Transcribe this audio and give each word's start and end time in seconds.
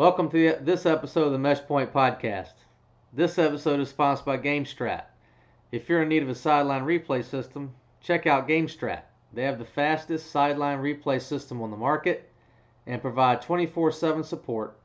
Welcome 0.00 0.30
to 0.30 0.56
this 0.62 0.86
episode 0.86 1.26
of 1.26 1.32
the 1.32 1.38
Mesh 1.38 1.60
Point 1.60 1.92
Podcast. 1.92 2.54
This 3.12 3.38
episode 3.38 3.80
is 3.80 3.90
sponsored 3.90 4.24
by 4.24 4.38
GameStrat. 4.38 5.02
If 5.72 5.90
you're 5.90 6.00
in 6.00 6.08
need 6.08 6.22
of 6.22 6.30
a 6.30 6.34
sideline 6.34 6.84
replay 6.84 7.22
system, 7.22 7.74
check 8.00 8.26
out 8.26 8.48
GameStrat. 8.48 9.02
They 9.34 9.42
have 9.42 9.58
the 9.58 9.66
fastest 9.66 10.30
sideline 10.30 10.78
replay 10.78 11.20
system 11.20 11.60
on 11.60 11.70
the 11.70 11.76
market 11.76 12.32
and 12.86 13.02
provide 13.02 13.42
24 13.42 13.92
7 13.92 14.24
support. 14.24 14.78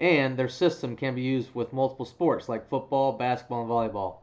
And 0.00 0.36
their 0.36 0.48
system 0.48 0.96
can 0.96 1.14
be 1.14 1.22
used 1.22 1.54
with 1.54 1.72
multiple 1.72 2.04
sports 2.04 2.48
like 2.48 2.68
football, 2.68 3.12
basketball, 3.12 3.60
and 3.60 3.70
volleyball. 3.70 4.16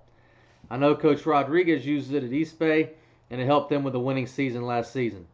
I 0.69 0.75
know 0.75 0.97
Coach 0.97 1.25
Rodriguez 1.25 1.85
uses 1.85 2.11
it 2.11 2.25
at 2.25 2.33
East 2.33 2.59
Bay, 2.59 2.89
and 3.29 3.39
it 3.39 3.45
helped 3.45 3.69
them 3.69 3.85
with 3.85 3.95
a 3.95 3.99
winning 3.99 4.27
season 4.27 4.63
last 4.63 4.91
season. 4.91 5.27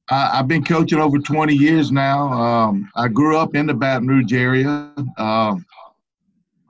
I, 0.09 0.37
have 0.37 0.47
been 0.47 0.63
coaching 0.63 0.99
over 0.99 1.17
20 1.17 1.53
years 1.53 1.91
now. 1.91 2.31
Um, 2.33 2.89
I 2.95 3.07
grew 3.07 3.37
up 3.37 3.55
in 3.55 3.65
the 3.65 3.73
Baton 3.73 4.07
Rouge 4.07 4.33
area. 4.33 4.91
Um, 5.17 5.65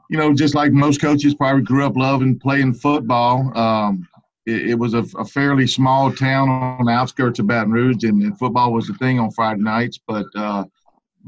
you 0.09 0.17
know, 0.17 0.31
just 0.33 0.53
like 0.53 0.71
most 0.71 1.01
coaches, 1.01 1.33
probably 1.33 1.63
grew 1.63 1.85
up 1.85 1.95
loving 1.95 2.37
playing 2.37 2.75
football. 2.75 3.55
Um, 3.57 4.07
it, 4.45 4.71
it, 4.71 4.75
was 4.75 4.93
a, 4.93 5.03
a, 5.17 5.25
fairly 5.25 5.65
small 5.65 6.11
town 6.11 6.49
on 6.49 6.85
the 6.85 6.91
outskirts 6.91 7.39
of 7.39 7.47
Baton 7.47 7.71
Rouge, 7.71 8.03
and, 8.03 8.21
and 8.21 8.37
football 8.37 8.73
was 8.73 8.87
the 8.87 8.93
thing 8.95 9.19
on 9.19 9.31
Friday 9.31 9.61
nights. 9.61 9.99
But 10.05 10.25
uh, 10.35 10.65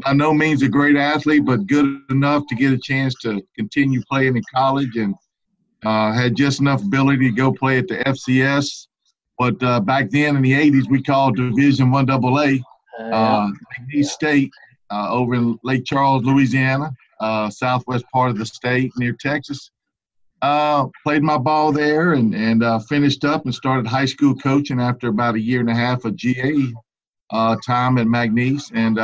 by 0.04 0.14
no 0.14 0.34
means 0.34 0.62
a 0.62 0.70
great 0.70 0.98
athlete, 0.98 1.46
but 1.46 1.68
good 1.68 2.02
enough 2.10 2.44
to 2.48 2.56
get 2.56 2.74
a 2.74 2.78
chance 2.78 3.16
to 3.22 3.42
continue 3.56 4.02
playing 4.10 4.36
in 4.36 4.44
college 4.54 4.98
and 4.98 5.16
uh, 5.86 6.12
had 6.12 6.36
just 6.36 6.60
enough 6.60 6.84
ability 6.84 7.30
to 7.30 7.36
go 7.36 7.52
play 7.52 7.78
at 7.78 7.88
the 7.88 7.98
FCS. 8.06 8.88
But 9.38 9.62
uh, 9.64 9.80
back 9.82 10.10
then 10.10 10.36
in 10.36 10.42
the 10.42 10.54
80s, 10.54 10.90
we 10.90 11.02
called 11.02 11.38
Division 11.38 11.92
One 11.92 12.10
AA, 12.10 12.58
uh, 13.00 13.52
McNeese 13.80 14.06
State, 14.06 14.52
uh, 14.90 15.10
over 15.12 15.36
in 15.36 15.58
Lake 15.64 15.84
Charles, 15.86 16.24
Louisiana, 16.24 16.92
uh, 17.20 17.50
southwest 17.50 18.06
part 18.14 18.32
of 18.32 18.38
the 18.38 18.46
state 18.46 18.92
near 18.98 19.14
Texas. 19.20 19.72
Uh, 20.42 20.88
played 21.04 21.24
my 21.24 21.38
ball 21.38 21.72
there 21.72 22.14
and, 22.14 22.36
and 22.36 22.64
uh, 22.64 22.80
finished 22.80 23.26
up 23.26 23.46
and 23.46 23.56
started 23.56 23.88
high 23.88 24.06
school 24.06 24.36
coaching 24.36 24.80
after 24.80 25.08
about 25.08 25.36
a 25.36 25.40
year 25.40 25.60
and 25.60 25.70
a 25.70 25.76
half 25.76 26.06
of 26.06 26.16
GA 26.16 26.72
uh, 27.32 27.56
time 27.66 27.98
at 27.98 28.08
McNeese. 28.08 28.72
And 28.74 29.00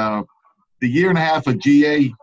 the 0.82 0.90
year 0.90 1.10
and 1.10 1.18
a 1.18 1.22
half 1.22 1.48
of 1.48 1.60
GA 1.60 2.14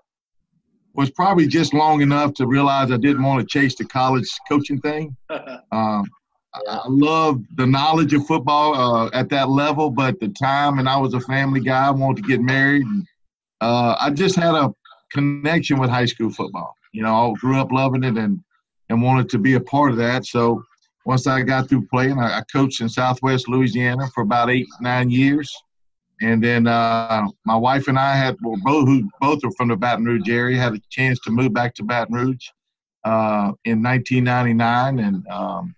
was 0.95 1.11
probably 1.11 1.47
just 1.47 1.73
long 1.73 2.03
enough 2.03 2.35
to 2.35 2.47
realize 2.47 2.91
I 2.91 2.97
didn't 2.97 3.23
want 3.23 3.41
to 3.41 3.47
chase 3.47 3.77
the 3.77 3.85
college 3.85 4.29
coaching 4.49 4.81
thing. 4.81 5.17
Um, 5.71 6.07
I 6.67 6.81
loved 6.89 7.45
the 7.57 7.67
knowledge 7.67 8.15
of 8.15 8.27
football 8.27 8.75
uh, 8.75 9.11
at 9.13 9.29
that 9.29 9.51
level, 9.51 9.91
but 9.91 10.19
the 10.19 10.29
time, 10.29 10.79
and 10.79 10.89
I 10.89 10.97
was 10.97 11.13
a 11.13 11.21
family 11.21 11.61
guy, 11.61 11.87
I 11.87 11.91
wanted 11.91 12.23
to 12.23 12.29
get 12.29 12.41
married. 12.41 12.87
And, 12.87 13.07
uh, 13.61 13.97
I 14.01 14.11
just 14.11 14.35
had 14.35 14.55
a 14.55 14.73
connection 15.13 15.79
with 15.79 15.91
high 15.91 16.07
school 16.07 16.31
football. 16.31 16.75
You 16.93 17.03
know, 17.03 17.33
I 17.33 17.39
grew 17.39 17.61
up 17.61 17.71
loving 17.71 18.03
it 18.03 18.17
and 18.17 18.41
and 18.89 19.03
wanted 19.03 19.29
to 19.29 19.39
be 19.39 19.55
a 19.55 19.61
part 19.61 19.91
of 19.91 19.99
that. 19.99 20.25
So 20.25 20.65
once 21.05 21.27
I 21.27 21.43
got 21.43 21.69
through 21.69 21.87
playing, 21.89 22.19
I, 22.19 22.39
I 22.39 22.43
coached 22.51 22.81
in 22.81 22.89
Southwest 22.89 23.47
Louisiana 23.47 24.09
for 24.15 24.23
about 24.23 24.51
eight 24.51 24.67
nine 24.81 25.11
years. 25.11 25.55
And 26.21 26.43
then 26.43 26.67
uh, 26.67 27.27
my 27.45 27.57
wife 27.57 27.89
and 27.89 27.99
I 27.99 28.17
had 28.17 28.37
well, 28.43 28.57
both 28.65 28.89
who 28.89 29.09
both 29.21 29.45
are 29.45 29.53
from 29.53 29.69
the 29.69 29.77
Baton 29.77 30.05
Rouge 30.05 30.29
area 30.29 30.59
had 30.59 30.75
a 30.75 30.81
chance 30.91 31.19
to 31.21 31.31
move 31.31 31.53
back 31.53 31.75
to 31.77 31.85
Baton 31.85 32.15
Rouge 32.15 32.49
uh, 33.05 33.53
in 33.65 33.83
1999 33.83 34.99
and 34.99 35.27
um, 35.29 35.75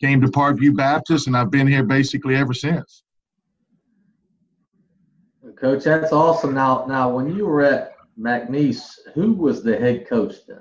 came 0.00 0.20
to 0.20 0.28
Parkview 0.28 0.76
Baptist, 0.76 1.26
and 1.26 1.36
I've 1.36 1.50
been 1.50 1.66
here 1.66 1.82
basically 1.82 2.36
ever 2.36 2.54
since. 2.54 3.04
Coach, 5.56 5.84
that's 5.84 6.12
awesome. 6.12 6.54
Now, 6.54 6.86
now 6.88 7.10
when 7.10 7.34
you 7.34 7.44
were 7.44 7.62
at 7.62 7.94
McNeese, 8.18 8.98
who 9.14 9.32
was 9.32 9.62
the 9.62 9.76
head 9.76 10.08
coach 10.08 10.34
then? 10.46 10.60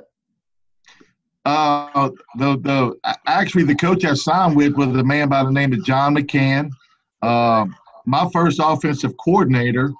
Uh, 1.45 2.09
the 2.37 2.57
the 2.57 3.15
actually 3.27 3.63
the 3.63 3.75
coach 3.75 4.03
I 4.03 4.13
signed 4.13 4.55
with 4.55 4.73
was 4.73 4.89
a 4.89 5.03
man 5.03 5.29
by 5.29 5.43
the 5.43 5.51
name 5.51 5.71
of 5.71 5.83
John 5.85 6.15
McCann. 6.15 6.69
Uh, 7.21 7.65
my 8.09 8.27
first 8.33 8.59
offensive 8.61 9.15
coordinator 9.23 9.93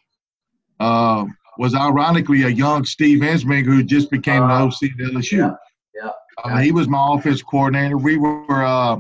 uh, 0.80 1.26
was 1.60 1.76
ironically 1.76 2.44
a 2.44 2.48
young 2.48 2.84
Steve 2.84 3.20
Ensminger 3.22 3.66
who 3.66 3.84
just 3.84 4.10
became 4.10 4.42
the 4.48 4.54
OC 4.54 4.84
at 4.84 5.14
LSU. 5.14 5.32
Yeah, 5.38 5.52
yeah. 5.94 6.10
Uh, 6.44 6.58
he 6.58 6.72
was 6.72 6.88
my 6.88 7.14
offensive 7.14 7.46
coordinator. 7.46 7.98
We 7.98 8.18
were 8.18 8.64
uh, 8.64 9.00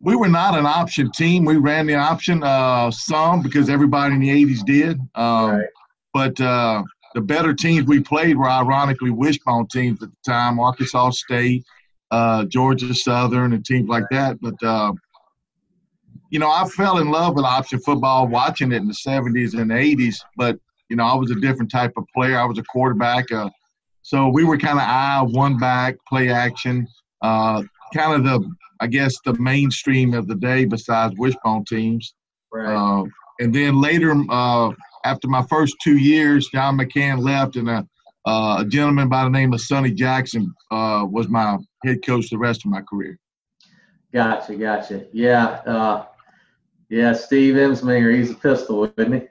we 0.00 0.14
were 0.14 0.28
not 0.28 0.56
an 0.56 0.66
option 0.66 1.10
team. 1.10 1.44
We 1.44 1.56
ran 1.56 1.86
the 1.86 1.96
option 1.96 2.44
uh, 2.44 2.92
some 2.92 3.42
because 3.42 3.68
everybody 3.68 4.14
in 4.14 4.20
the 4.20 4.28
'80s 4.28 4.64
did. 4.64 5.00
Um, 5.16 5.50
right. 5.50 5.68
But 6.14 6.40
uh, 6.40 6.84
the 7.14 7.22
better 7.22 7.54
teams 7.54 7.86
we 7.86 8.00
played 8.00 8.36
were 8.36 8.48
ironically 8.48 9.10
wishbone 9.10 9.66
teams 9.66 10.00
at 10.00 10.10
the 10.10 10.30
time: 10.30 10.60
Arkansas 10.60 11.10
State, 11.10 11.64
uh, 12.12 12.44
Georgia 12.44 12.94
Southern, 12.94 13.52
and 13.52 13.64
teams 13.64 13.88
like 13.88 14.04
that. 14.12 14.40
But 14.40 14.62
you 16.36 16.40
know, 16.40 16.50
I 16.50 16.68
fell 16.68 16.98
in 16.98 17.10
love 17.10 17.34
with 17.34 17.46
option 17.46 17.80
football 17.80 18.28
watching 18.28 18.70
it 18.70 18.76
in 18.76 18.88
the 18.88 18.92
70s 18.92 19.58
and 19.58 19.70
80s, 19.70 20.16
but, 20.36 20.58
you 20.90 20.96
know, 20.96 21.04
I 21.04 21.14
was 21.14 21.30
a 21.30 21.34
different 21.34 21.70
type 21.70 21.94
of 21.96 22.04
player. 22.14 22.38
I 22.38 22.44
was 22.44 22.58
a 22.58 22.62
quarterback. 22.64 23.32
Uh, 23.32 23.48
so 24.02 24.28
we 24.28 24.44
were 24.44 24.58
kind 24.58 24.76
of 24.76 24.84
eye, 24.84 25.22
one 25.22 25.56
back, 25.56 25.96
play 26.06 26.28
action, 26.28 26.86
uh, 27.22 27.62
kind 27.94 28.12
of 28.12 28.24
the, 28.24 28.52
I 28.80 28.86
guess, 28.86 29.14
the 29.24 29.32
mainstream 29.38 30.12
of 30.12 30.28
the 30.28 30.34
day 30.34 30.66
besides 30.66 31.14
wishbone 31.16 31.64
teams. 31.64 32.12
Right. 32.52 32.66
Uh, 32.70 33.04
and 33.40 33.54
then 33.54 33.80
later, 33.80 34.14
uh, 34.28 34.72
after 35.06 35.28
my 35.28 35.42
first 35.44 35.76
two 35.82 35.96
years, 35.96 36.50
John 36.52 36.76
McCann 36.76 37.24
left, 37.24 37.56
and 37.56 37.70
a, 37.70 37.88
uh, 38.26 38.58
a 38.60 38.64
gentleman 38.66 39.08
by 39.08 39.24
the 39.24 39.30
name 39.30 39.54
of 39.54 39.62
Sonny 39.62 39.90
Jackson 39.90 40.54
uh, 40.70 41.06
was 41.10 41.28
my 41.28 41.56
head 41.82 42.04
coach 42.04 42.28
the 42.28 42.36
rest 42.36 42.66
of 42.66 42.70
my 42.70 42.82
career. 42.82 43.18
Gotcha, 44.12 44.54
gotcha. 44.54 45.06
Yeah, 45.14 46.04
Yeah, 46.88 47.12
Steve 47.12 47.54
Ensminger, 47.54 48.16
he's 48.16 48.30
a 48.30 48.34
pistol, 48.34 48.84
isn't 48.96 49.12
he? 49.12 49.22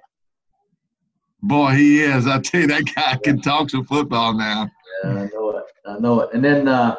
Boy, 1.41 1.71
he 1.71 2.01
is. 2.01 2.27
I 2.27 2.39
tell 2.39 2.61
you, 2.61 2.67
that 2.67 2.83
guy 2.95 3.17
can 3.23 3.39
talk 3.39 3.69
some 3.69 3.85
football 3.85 4.33
now. 4.33 4.69
Yeah, 5.03 5.09
I 5.11 5.29
know 5.33 5.57
it. 5.57 5.65
I 5.85 5.99
know 5.99 6.21
it. 6.21 6.29
And 6.33 6.43
then 6.43 6.67
uh, 6.67 6.95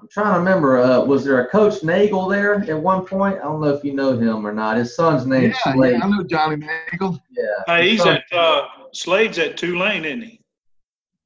I'm 0.00 0.08
trying 0.08 0.32
to 0.32 0.38
remember. 0.38 0.78
Uh, 0.78 1.04
was 1.04 1.24
there 1.24 1.44
a 1.44 1.48
Coach 1.48 1.82
Nagel 1.82 2.28
there 2.28 2.54
at 2.54 2.78
one 2.78 3.04
point? 3.04 3.38
I 3.38 3.42
don't 3.42 3.60
know 3.60 3.68
if 3.68 3.84
you 3.84 3.94
know 3.94 4.16
him 4.16 4.46
or 4.46 4.52
not. 4.52 4.76
His 4.76 4.94
son's 4.94 5.26
name. 5.26 5.50
Yeah, 5.50 5.72
Slade. 5.72 5.92
yeah 5.92 6.04
I 6.04 6.08
know 6.08 6.22
Johnny 6.22 6.56
Nagel. 6.56 7.20
Yeah. 7.30 7.44
Hey, 7.66 7.90
he's 7.90 8.02
son, 8.02 8.16
at 8.16 8.36
uh, 8.36 8.68
Slade's 8.92 9.38
at 9.38 9.56
Tulane, 9.56 10.04
isn't 10.04 10.22
he? 10.22 10.40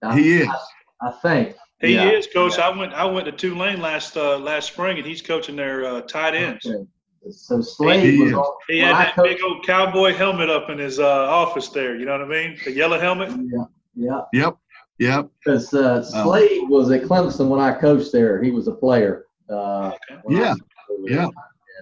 I, 0.03 0.19
he 0.19 0.37
is. 0.39 0.49
I, 0.49 1.09
I 1.09 1.11
think. 1.23 1.57
He 1.81 1.95
yeah. 1.95 2.09
is, 2.09 2.27
coach. 2.27 2.57
Yeah. 2.57 2.69
I 2.69 2.77
went 2.77 2.93
I 2.95 3.05
went 3.05 3.27
to 3.27 3.33
Tulane 3.33 3.81
last 3.81 4.17
uh, 4.17 4.39
last 4.39 4.69
spring, 4.73 4.97
and 4.97 5.07
he's 5.07 5.21
coaching 5.21 5.57
their 5.57 5.85
uh, 5.85 6.01
tight 6.03 6.35
ends. 6.35 6.67
Okay. 6.67 6.87
So 7.31 7.61
Slade 7.61 8.15
he, 8.15 8.23
was 8.23 8.33
on, 8.33 8.45
he 8.69 8.79
had 8.79 8.95
that 8.95 9.15
coached, 9.15 9.29
big 9.29 9.43
old 9.43 9.67
cowboy 9.67 10.15
helmet 10.15 10.49
up 10.49 10.71
in 10.71 10.79
his 10.79 10.99
uh, 10.99 11.05
office 11.05 11.69
there. 11.69 11.97
You 11.97 12.05
know 12.07 12.13
what 12.13 12.23
I 12.23 12.29
mean? 12.29 12.59
The 12.65 12.73
yellow 12.73 12.99
helmet. 12.99 13.31
Yeah. 13.31 13.65
Yeah. 13.95 14.21
Yep. 14.33 14.57
Yep. 14.99 15.29
Because 15.45 15.75
uh, 15.75 16.05
oh. 16.15 16.25
Slade 16.25 16.63
um, 16.63 16.71
was 16.71 16.91
at 16.91 17.03
Clemson 17.03 17.49
when 17.49 17.61
I 17.61 17.73
coached 17.73 18.13
there. 18.13 18.43
He 18.43 18.51
was 18.51 18.69
a 18.69 18.73
player. 18.73 19.27
Uh, 19.49 19.93
yeah. 20.29 20.55
Yeah. 21.05 21.29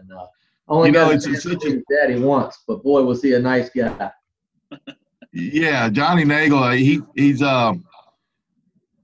And 0.01 0.13
uh, 0.13 0.27
only 0.69 0.89
you 0.89 0.95
got 0.95 1.09
know, 1.09 1.15
it's, 1.15 1.27
it's 1.27 1.43
such 1.43 1.65
a, 1.65 1.83
daddy 1.91 2.19
once, 2.19 2.59
but 2.67 2.83
boy 2.83 3.03
was 3.03 3.23
he 3.23 3.35
a 3.35 3.39
nice 3.39 3.71
guy. 3.71 4.11
yeah, 5.33 5.89
Johnny 5.91 6.25
Nagel. 6.25 6.63
Uh, 6.63 6.71
he 6.73 7.01
he's 7.15 7.43
um 7.43 7.85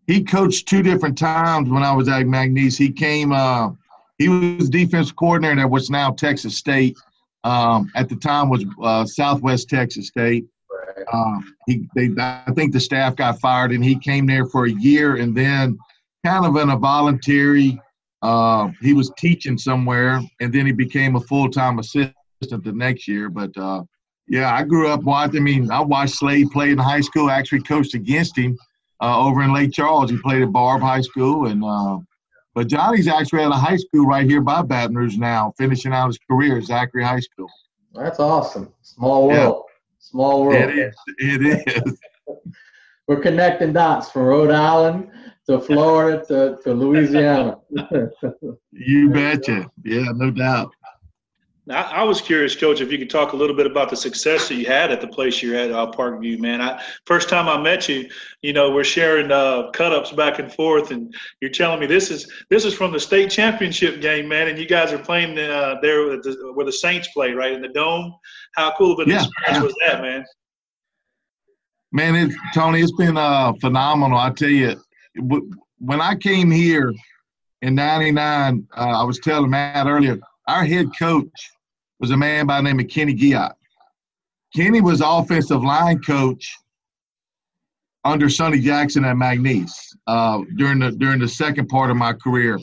he 0.07 0.25
coached 0.25 0.69
two 0.69 0.83
different 0.83 1.17
times 1.17 1.69
when 1.69 1.83
I 1.83 1.93
was 1.93 2.09
at 2.09 2.25
McNeese. 2.25 2.79
He 2.79 2.91
came. 2.91 3.33
Uh, 3.33 3.73
he 4.21 4.29
was 4.29 4.69
defense 4.69 5.11
coordinator 5.11 5.63
at 5.63 5.71
what's 5.71 5.89
now 5.89 6.11
Texas 6.11 6.59
State. 6.59 6.95
Um, 7.43 7.91
at 7.97 8.11
the 8.11 8.17
time 8.17 8.51
was 8.51 8.67
uh, 8.83 9.07
Southwest 9.07 9.71
Texas 9.71 10.09
State. 10.09 10.45
Um, 11.11 11.57
he, 11.67 11.89
they, 11.97 12.11
I 12.19 12.53
think 12.55 12.75
the 12.75 12.81
staff 12.81 13.17
got 13.17 13.41
fired, 13.41 13.73
and 13.73 13.83
he 13.83 13.99
came 13.99 14.27
there 14.27 14.45
for 14.45 14.67
a 14.67 14.71
year, 14.71 15.17
and 15.17 15.35
then 15.35 15.79
kind 16.25 16.45
of 16.45 16.55
in 16.57 16.69
a 16.69 16.77
voluntary. 16.77 17.81
Uh, 18.21 18.69
he 18.83 18.93
was 18.93 19.11
teaching 19.17 19.57
somewhere, 19.57 20.21
and 20.43 20.53
then 20.53 20.67
he 20.67 20.73
became 20.73 21.17
a 21.17 21.21
full 21.21 21.51
time 21.51 21.79
assistant 21.79 22.15
the 22.43 22.73
next 22.75 23.09
year. 23.09 23.31
But 23.31 23.57
uh, 23.57 23.85
yeah, 24.29 24.55
I 24.55 24.65
grew 24.65 24.89
up 24.89 25.03
watching. 25.03 25.41
I 25.41 25.43
mean, 25.43 25.71
I 25.71 25.81
watched 25.81 26.17
Slade 26.17 26.51
play 26.51 26.73
in 26.73 26.79
high 26.79 27.01
school. 27.01 27.31
I 27.31 27.39
Actually, 27.39 27.63
coached 27.63 27.95
against 27.95 28.37
him 28.37 28.59
uh, 29.01 29.19
over 29.19 29.43
in 29.43 29.55
Lake 29.55 29.73
Charles. 29.73 30.11
He 30.11 30.19
played 30.19 30.43
at 30.43 30.53
Barbe 30.53 30.83
High 30.83 31.01
School, 31.01 31.47
and 31.47 31.65
uh, 31.65 32.01
but 32.55 32.67
Johnny's 32.67 33.09
actually 33.09 33.43
at 33.43 33.51
a 33.51 33.55
high 33.55 33.77
school 33.77 34.07
right 34.07 34.27
here 34.29 34.41
by 34.41 34.63
Baton 34.63 34.97
Rouge 34.97 35.17
now, 35.17 35.53
finishing 35.57 35.93
out 35.93 36.09
his 36.09 36.19
career, 36.19 36.59
at 36.59 36.65
Zachary 36.65 37.05
High 37.05 37.21
School. 37.21 37.49
That's 37.95 38.21
awesome. 38.21 38.73
Small 38.83 39.29
world. 39.29 39.65
Yeah. 39.67 39.75
Small 39.99 40.45
world. 40.45 40.71
It 40.71 40.79
is. 40.79 40.95
It 41.19 41.87
is. 41.87 42.01
We're 43.07 43.21
connecting 43.21 43.73
dots 43.73 44.11
from 44.11 44.23
Rhode 44.23 44.53
Island 44.53 45.11
to 45.49 45.61
Florida 45.61 46.25
to, 46.29 46.59
to 46.63 46.73
Louisiana. 46.73 47.59
you 48.73 49.11
betcha. 49.11 49.69
Yeah, 49.85 50.13
no 50.15 50.31
doubt. 50.31 50.73
I, 51.71 51.83
I, 51.83 52.03
was 52.03 52.21
curious, 52.21 52.57
Coach, 52.57 52.81
if 52.81 52.91
you 52.91 52.99
could 52.99 53.11
talk 53.11 53.33
a 53.33 53.37
little 53.37 53.55
bit 53.55 53.67
about 53.67 53.91
the 53.91 53.97
success 53.97 54.49
that 54.49 54.55
you 54.55 54.67
had 54.67 54.91
at 54.91 55.01
the 55.01 55.07
place 55.07 55.43
you're 55.43 55.57
at, 55.57 55.71
uh, 55.71 55.91
Parkview. 55.91 56.39
Man, 56.39 56.61
I, 56.61 56.83
first 57.07 57.29
time 57.29 57.49
I 57.49 57.61
met 57.61 57.89
you, 57.89 58.09
you 58.43 58.53
know, 58.53 58.71
we're 58.71 58.85
sharing 58.85 59.31
uh, 59.31 59.71
cut 59.73 59.93
ups 59.93 60.13
back 60.13 60.39
and 60.39 60.53
forth, 60.53 60.91
and 60.91 61.15
you're 61.41 61.51
telling 61.51 61.81
me 61.81 61.87
this 61.87 62.11
is 62.11 62.31
this 62.51 62.65
is 62.65 62.75
from 62.75 62.93
the 62.93 63.01
state 63.01 63.31
championship 63.31 64.01
game, 64.01 64.29
man, 64.29 64.49
and 64.49 64.59
you 64.59 64.67
guys 64.67 64.93
are 64.93 64.99
playing 64.99 65.39
uh, 65.39 65.77
there 65.83 66.17
the, 66.17 66.53
where 66.55 66.67
the 66.67 66.73
Saints 66.73 67.09
play, 67.09 67.33
right 67.33 67.53
in 67.53 67.61
the 67.61 67.69
dome. 67.69 68.15
How 68.55 68.75
cool 68.77 68.93
of 68.93 68.99
an 69.01 69.09
yeah, 69.09 69.25
experience 69.25 69.59
yeah. 69.59 69.63
was 69.63 69.75
that, 69.87 70.03
man? 70.03 70.25
Man, 71.93 72.35
Tony, 72.55 72.81
it's 72.81 72.93
been 72.93 73.17
uh, 73.17 73.53
phenomenal. 73.61 74.19
I 74.19 74.31
tell 74.31 74.49
you, 74.49 74.81
when 75.17 76.01
I 76.01 76.15
came 76.15 76.51
here 76.51 76.93
in 77.63 77.75
'99, 77.75 78.67
uh, 78.77 78.81
I 78.81 79.05
was 79.05 79.19
telling 79.19 79.51
Matt 79.51 79.87
earlier, 79.87 80.19
our 80.47 80.65
head 80.65 80.89
coach 80.99 81.51
was 82.01 82.11
a 82.11 82.17
man 82.17 82.47
by 82.47 82.57
the 82.57 82.63
name 82.63 82.81
of 82.81 82.89
Kenny 82.89 83.15
Guillot. 83.15 83.53
Kenny 84.55 84.81
was 84.81 85.01
offensive 85.01 85.63
line 85.63 86.01
coach 86.01 86.53
under 88.05 88.29
Sonny 88.29 88.59
Jackson 88.59 89.05
at 89.05 89.17
McNeese 89.17 89.73
uh, 90.07 90.41
during 90.57 90.81
the 90.81 90.93
during 90.93 91.21
the 91.21 91.29
second 91.29 91.69
part 91.69 91.91
of 91.91 91.97
my 91.97 92.13
career. 92.15 92.59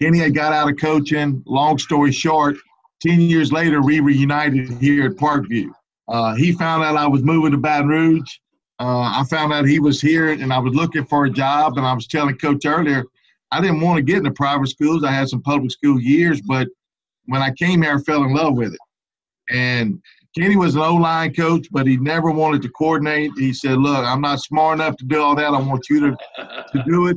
Kenny 0.00 0.18
had 0.18 0.34
got 0.34 0.52
out 0.52 0.70
of 0.70 0.76
coaching. 0.78 1.42
Long 1.46 1.78
story 1.78 2.12
short, 2.12 2.56
ten 3.00 3.20
years 3.20 3.52
later, 3.52 3.80
we 3.80 4.00
reunited 4.00 4.68
here 4.80 5.06
at 5.06 5.12
Parkview. 5.12 5.70
Uh, 6.08 6.34
he 6.34 6.52
found 6.52 6.82
out 6.82 6.96
I 6.96 7.06
was 7.06 7.22
moving 7.22 7.52
to 7.52 7.58
Baton 7.58 7.88
Rouge. 7.88 8.30
Uh, 8.80 9.20
I 9.20 9.24
found 9.28 9.52
out 9.52 9.66
he 9.66 9.80
was 9.80 10.00
here, 10.00 10.30
and 10.30 10.52
I 10.52 10.58
was 10.58 10.74
looking 10.74 11.04
for 11.04 11.24
a 11.24 11.30
job. 11.30 11.76
And 11.78 11.86
I 11.86 11.92
was 11.92 12.06
telling 12.06 12.36
Coach 12.38 12.64
earlier, 12.64 13.04
I 13.50 13.60
didn't 13.60 13.80
want 13.80 13.96
to 13.96 14.02
get 14.02 14.18
into 14.18 14.30
private 14.32 14.68
schools. 14.68 15.04
I 15.04 15.10
had 15.10 15.28
some 15.28 15.42
public 15.42 15.70
school 15.70 16.00
years, 16.00 16.40
but 16.40 16.68
when 17.28 17.42
I 17.42 17.52
came 17.52 17.82
here, 17.82 17.94
I 17.94 18.00
fell 18.00 18.24
in 18.24 18.34
love 18.34 18.54
with 18.54 18.72
it. 18.72 18.80
And 19.50 20.02
Kenny 20.36 20.56
was 20.56 20.74
an 20.74 20.82
O 20.82 20.94
line 20.94 21.32
coach, 21.34 21.66
but 21.70 21.86
he 21.86 21.96
never 21.96 22.30
wanted 22.30 22.62
to 22.62 22.70
coordinate. 22.70 23.30
He 23.36 23.52
said, 23.52 23.78
Look, 23.78 24.04
I'm 24.04 24.20
not 24.20 24.40
smart 24.40 24.78
enough 24.78 24.96
to 24.96 25.04
do 25.04 25.20
all 25.20 25.36
that. 25.36 25.54
I 25.54 25.60
want 25.60 25.88
you 25.88 26.00
to, 26.00 26.16
to 26.72 26.84
do 26.86 27.08
it. 27.08 27.16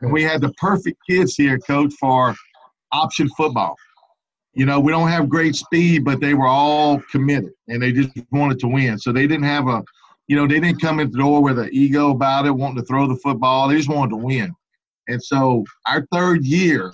And 0.00 0.12
we 0.12 0.22
had 0.22 0.40
the 0.40 0.52
perfect 0.54 0.98
kids 1.08 1.34
here, 1.34 1.58
coach, 1.58 1.92
for 2.00 2.34
option 2.92 3.28
football. 3.36 3.76
You 4.54 4.66
know, 4.66 4.80
we 4.80 4.92
don't 4.92 5.08
have 5.08 5.28
great 5.28 5.54
speed, 5.54 6.04
but 6.04 6.20
they 6.20 6.34
were 6.34 6.46
all 6.46 7.00
committed 7.12 7.52
and 7.68 7.82
they 7.82 7.92
just 7.92 8.10
wanted 8.32 8.58
to 8.60 8.66
win. 8.66 8.98
So 8.98 9.12
they 9.12 9.26
didn't 9.26 9.44
have 9.44 9.68
a, 9.68 9.84
you 10.26 10.36
know, 10.36 10.46
they 10.46 10.58
didn't 10.58 10.80
come 10.80 11.00
in 11.00 11.10
the 11.10 11.18
door 11.18 11.42
with 11.42 11.58
an 11.58 11.68
ego 11.72 12.10
about 12.10 12.46
it, 12.46 12.50
wanting 12.50 12.78
to 12.78 12.82
throw 12.82 13.06
the 13.06 13.16
football. 13.16 13.68
They 13.68 13.76
just 13.76 13.88
wanted 13.88 14.10
to 14.10 14.16
win. 14.16 14.54
And 15.08 15.22
so 15.22 15.64
our 15.86 16.06
third 16.12 16.44
year, 16.44 16.92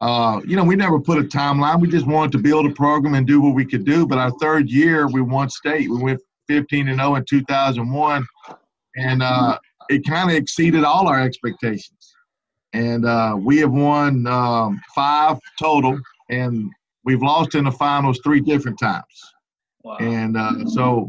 uh, 0.00 0.40
you 0.46 0.54
know, 0.54 0.64
we 0.64 0.76
never 0.76 1.00
put 1.00 1.18
a 1.18 1.22
timeline. 1.22 1.80
We 1.80 1.88
just 1.88 2.06
wanted 2.06 2.32
to 2.32 2.38
build 2.38 2.66
a 2.66 2.70
program 2.70 3.14
and 3.14 3.26
do 3.26 3.40
what 3.40 3.54
we 3.54 3.64
could 3.64 3.84
do. 3.84 4.06
But 4.06 4.18
our 4.18 4.30
third 4.38 4.70
year, 4.70 5.08
we 5.08 5.20
won 5.20 5.50
state. 5.50 5.90
We 5.90 6.00
went 6.00 6.20
15 6.46 6.88
and 6.88 7.00
0 7.00 7.16
in 7.16 7.24
2001, 7.24 8.26
and 8.96 9.22
uh, 9.22 9.58
it 9.88 10.06
kind 10.06 10.30
of 10.30 10.36
exceeded 10.36 10.84
all 10.84 11.08
our 11.08 11.20
expectations. 11.20 12.14
And 12.72 13.04
uh, 13.04 13.36
we 13.38 13.58
have 13.58 13.72
won 13.72 14.26
um, 14.28 14.80
five 14.94 15.38
total, 15.58 15.98
and 16.30 16.70
we've 17.04 17.22
lost 17.22 17.56
in 17.56 17.64
the 17.64 17.72
finals 17.72 18.20
three 18.22 18.40
different 18.40 18.78
times. 18.78 19.04
Wow. 19.82 19.96
And 19.98 20.36
uh, 20.36 20.64
so 20.66 21.08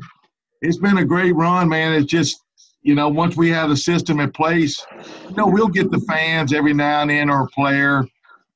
it's 0.61 0.77
been 0.77 0.97
a 0.97 1.05
great 1.05 1.35
run, 1.35 1.69
man. 1.69 1.93
It's 1.93 2.11
just 2.11 2.43
you 2.81 2.95
know, 2.95 3.09
once 3.09 3.35
we 3.35 3.49
have 3.49 3.69
the 3.69 3.75
system 3.75 4.21
in 4.21 4.31
place, 4.31 4.83
you 5.29 5.35
know, 5.35 5.47
we'll 5.47 5.67
get 5.67 5.91
the 5.91 5.99
fans 5.99 6.53
every 6.53 6.73
now 6.73 7.01
and 7.01 7.09
then 7.09 7.29
or 7.29 7.43
a 7.43 7.47
player 7.47 8.05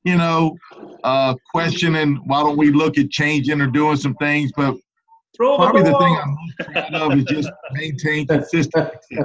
you 0.03 0.17
know, 0.17 0.57
uh, 1.03 1.35
questioning 1.51 2.21
why 2.25 2.41
don't 2.41 2.57
we 2.57 2.71
look 2.71 2.97
at 2.97 3.09
changing 3.09 3.61
or 3.61 3.67
doing 3.67 3.97
some 3.97 4.15
things. 4.15 4.51
But 4.55 4.75
Throw 5.35 5.57
probably 5.57 5.83
the, 5.83 5.91
the 5.91 5.97
thing 5.97 6.17
I'm 6.21 6.35
most 6.35 6.89
proud 6.89 7.11
of 7.11 7.17
is 7.17 7.25
just 7.25 7.51
maintain 7.71 8.27
consistency. 8.27 9.17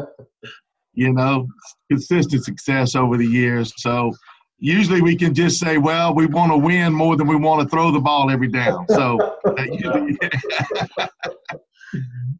You 0.95 1.13
know, 1.13 1.47
consistent 1.91 2.45
success 2.45 2.95
over 2.95 3.17
the 3.17 3.27
years. 3.27 3.73
So 3.77 4.13
usually 4.59 5.03
we 5.03 5.17
can 5.17 5.35
just 5.35 5.61
say, 5.61 5.79
well, 5.79 6.15
we 6.15 6.27
want 6.27 6.53
to 6.53 6.59
win 6.59 6.93
more 6.93 7.17
than 7.17 7.27
we 7.27 7.37
want 7.37 7.63
to 7.63 7.69
throw 7.69 7.91
the 7.93 8.01
ball 8.01 8.31
every 8.31 8.49
down. 8.49 8.87
So 8.89 9.39
usually, 9.59 10.19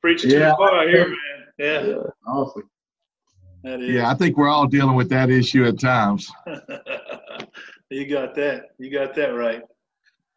preaching 0.01 0.31
yeah. 0.31 0.39
to 0.39 0.45
the 0.47 0.55
choir 0.57 0.89
here, 0.89 1.09
man. 1.09 1.19
Yeah. 1.59 1.87
yeah. 1.87 2.03
Awesome. 2.27 2.71
Yeah, 3.65 4.09
I 4.09 4.15
think 4.15 4.37
we're 4.37 4.49
all 4.49 4.67
dealing 4.67 4.97
with 4.97 5.09
that 5.11 5.31
issue 5.31 5.65
at 5.67 5.79
times. 5.79 6.31
You 7.91 8.07
got 8.07 8.35
that. 8.35 8.71
You 8.79 8.91
got 8.91 9.15
that 9.15 9.29
right. 9.29 9.63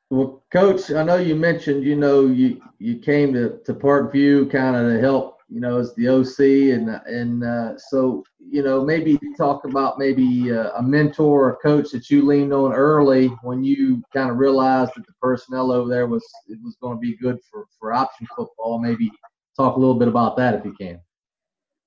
Well, 0.09 0.43
Coach, 0.51 0.91
I 0.91 1.03
know 1.03 1.15
you 1.15 1.35
mentioned, 1.35 1.83
you 1.83 1.95
know, 1.95 2.27
you 2.27 2.61
you 2.79 2.97
came 2.97 3.33
to, 3.33 3.59
to 3.65 3.73
Parkview 3.73 4.51
kind 4.51 4.75
of 4.75 4.91
to 4.91 4.99
help, 4.99 5.39
you 5.49 5.61
know, 5.61 5.79
as 5.79 5.93
the 5.95 6.09
OC, 6.09 6.75
and 6.75 6.89
and 7.05 7.43
uh, 7.43 7.77
so 7.77 8.23
you 8.39 8.61
know 8.61 8.83
maybe 8.83 9.17
talk 9.37 9.63
about 9.65 9.99
maybe 9.99 10.51
uh, 10.51 10.71
a 10.77 10.83
mentor 10.83 11.49
or 11.49 11.59
coach 11.63 11.91
that 11.91 12.09
you 12.09 12.25
leaned 12.25 12.53
on 12.53 12.73
early 12.73 13.27
when 13.43 13.63
you 13.63 14.03
kind 14.13 14.29
of 14.29 14.37
realized 14.37 14.91
that 14.95 15.05
the 15.07 15.13
personnel 15.21 15.71
over 15.71 15.89
there 15.89 16.07
was 16.07 16.25
it 16.47 16.59
was 16.61 16.75
going 16.81 16.97
to 16.97 17.01
be 17.01 17.15
good 17.17 17.37
for 17.49 17.65
for 17.79 17.93
option 17.93 18.27
football. 18.35 18.79
Maybe 18.79 19.09
talk 19.57 19.75
a 19.75 19.79
little 19.79 19.95
bit 19.95 20.07
about 20.07 20.35
that 20.37 20.55
if 20.55 20.65
you 20.65 20.73
can. 20.73 20.99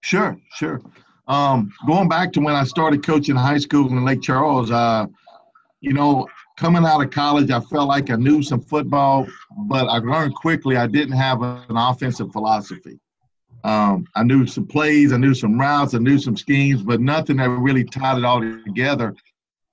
Sure, 0.03 0.39
sure. 0.55 0.81
Um, 1.27 1.73
going 1.87 2.09
back 2.09 2.33
to 2.35 2.41
when 2.41 2.55
I 2.55 2.65
started 2.65 3.05
coaching 3.05 3.37
high 3.37 3.59
school 3.59 3.89
in 3.89 4.05
Lake 4.05 4.21
Charles, 4.23 4.71
uh, 4.71 5.07
you 5.85 5.93
know, 5.93 6.27
coming 6.57 6.85
out 6.85 7.03
of 7.03 7.11
college, 7.11 7.51
I 7.51 7.61
felt 7.61 7.89
like 7.89 8.11
I 8.11 8.17
knew 8.17 8.43
some 8.43 8.61
football, 8.63 9.27
but 9.67 9.87
I 9.87 9.99
learned 9.99 10.35
quickly 10.35 10.77
I 10.77 10.87
didn't 10.87 11.17
have 11.17 11.43
an 11.43 11.77
offensive 11.77 12.33
philosophy. 12.33 12.99
Um, 13.65 14.07
I 14.15 14.23
knew 14.23 14.47
some 14.47 14.67
plays, 14.67 15.13
I 15.13 15.19
knew 15.19 15.35
some 15.35 15.61
routes, 15.61 15.95
I 15.95 15.99
knew 15.99 16.19
some 16.19 16.37
schemes, 16.37 16.83
but 16.83 17.01
nothing 17.01 17.37
that 17.37 17.51
really 17.51 17.85
tied 17.85 18.19
it 18.19 18.25
all 18.25 18.41
together. 18.41 19.15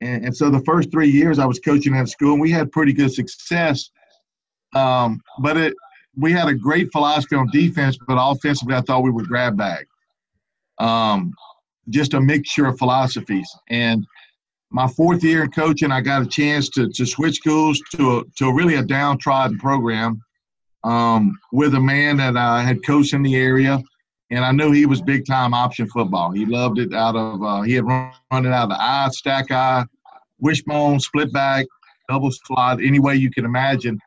And, 0.01 0.25
and 0.25 0.35
so 0.35 0.49
the 0.49 0.61
first 0.61 0.91
three 0.91 1.09
years 1.09 1.39
I 1.39 1.45
was 1.45 1.59
coaching 1.59 1.95
at 1.95 2.09
school, 2.09 2.33
and 2.33 2.41
we 2.41 2.51
had 2.51 2.71
pretty 2.71 2.93
good 2.93 3.13
success. 3.13 3.89
Um, 4.75 5.21
but 5.39 5.55
it 5.57 5.73
we 6.17 6.33
had 6.33 6.49
a 6.49 6.53
great 6.53 6.91
philosophy 6.91 7.35
on 7.37 7.49
defense, 7.51 7.97
but 8.05 8.17
offensively, 8.19 8.75
I 8.75 8.81
thought 8.81 9.03
we 9.03 9.11
were 9.11 9.23
grab 9.23 9.57
bag. 9.57 9.87
Um, 10.77 11.33
just 11.89 12.13
a 12.13 12.19
mixture 12.21 12.65
of 12.65 12.77
philosophies. 12.77 13.49
And 13.69 14.05
my 14.71 14.87
fourth 14.87 15.23
year 15.23 15.43
in 15.43 15.51
coaching, 15.51 15.91
I 15.91 16.01
got 16.01 16.21
a 16.21 16.25
chance 16.25 16.69
to, 16.69 16.89
to 16.89 17.05
switch 17.05 17.35
schools 17.35 17.81
to 17.95 18.19
a, 18.19 18.23
to 18.37 18.53
really 18.53 18.75
a 18.75 18.83
downtrodden 18.83 19.57
program 19.59 20.21
um, 20.83 21.37
with 21.51 21.75
a 21.75 21.79
man 21.79 22.17
that 22.17 22.37
I 22.37 22.63
had 22.63 22.83
coached 22.83 23.13
in 23.13 23.21
the 23.21 23.35
area. 23.35 23.81
And 24.31 24.45
I 24.45 24.51
knew 24.51 24.71
he 24.71 24.85
was 24.85 25.01
big 25.01 25.25
time 25.25 25.53
option 25.53 25.87
football. 25.87 26.31
He 26.31 26.45
loved 26.45 26.79
it 26.79 26.93
out 26.93 27.17
of, 27.17 27.43
uh, 27.43 27.61
he 27.63 27.73
had 27.73 27.85
run, 27.85 28.13
run 28.31 28.45
it 28.45 28.53
out 28.53 28.63
of 28.63 28.69
the 28.69 28.81
eye, 28.81 29.09
stack 29.11 29.51
eye, 29.51 29.83
wishbone, 30.39 31.01
split 31.01 31.33
back, 31.33 31.65
double 32.09 32.31
slot, 32.31 32.81
any 32.81 32.99
way 32.99 33.15
you 33.15 33.29
can 33.29 33.43
imagine. 33.43 33.99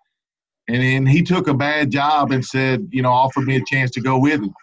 And 0.68 0.83
then 0.83 1.04
he 1.04 1.23
took 1.23 1.47
a 1.47 1.54
bad 1.54 1.90
job 1.90 2.33
and 2.33 2.42
said, 2.42 2.88
you 2.90 3.02
know, 3.02 3.12
offered 3.12 3.44
me 3.44 3.56
a 3.56 3.64
chance 3.66 3.90
to 3.92 4.00
go 4.00 4.18
with 4.18 4.40
him. 4.40 4.54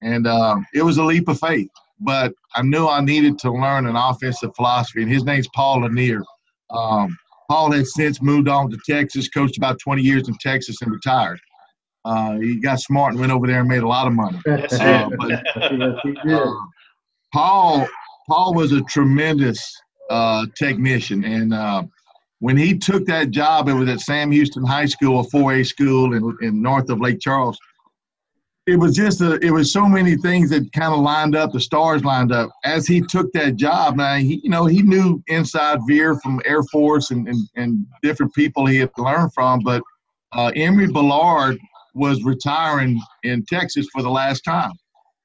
And 0.00 0.26
uh, 0.26 0.56
it 0.72 0.82
was 0.82 0.96
a 0.96 1.04
leap 1.04 1.28
of 1.28 1.38
faith. 1.38 1.68
But 2.00 2.32
I 2.54 2.62
knew 2.62 2.86
I 2.86 3.00
needed 3.00 3.38
to 3.40 3.52
learn 3.52 3.86
an 3.86 3.96
offensive 3.96 4.54
philosophy. 4.56 5.02
And 5.02 5.10
his 5.10 5.24
name's 5.24 5.48
Paul 5.54 5.82
Lanier. 5.82 6.22
Um, 6.70 7.16
Paul 7.50 7.72
has 7.72 7.94
since 7.94 8.22
moved 8.22 8.48
on 8.48 8.70
to 8.70 8.78
Texas, 8.88 9.28
coached 9.28 9.58
about 9.58 9.78
20 9.80 10.02
years 10.02 10.28
in 10.28 10.34
Texas, 10.40 10.80
and 10.82 10.92
retired. 10.92 11.40
Uh, 12.04 12.38
he 12.38 12.60
got 12.60 12.80
smart 12.80 13.12
and 13.12 13.20
went 13.20 13.32
over 13.32 13.46
there 13.46 13.60
and 13.60 13.68
made 13.68 13.82
a 13.82 13.88
lot 13.88 14.06
of 14.06 14.12
money. 14.12 14.38
Uh, 14.46 15.10
but, 15.18 15.46
uh, 16.30 16.54
Paul 17.32 17.86
Paul 18.28 18.54
was 18.54 18.72
a 18.72 18.80
tremendous 18.82 19.60
uh, 20.08 20.46
technician, 20.56 21.24
and 21.24 21.52
uh, 21.52 21.82
when 22.38 22.56
he 22.56 22.76
took 22.76 23.04
that 23.06 23.30
job, 23.30 23.68
it 23.68 23.74
was 23.74 23.88
at 23.88 24.00
Sam 24.00 24.30
Houston 24.30 24.64
High 24.64 24.86
School, 24.86 25.20
a 25.20 25.24
4A 25.24 25.66
school 25.66 26.14
in, 26.14 26.36
in 26.40 26.62
north 26.62 26.88
of 26.88 27.00
Lake 27.00 27.20
Charles. 27.20 27.58
It 28.66 28.76
was 28.76 28.94
just 28.94 29.20
a, 29.20 29.34
it 29.44 29.50
was 29.50 29.72
so 29.72 29.86
many 29.86 30.16
things 30.16 30.50
that 30.50 30.70
kind 30.72 30.92
of 30.92 31.00
lined 31.00 31.34
up. 31.34 31.52
The 31.52 31.60
stars 31.60 32.04
lined 32.04 32.30
up 32.30 32.50
as 32.64 32.86
he 32.86 33.00
took 33.00 33.32
that 33.32 33.56
job. 33.56 33.96
Now 33.96 34.16
he, 34.16 34.40
you 34.44 34.50
know, 34.50 34.66
he 34.66 34.82
knew 34.82 35.22
inside 35.28 35.80
veer 35.88 36.16
from 36.20 36.40
Air 36.44 36.62
Force 36.64 37.10
and, 37.10 37.26
and, 37.26 37.38
and 37.56 37.86
different 38.02 38.34
people 38.34 38.66
he 38.66 38.76
had 38.76 38.90
learned 38.98 39.32
from. 39.32 39.60
But 39.60 39.82
uh, 40.32 40.52
Emory 40.54 40.88
Bellard 40.88 41.58
was 41.94 42.22
retiring 42.22 43.00
in 43.24 43.44
Texas 43.46 43.86
for 43.92 44.02
the 44.02 44.10
last 44.10 44.42
time. 44.42 44.72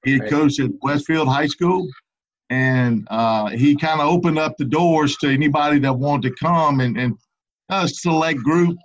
He 0.04 0.14
had 0.14 0.30
coached 0.30 0.60
at 0.60 0.72
Westfield 0.82 1.28
High 1.28 1.48
School 1.48 1.88
and 2.50 3.08
uh, 3.10 3.48
he 3.48 3.76
kind 3.76 4.00
of 4.00 4.08
opened 4.08 4.38
up 4.38 4.56
the 4.58 4.66
doors 4.66 5.18
to 5.18 5.30
anybody 5.30 5.80
that 5.80 5.94
wanted 5.94 6.30
to 6.30 6.36
come 6.44 6.80
and, 6.80 6.98
and 6.98 7.18
a 7.70 7.88
select 7.88 8.40
group 8.40 8.78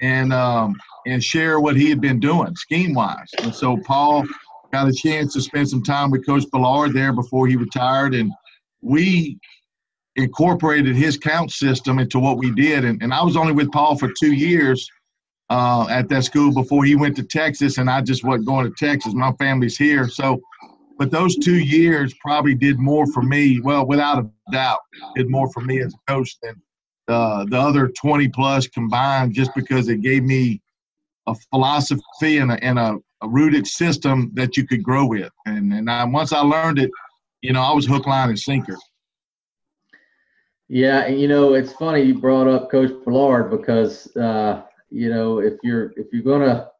and 0.00 0.32
um, 0.32 0.76
and 1.06 1.22
share 1.22 1.60
what 1.60 1.76
he 1.76 1.88
had 1.88 2.00
been 2.00 2.20
doing 2.20 2.54
scheme 2.56 2.94
wise. 2.94 3.30
And 3.42 3.54
so 3.54 3.76
Paul 3.86 4.24
got 4.72 4.88
a 4.88 4.92
chance 4.92 5.32
to 5.34 5.40
spend 5.40 5.68
some 5.68 5.82
time 5.82 6.10
with 6.10 6.26
Coach 6.26 6.44
Bellard 6.52 6.92
there 6.92 7.12
before 7.12 7.46
he 7.46 7.56
retired, 7.56 8.14
and 8.14 8.32
we 8.82 9.38
incorporated 10.16 10.96
his 10.96 11.16
count 11.16 11.50
system 11.52 11.98
into 11.98 12.18
what 12.18 12.38
we 12.38 12.50
did. 12.50 12.84
And, 12.84 13.02
and 13.02 13.14
I 13.14 13.22
was 13.22 13.36
only 13.36 13.52
with 13.52 13.70
Paul 13.70 13.96
for 13.96 14.10
two 14.18 14.32
years 14.32 14.88
uh, 15.50 15.86
at 15.88 16.08
that 16.08 16.24
school 16.24 16.52
before 16.52 16.84
he 16.84 16.96
went 16.96 17.16
to 17.16 17.22
Texas, 17.22 17.78
and 17.78 17.88
I 17.88 18.02
just 18.02 18.24
wasn't 18.24 18.46
going 18.46 18.66
to 18.66 18.74
Texas. 18.76 19.14
My 19.14 19.32
family's 19.38 19.76
here, 19.76 20.08
so 20.08 20.40
but 20.98 21.12
those 21.12 21.36
two 21.36 21.58
years 21.58 22.12
probably 22.20 22.56
did 22.56 22.78
more 22.78 23.06
for 23.12 23.22
me. 23.22 23.60
Well, 23.60 23.86
without 23.86 24.18
a 24.18 24.28
doubt, 24.50 24.80
did 25.14 25.30
more 25.30 25.50
for 25.52 25.60
me 25.60 25.80
as 25.80 25.94
a 25.94 26.12
coach 26.12 26.36
than 26.42 26.60
uh, 27.06 27.44
the 27.44 27.58
other 27.58 27.88
20 27.88 28.28
plus 28.28 28.66
combined, 28.66 29.32
just 29.32 29.54
because 29.54 29.88
it 29.88 30.02
gave 30.02 30.24
me 30.24 30.60
a 31.30 31.34
philosophy 31.50 32.38
and 32.38 32.52
a, 32.52 32.64
and 32.64 32.78
a, 32.78 32.96
a 33.22 33.28
rooted 33.28 33.66
system 33.66 34.30
that 34.34 34.56
you 34.56 34.66
could 34.66 34.82
grow 34.82 35.06
with. 35.06 35.30
And 35.46 35.72
and 35.72 35.90
I, 35.90 36.04
once 36.04 36.32
I 36.32 36.40
learned 36.40 36.78
it, 36.78 36.90
you 37.42 37.52
know, 37.52 37.62
I 37.62 37.72
was 37.72 37.86
hook, 37.86 38.06
line, 38.06 38.30
and 38.30 38.38
sinker. 38.38 38.76
Yeah, 40.68 41.04
and 41.04 41.20
you 41.20 41.28
know, 41.28 41.54
it's 41.54 41.72
funny 41.72 42.02
you 42.02 42.18
brought 42.18 42.46
up 42.46 42.70
Coach 42.70 42.92
Bellard 43.04 43.50
because 43.50 44.14
uh, 44.16 44.62
you 44.90 45.10
know 45.10 45.38
if 45.38 45.54
you're 45.62 45.92
if 45.96 46.12
you're 46.12 46.22
gonna 46.22 46.70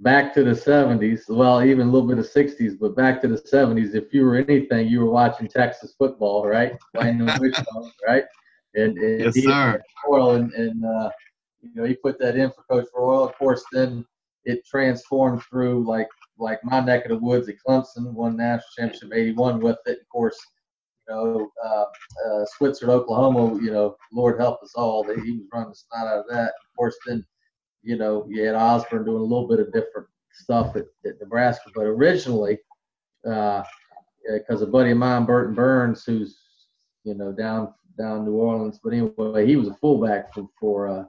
back 0.00 0.32
to 0.34 0.42
the 0.42 0.52
70s, 0.52 1.28
well, 1.28 1.62
even 1.62 1.88
a 1.88 1.90
little 1.90 2.08
bit 2.08 2.18
of 2.18 2.26
60s, 2.26 2.78
but 2.78 2.96
back 2.96 3.20
to 3.20 3.28
the 3.28 3.36
70s, 3.36 3.94
if 3.94 4.12
you 4.12 4.24
were 4.24 4.36
anything, 4.36 4.88
you 4.88 5.00
were 5.00 5.10
watching 5.10 5.46
Texas 5.46 5.94
football, 5.96 6.46
right? 6.46 6.76
Right? 6.94 8.24
And, 8.74 8.96
and 8.98 9.20
yes, 9.20 9.34
sir. 9.34 9.82
And, 10.06 10.52
and 10.52 10.84
uh, 10.84 11.10
you 11.62 11.70
know, 11.74 11.84
he 11.84 11.94
put 11.94 12.18
that 12.18 12.36
in 12.36 12.50
for 12.50 12.62
Coach 12.70 12.88
Royal. 12.94 13.24
Of 13.24 13.36
course, 13.36 13.64
then 13.72 14.04
it 14.44 14.64
transformed 14.66 15.42
through 15.42 15.84
like 15.86 16.08
like 16.38 16.62
my 16.64 16.80
neck 16.80 17.04
of 17.04 17.10
the 17.10 17.18
woods 17.18 17.48
at 17.48 17.56
Clemson, 17.66 18.12
won 18.12 18.36
national 18.36 18.66
championship 18.76 19.12
'81 19.12 19.60
with 19.60 19.78
it. 19.86 20.00
Of 20.00 20.08
course, 20.08 20.38
you 21.08 21.14
know, 21.14 21.50
uh, 21.64 21.84
uh, 22.26 22.44
Switzer, 22.56 22.90
Oklahoma. 22.90 23.60
You 23.62 23.72
know, 23.72 23.96
Lord 24.12 24.40
help 24.40 24.62
us 24.62 24.72
all. 24.74 25.04
That 25.04 25.18
he 25.20 25.32
was 25.32 25.46
running 25.52 25.70
the 25.70 25.74
snot 25.74 26.06
out 26.06 26.20
of 26.20 26.24
that. 26.30 26.48
Of 26.48 26.76
course, 26.76 26.96
then 27.06 27.24
you 27.82 27.96
know, 27.96 28.26
you 28.28 28.44
had 28.44 28.54
Osborne 28.54 29.04
doing 29.04 29.20
a 29.20 29.24
little 29.24 29.48
bit 29.48 29.60
of 29.60 29.72
different 29.72 30.06
stuff 30.32 30.76
at, 30.76 30.84
at 31.04 31.20
Nebraska, 31.20 31.70
but 31.74 31.84
originally, 31.84 32.58
because 33.22 33.64
uh, 34.62 34.66
a 34.66 34.66
buddy 34.66 34.90
of 34.92 34.98
mine, 34.98 35.24
Burton 35.24 35.54
Burns, 35.54 36.04
who's 36.04 36.38
you 37.04 37.14
know 37.14 37.32
down 37.32 37.74
down 37.98 38.24
New 38.24 38.34
Orleans, 38.34 38.80
but 38.82 38.92
anyway, 38.92 39.46
he 39.46 39.56
was 39.56 39.68
a 39.68 39.74
fullback 39.74 40.32
for 40.32 40.48
for 40.58 40.88
uh, 40.88 41.04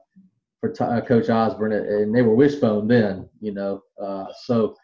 for 0.62 0.70
t- 0.70 0.84
uh, 0.84 1.02
Coach 1.02 1.30
Osborne, 1.30 1.74
and 1.74 2.16
they 2.16 2.22
were 2.22 2.36
wishbone 2.36 2.88
then, 2.88 3.28
you 3.42 3.52
know. 3.52 3.82
Uh, 4.02 4.28
so, 4.44 4.76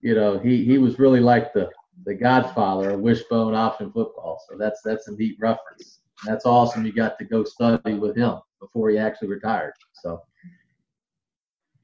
you 0.00 0.14
know, 0.14 0.38
he 0.38 0.64
he 0.64 0.78
was 0.78 0.98
really 0.98 1.20
like 1.20 1.52
the 1.52 1.68
the 2.06 2.14
godfather 2.14 2.90
of 2.90 3.00
wishbone 3.00 3.54
option 3.54 3.92
football. 3.92 4.40
So 4.48 4.56
that's 4.56 4.80
that's 4.82 5.08
a 5.08 5.12
neat 5.12 5.36
reference. 5.40 6.00
And 6.22 6.32
that's 6.32 6.46
awesome. 6.46 6.86
You 6.86 6.92
got 6.92 7.18
to 7.18 7.24
go 7.24 7.44
study 7.44 7.94
with 7.94 8.16
him 8.16 8.38
before 8.60 8.88
he 8.88 8.96
actually 8.96 9.28
retired. 9.28 9.74
So. 9.92 10.22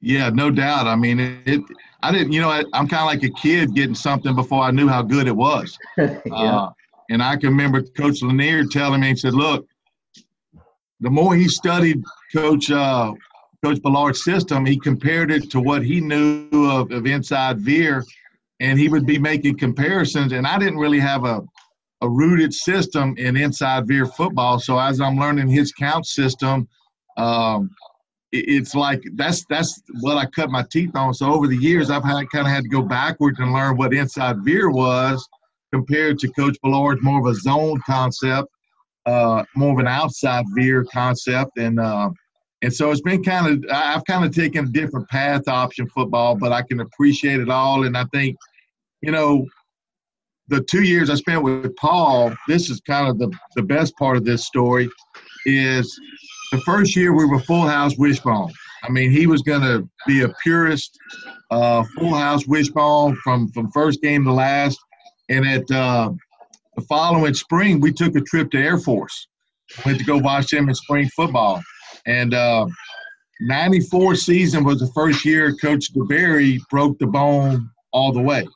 Yeah, 0.03 0.29
no 0.29 0.49
doubt. 0.49 0.87
I 0.87 0.95
mean, 0.95 1.19
it. 1.19 1.41
it 1.45 1.61
I 2.01 2.11
didn't. 2.11 2.31
You 2.31 2.41
know, 2.41 2.49
I, 2.49 2.61
am 2.73 2.87
kind 2.87 3.01
of 3.01 3.05
like 3.05 3.21
a 3.21 3.29
kid 3.29 3.75
getting 3.75 3.93
something 3.93 4.33
before 4.33 4.63
I 4.63 4.71
knew 4.71 4.87
how 4.87 5.03
good 5.03 5.27
it 5.27 5.35
was. 5.35 5.77
yeah. 5.97 6.15
Uh, 6.31 6.71
and 7.11 7.21
I 7.21 7.35
can 7.35 7.49
remember 7.49 7.83
Coach 7.83 8.23
Lanier 8.23 8.65
telling 8.65 9.01
me, 9.01 9.09
he 9.09 9.15
said, 9.15 9.35
"Look, 9.35 9.67
the 11.01 11.09
more 11.11 11.35
he 11.35 11.47
studied 11.47 12.03
Coach 12.33 12.71
uh, 12.71 13.13
Coach 13.63 13.81
Bellard's 13.81 14.23
system, 14.23 14.65
he 14.65 14.77
compared 14.77 15.31
it 15.31 15.51
to 15.51 15.59
what 15.59 15.83
he 15.83 16.01
knew 16.01 16.49
of, 16.69 16.91
of 16.91 17.05
inside 17.05 17.59
veer, 17.59 18.03
and 18.59 18.79
he 18.79 18.89
would 18.89 19.05
be 19.05 19.19
making 19.19 19.57
comparisons. 19.57 20.31
And 20.31 20.47
I 20.47 20.57
didn't 20.57 20.77
really 20.77 20.99
have 20.99 21.25
a 21.25 21.41
a 22.01 22.09
rooted 22.09 22.53
system 22.53 23.15
in 23.17 23.37
inside 23.37 23.87
veer 23.87 24.05
football. 24.05 24.59
So 24.59 24.77
as 24.79 24.99
I'm 24.99 25.17
learning 25.17 25.47
his 25.47 25.71
count 25.71 26.05
system, 26.05 26.67
um, 27.17 27.69
it's 28.31 28.73
like 28.75 29.03
that's 29.15 29.45
that's 29.49 29.81
what 29.99 30.17
I 30.17 30.25
cut 30.25 30.49
my 30.49 30.65
teeth 30.71 30.95
on. 30.95 31.13
So 31.13 31.31
over 31.31 31.47
the 31.47 31.57
years, 31.57 31.89
I've 31.89 32.03
had 32.03 32.29
kind 32.29 32.47
of 32.47 32.53
had 32.53 32.63
to 32.63 32.69
go 32.69 32.81
backwards 32.81 33.39
and 33.39 33.53
learn 33.53 33.77
what 33.77 33.93
inside 33.93 34.37
veer 34.43 34.69
was 34.69 35.27
compared 35.73 36.17
to 36.19 36.29
Coach 36.29 36.57
Bellard's 36.63 37.03
more 37.03 37.19
of 37.19 37.25
a 37.25 37.37
zone 37.37 37.79
concept, 37.85 38.47
uh, 39.05 39.43
more 39.55 39.73
of 39.73 39.79
an 39.79 39.87
outside 39.87 40.45
veer 40.55 40.85
concept, 40.85 41.57
and 41.57 41.79
uh, 41.79 42.09
and 42.61 42.73
so 42.73 42.91
it's 42.91 43.01
been 43.01 43.23
kind 43.23 43.65
of 43.65 43.71
I've 43.71 44.05
kind 44.05 44.23
of 44.25 44.33
taken 44.33 44.65
a 44.65 44.69
different 44.69 45.09
path 45.09 45.47
option 45.47 45.87
football, 45.87 46.35
but 46.35 46.51
I 46.51 46.61
can 46.61 46.81
appreciate 46.81 47.39
it 47.39 47.49
all, 47.49 47.85
and 47.85 47.97
I 47.97 48.05
think 48.13 48.37
you 49.01 49.11
know 49.11 49.45
the 50.47 50.61
two 50.61 50.83
years 50.83 51.09
I 51.09 51.15
spent 51.15 51.43
with 51.43 51.75
Paul, 51.77 52.33
this 52.47 52.69
is 52.69 52.81
kind 52.81 53.07
of 53.07 53.17
the 53.17 53.31
the 53.55 53.63
best 53.63 53.95
part 53.97 54.17
of 54.17 54.25
this 54.25 54.45
story 54.45 54.89
is 55.45 55.99
the 56.51 56.59
first 56.59 56.95
year 56.95 57.13
we 57.13 57.25
were 57.25 57.39
full 57.39 57.67
house 57.67 57.97
wishbone. 57.97 58.51
I 58.83 58.89
mean, 58.89 59.11
he 59.11 59.27
was 59.27 59.41
going 59.41 59.61
to 59.61 59.87
be 60.07 60.21
a 60.21 60.29
purist, 60.43 60.97
uh, 61.51 61.83
full 61.97 62.13
house 62.13 62.45
wishbone 62.47 63.15
from 63.23 63.49
from 63.49 63.71
first 63.71 64.01
game 64.01 64.23
to 64.25 64.33
last. 64.33 64.79
And 65.29 65.47
at 65.47 65.69
uh, 65.71 66.11
the 66.75 66.81
following 66.83 67.33
spring, 67.33 67.79
we 67.79 67.93
took 67.93 68.15
a 68.15 68.21
trip 68.21 68.51
to 68.51 68.57
Air 68.57 68.77
Force. 68.77 69.27
Went 69.85 69.99
to 69.99 70.03
go 70.03 70.17
watch 70.17 70.47
them 70.47 70.67
in 70.67 70.75
spring 70.75 71.07
football. 71.15 71.61
And 72.05 72.33
uh, 72.33 72.67
94 73.41 74.15
season 74.15 74.63
was 74.63 74.79
the 74.79 74.91
first 74.93 75.25
year 75.25 75.55
Coach 75.55 75.93
DeBerry 75.93 76.59
broke 76.69 76.97
the 76.99 77.07
bone 77.07 77.69
all 77.91 78.11
the 78.11 78.21
way. 78.21 78.47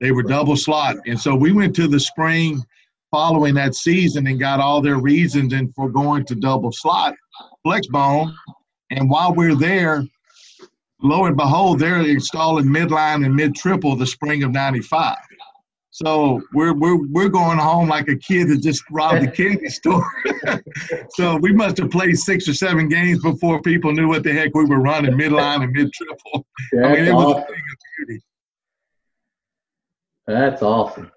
They 0.00 0.12
were 0.12 0.22
double 0.22 0.56
slot. 0.56 0.96
And 1.06 1.18
so 1.18 1.34
we 1.34 1.52
went 1.52 1.74
to 1.76 1.88
the 1.88 2.00
spring 2.00 2.62
following 3.10 3.54
that 3.54 3.74
season 3.74 4.26
and 4.26 4.40
got 4.40 4.60
all 4.60 4.80
their 4.80 4.98
reasons 4.98 5.52
and 5.52 5.72
for 5.74 5.88
going 5.88 6.24
to 6.26 6.34
double 6.34 6.72
slot 6.72 7.14
flex 7.62 7.86
bone. 7.88 8.34
And 8.90 9.10
while 9.10 9.34
we're 9.34 9.56
there, 9.56 10.04
lo 11.02 11.24
and 11.24 11.36
behold, 11.36 11.78
they're 11.78 12.00
installing 12.00 12.66
midline 12.66 13.24
and 13.24 13.34
mid 13.34 13.54
triple 13.54 13.96
the 13.96 14.06
spring 14.06 14.42
of 14.42 14.52
95. 14.52 15.16
So 15.94 16.42
we're 16.52 16.74
we're 16.74 17.06
we're 17.06 17.28
going 17.28 17.56
home 17.56 17.88
like 17.88 18.08
a 18.08 18.16
kid 18.16 18.48
that 18.48 18.60
just 18.60 18.82
robbed 18.90 19.22
the 19.22 19.30
candy 19.30 19.68
store. 19.68 20.04
so 21.10 21.36
we 21.36 21.52
must 21.52 21.76
have 21.76 21.92
played 21.92 22.18
six 22.18 22.48
or 22.48 22.54
seven 22.54 22.88
games 22.88 23.22
before 23.22 23.62
people 23.62 23.92
knew 23.92 24.08
what 24.08 24.24
the 24.24 24.32
heck 24.32 24.52
we 24.56 24.64
were 24.64 24.80
running 24.80 25.12
midline 25.12 25.62
and 25.62 25.72
mid 25.72 25.92
triple. 25.92 26.44
I 26.72 26.94
mean, 26.94 27.04
it 27.04 27.14
was 27.14 27.26
awesome. 27.26 27.42
a 27.42 27.46
thing 27.46 27.54
of 27.54 27.78
beauty. 27.96 28.22
That's 30.26 30.62
awesome. 30.62 31.12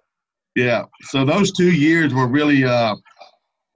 Yeah. 0.53 0.83
So 1.01 1.25
those 1.25 1.51
two 1.51 1.71
years 1.71 2.13
were 2.13 2.27
really, 2.27 2.63
uh, 2.63 2.95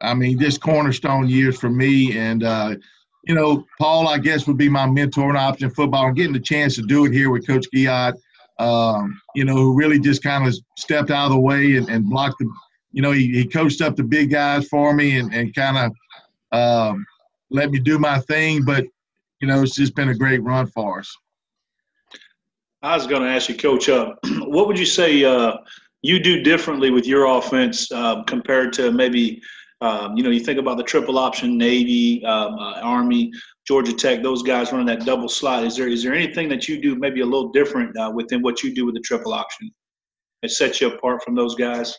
I 0.02 0.14
mean, 0.14 0.38
just 0.38 0.62
cornerstone 0.62 1.28
years 1.28 1.58
for 1.58 1.72
me. 1.72 2.16
And 2.16 2.44
uh, 2.44 2.76
you 3.24 3.34
know, 3.34 3.66
Paul, 3.80 4.08
I 4.08 4.20
guess 4.20 4.46
would 4.46 4.58
be 4.58 4.70
my 4.70 4.86
mentor 4.86 5.32
in 5.32 5.36
option 5.36 5.72
football. 5.72 6.06
And 6.06 6.16
getting 6.16 6.34
the 6.34 6.40
chance 6.40 6.76
to 6.76 6.84
do 6.84 7.06
it 7.06 7.12
here 7.12 7.32
with 7.32 7.48
Coach 7.48 7.66
Guillot 7.74 8.14
um, 8.60 9.20
you 9.36 9.46
know, 9.46 9.56
who 9.56 9.74
really 9.74 10.00
just 10.00 10.24
kind 10.24 10.48
of 10.48 10.56
stepped 10.78 11.12
out 11.12 11.26
of 11.26 11.32
the 11.32 11.40
way 11.40 11.78
and, 11.78 11.90
and 11.90 12.10
blocked 12.10 12.40
the, 12.40 12.52
you 12.92 13.02
know, 13.02 13.12
he, 13.12 13.28
he 13.28 13.46
coached 13.46 13.82
up 13.82 13.96
the 13.96 14.04
big 14.04 14.30
guys 14.30 14.68
for 14.68 14.94
me 14.94 15.18
and, 15.18 15.34
and 15.34 15.56
kind 15.56 15.78
of 15.78 15.92
um, 16.52 17.06
let 17.50 17.72
me 17.72 17.80
do 17.80 17.98
my 17.98 18.20
thing. 18.20 18.64
But, 18.64 18.86
you 19.40 19.48
know, 19.48 19.64
it's 19.64 19.76
just 19.76 19.96
been 19.96 20.10
a 20.10 20.16
great 20.16 20.44
run 20.44 20.68
for 20.68 21.00
us. 21.00 21.16
I 22.84 22.96
was 22.96 23.06
going 23.06 23.22
to 23.22 23.30
ask 23.30 23.48
you, 23.48 23.56
Coach, 23.56 23.90
uh, 23.90 24.16
what 24.40 24.68
would 24.68 24.78
you 24.78 24.86
say 24.86 25.24
uh, 25.24 25.58
you 26.02 26.20
do 26.20 26.42
differently 26.42 26.90
with 26.90 27.06
your 27.06 27.26
offense 27.26 27.92
uh, 27.92 28.24
compared 28.24 28.74
to 28.74 28.92
maybe, 28.92 29.42
um, 29.82 30.18
you 30.18 30.24
know, 30.24 30.30
you 30.30 30.40
think 30.40 30.60
about 30.60 30.78
the 30.78 30.84
triple 30.84 31.18
option, 31.18 31.58
Navy, 31.58 32.26
um, 32.26 32.56
uh, 32.56 32.80
Army. 32.82 33.32
Georgia 33.68 33.94
Tech, 33.94 34.24
those 34.24 34.42
guys 34.42 34.72
running 34.72 34.88
that 34.88 35.06
double 35.06 35.30
slot. 35.30 35.64
Is 35.64 35.76
there 35.76 35.88
is 35.88 36.04
there 36.04 36.14
anything 36.14 36.50
that 36.50 36.68
you 36.68 36.82
do 36.82 36.96
maybe 36.96 37.22
a 37.22 37.26
little 37.26 37.50
different 37.50 37.96
uh, 37.98 38.12
within 38.14 38.42
what 38.42 38.64
you 38.64 38.74
do 38.74 38.86
with 38.86 38.96
the 38.96 39.02
triple 39.02 39.34
option 39.34 39.72
that 40.42 40.50
sets 40.50 40.82
you 40.82 40.92
apart 40.92 41.24
from 41.24 41.36
those 41.36 41.56
guys? 41.56 41.98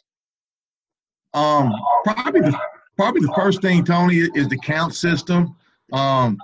Um, 1.34 1.72
probably 2.04 2.40
the 2.40 2.58
probably 2.96 3.20
the 3.22 3.32
first 3.34 3.62
thing, 3.62 3.84
Tony, 3.84 4.16
is 4.16 4.48
the 4.48 4.58
count 4.58 4.94
system. 4.94 5.56
Um, 5.92 6.36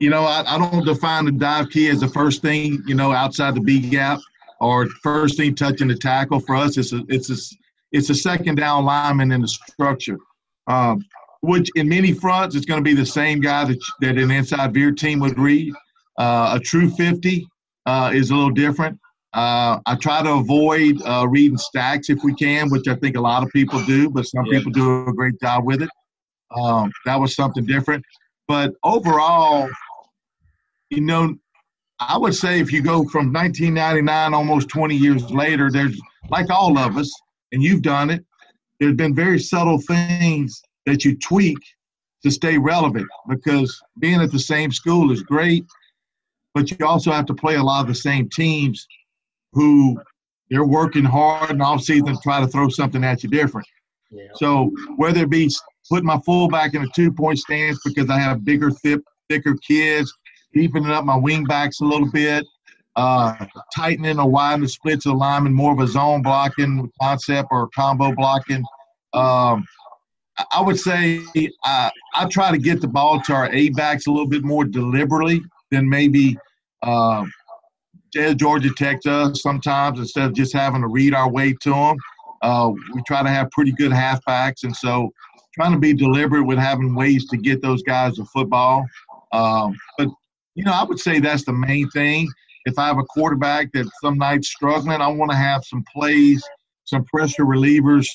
you 0.00 0.10
know, 0.10 0.24
I, 0.24 0.42
I 0.46 0.58
don't 0.58 0.84
define 0.84 1.26
the 1.26 1.32
dive 1.32 1.70
key 1.70 1.88
as 1.88 2.00
the 2.00 2.08
first 2.08 2.42
thing, 2.42 2.82
you 2.86 2.94
know, 2.94 3.12
outside 3.12 3.54
the 3.54 3.60
B 3.60 3.80
gap 3.80 4.18
or 4.60 4.86
first 5.02 5.36
thing 5.36 5.54
touching 5.54 5.88
the 5.88 5.94
tackle. 5.94 6.40
For 6.40 6.56
us, 6.56 6.76
it's 6.76 6.92
a 6.92 7.04
it's 7.08 7.30
a 7.30 7.56
it's 7.92 8.10
a 8.10 8.14
second 8.14 8.56
down 8.56 8.84
lineman 8.84 9.30
in 9.30 9.42
the 9.42 9.48
structure. 9.48 10.18
Um, 10.66 11.04
which 11.42 11.68
in 11.74 11.88
many 11.88 12.12
fronts 12.12 12.54
it's 12.56 12.64
going 12.64 12.82
to 12.82 12.84
be 12.84 12.94
the 12.94 13.04
same 13.04 13.40
guy 13.40 13.64
that, 13.64 13.78
that 14.00 14.16
an 14.16 14.30
inside 14.30 14.72
veer 14.72 14.92
team 14.92 15.20
would 15.20 15.38
read. 15.38 15.74
Uh, 16.18 16.52
a 16.54 16.60
true 16.60 16.88
50 16.90 17.46
uh, 17.86 18.10
is 18.14 18.30
a 18.30 18.34
little 18.34 18.50
different. 18.50 18.98
Uh, 19.34 19.80
I 19.86 19.96
try 19.96 20.22
to 20.22 20.32
avoid 20.34 21.02
uh, 21.02 21.26
reading 21.28 21.58
stacks 21.58 22.10
if 22.10 22.22
we 22.22 22.34
can, 22.34 22.70
which 22.70 22.86
I 22.86 22.94
think 22.94 23.16
a 23.16 23.20
lot 23.20 23.42
of 23.42 23.50
people 23.50 23.82
do, 23.84 24.08
but 24.08 24.26
some 24.26 24.44
yeah. 24.46 24.58
people 24.58 24.72
do 24.72 25.08
a 25.08 25.12
great 25.12 25.40
job 25.40 25.64
with 25.64 25.82
it. 25.82 25.90
Um, 26.54 26.92
that 27.06 27.18
was 27.18 27.34
something 27.34 27.64
different. 27.64 28.04
But 28.46 28.74
overall, 28.84 29.68
you 30.90 31.00
know, 31.00 31.34
I 31.98 32.18
would 32.18 32.34
say 32.34 32.60
if 32.60 32.70
you 32.72 32.82
go 32.82 33.04
from 33.04 33.32
1999, 33.32 34.34
almost 34.34 34.68
20 34.68 34.94
years 34.94 35.28
later, 35.30 35.70
there's 35.70 35.98
like 36.28 36.50
all 36.50 36.78
of 36.78 36.96
us, 36.98 37.10
and 37.52 37.62
you've 37.62 37.82
done 37.82 38.10
it. 38.10 38.24
There's 38.78 38.96
been 38.96 39.14
very 39.14 39.38
subtle 39.38 39.80
things 39.80 40.62
that 40.86 41.04
you 41.04 41.16
tweak 41.16 41.58
to 42.22 42.30
stay 42.30 42.58
relevant 42.58 43.06
because 43.28 43.80
being 43.98 44.20
at 44.20 44.30
the 44.30 44.38
same 44.38 44.70
school 44.70 45.10
is 45.10 45.22
great, 45.22 45.64
but 46.54 46.70
you 46.70 46.86
also 46.86 47.10
have 47.10 47.26
to 47.26 47.34
play 47.34 47.56
a 47.56 47.62
lot 47.62 47.82
of 47.82 47.88
the 47.88 47.94
same 47.94 48.28
teams 48.28 48.86
who 49.52 50.00
they're 50.50 50.64
working 50.64 51.04
hard 51.04 51.50
and 51.50 51.62
off 51.62 51.82
season 51.82 52.16
try 52.22 52.40
to 52.40 52.46
throw 52.46 52.68
something 52.68 53.02
at 53.04 53.22
you 53.22 53.28
different. 53.28 53.66
Yeah. 54.10 54.26
So 54.34 54.70
whether 54.96 55.22
it 55.22 55.30
be 55.30 55.50
putting 55.88 56.06
my 56.06 56.18
fullback 56.24 56.74
in 56.74 56.82
a 56.82 56.88
two 56.94 57.10
point 57.10 57.38
stance 57.38 57.80
because 57.84 58.10
I 58.10 58.18
have 58.18 58.44
bigger, 58.44 58.70
thick, 58.70 59.00
thicker 59.28 59.56
kids, 59.66 60.12
deepening 60.52 60.90
up 60.90 61.04
my 61.04 61.16
wing 61.16 61.44
backs 61.44 61.80
a 61.80 61.84
little 61.84 62.10
bit, 62.10 62.46
uh, 62.96 63.46
tightening 63.74 64.18
or 64.18 64.28
widening 64.28 64.64
the 64.64 64.68
splits 64.68 65.06
of 65.06 65.12
the 65.12 65.18
lineman, 65.18 65.54
more 65.54 65.72
of 65.72 65.80
a 65.80 65.88
zone 65.88 66.22
blocking 66.22 66.90
concept 67.00 67.48
or 67.50 67.68
combo 67.74 68.14
blocking. 68.14 68.62
Um, 69.14 69.64
I 70.52 70.60
would 70.60 70.78
say 70.78 71.20
uh, 71.64 71.90
I 72.14 72.26
try 72.26 72.50
to 72.50 72.58
get 72.58 72.80
the 72.80 72.88
ball 72.88 73.20
to 73.22 73.32
our 73.32 73.52
A 73.52 73.70
backs 73.70 74.06
a 74.06 74.10
little 74.10 74.28
bit 74.28 74.44
more 74.44 74.64
deliberately 74.64 75.42
than 75.70 75.88
maybe 75.88 76.36
uh, 76.82 77.24
Georgia 78.36 78.70
Tech 78.76 79.00
does 79.02 79.42
sometimes. 79.42 79.98
Instead 79.98 80.26
of 80.26 80.34
just 80.34 80.52
having 80.52 80.82
to 80.82 80.88
read 80.88 81.14
our 81.14 81.30
way 81.30 81.54
to 81.62 81.70
them, 81.70 81.96
uh, 82.42 82.70
we 82.94 83.02
try 83.06 83.22
to 83.22 83.28
have 83.28 83.50
pretty 83.50 83.72
good 83.72 83.92
halfbacks, 83.92 84.64
and 84.64 84.74
so 84.74 85.10
trying 85.54 85.72
to 85.72 85.78
be 85.78 85.92
deliberate 85.92 86.44
with 86.44 86.58
having 86.58 86.94
ways 86.94 87.26
to 87.28 87.36
get 87.36 87.62
those 87.62 87.82
guys 87.82 88.16
to 88.16 88.24
football. 88.26 88.84
Um, 89.32 89.76
but 89.98 90.08
you 90.54 90.64
know, 90.64 90.72
I 90.72 90.84
would 90.84 90.98
say 90.98 91.20
that's 91.20 91.44
the 91.44 91.52
main 91.52 91.88
thing. 91.90 92.28
If 92.64 92.78
I 92.78 92.86
have 92.86 92.98
a 92.98 93.04
quarterback 93.04 93.72
that 93.72 93.90
some 94.02 94.18
nights 94.18 94.48
struggling, 94.48 95.00
I 95.00 95.08
want 95.08 95.30
to 95.30 95.36
have 95.36 95.64
some 95.64 95.84
plays, 95.92 96.42
some 96.84 97.04
pressure 97.04 97.44
relievers 97.44 98.06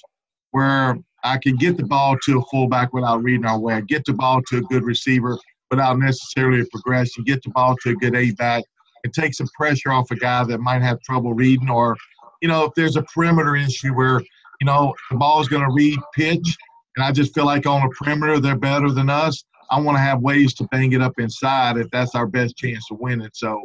where 0.51 0.97
I 1.23 1.37
can 1.37 1.55
get 1.55 1.77
the 1.77 1.85
ball 1.85 2.17
to 2.25 2.39
a 2.39 2.45
fullback 2.51 2.93
without 2.93 3.23
reading 3.23 3.45
our 3.45 3.59
way. 3.59 3.73
I 3.73 3.81
get 3.81 4.05
the 4.05 4.13
ball 4.13 4.41
to 4.49 4.57
a 4.57 4.61
good 4.61 4.83
receiver 4.83 5.37
without 5.69 5.99
necessarily 5.99 6.61
a 6.61 6.65
progression. 6.71 7.23
Get 7.23 7.43
the 7.43 7.49
ball 7.49 7.75
to 7.83 7.89
a 7.91 7.95
good 7.95 8.15
A 8.15 8.31
back 8.31 8.63
and 9.03 9.13
take 9.13 9.33
some 9.33 9.47
pressure 9.55 9.91
off 9.91 10.11
a 10.11 10.15
guy 10.15 10.43
that 10.43 10.59
might 10.59 10.81
have 10.81 11.01
trouble 11.01 11.33
reading. 11.33 11.69
Or, 11.69 11.95
you 12.41 12.47
know, 12.47 12.65
if 12.65 12.73
there's 12.75 12.95
a 12.95 13.03
perimeter 13.03 13.55
issue 13.55 13.93
where, 13.93 14.21
you 14.61 14.65
know, 14.65 14.93
the 15.11 15.17
ball 15.17 15.41
is 15.41 15.47
going 15.47 15.63
to 15.63 15.73
read 15.73 15.99
pitch, 16.15 16.57
and 16.95 17.03
I 17.05 17.11
just 17.11 17.33
feel 17.33 17.45
like 17.45 17.65
on 17.65 17.83
a 17.83 17.89
perimeter 17.89 18.39
they're 18.39 18.57
better 18.57 18.91
than 18.91 19.09
us. 19.09 19.43
I 19.69 19.79
want 19.79 19.97
to 19.97 20.01
have 20.01 20.21
ways 20.21 20.53
to 20.55 20.63
bang 20.71 20.93
it 20.93 21.01
up 21.01 21.13
inside 21.17 21.77
if 21.77 21.89
that's 21.91 22.15
our 22.15 22.25
best 22.25 22.55
chance 22.57 22.87
to 22.87 22.95
win 22.95 23.21
it. 23.21 23.35
So 23.35 23.61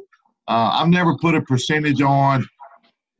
uh, 0.49 0.71
I've 0.73 0.89
never 0.89 1.17
put 1.17 1.35
a 1.35 1.41
percentage 1.41 2.03
on 2.03 2.45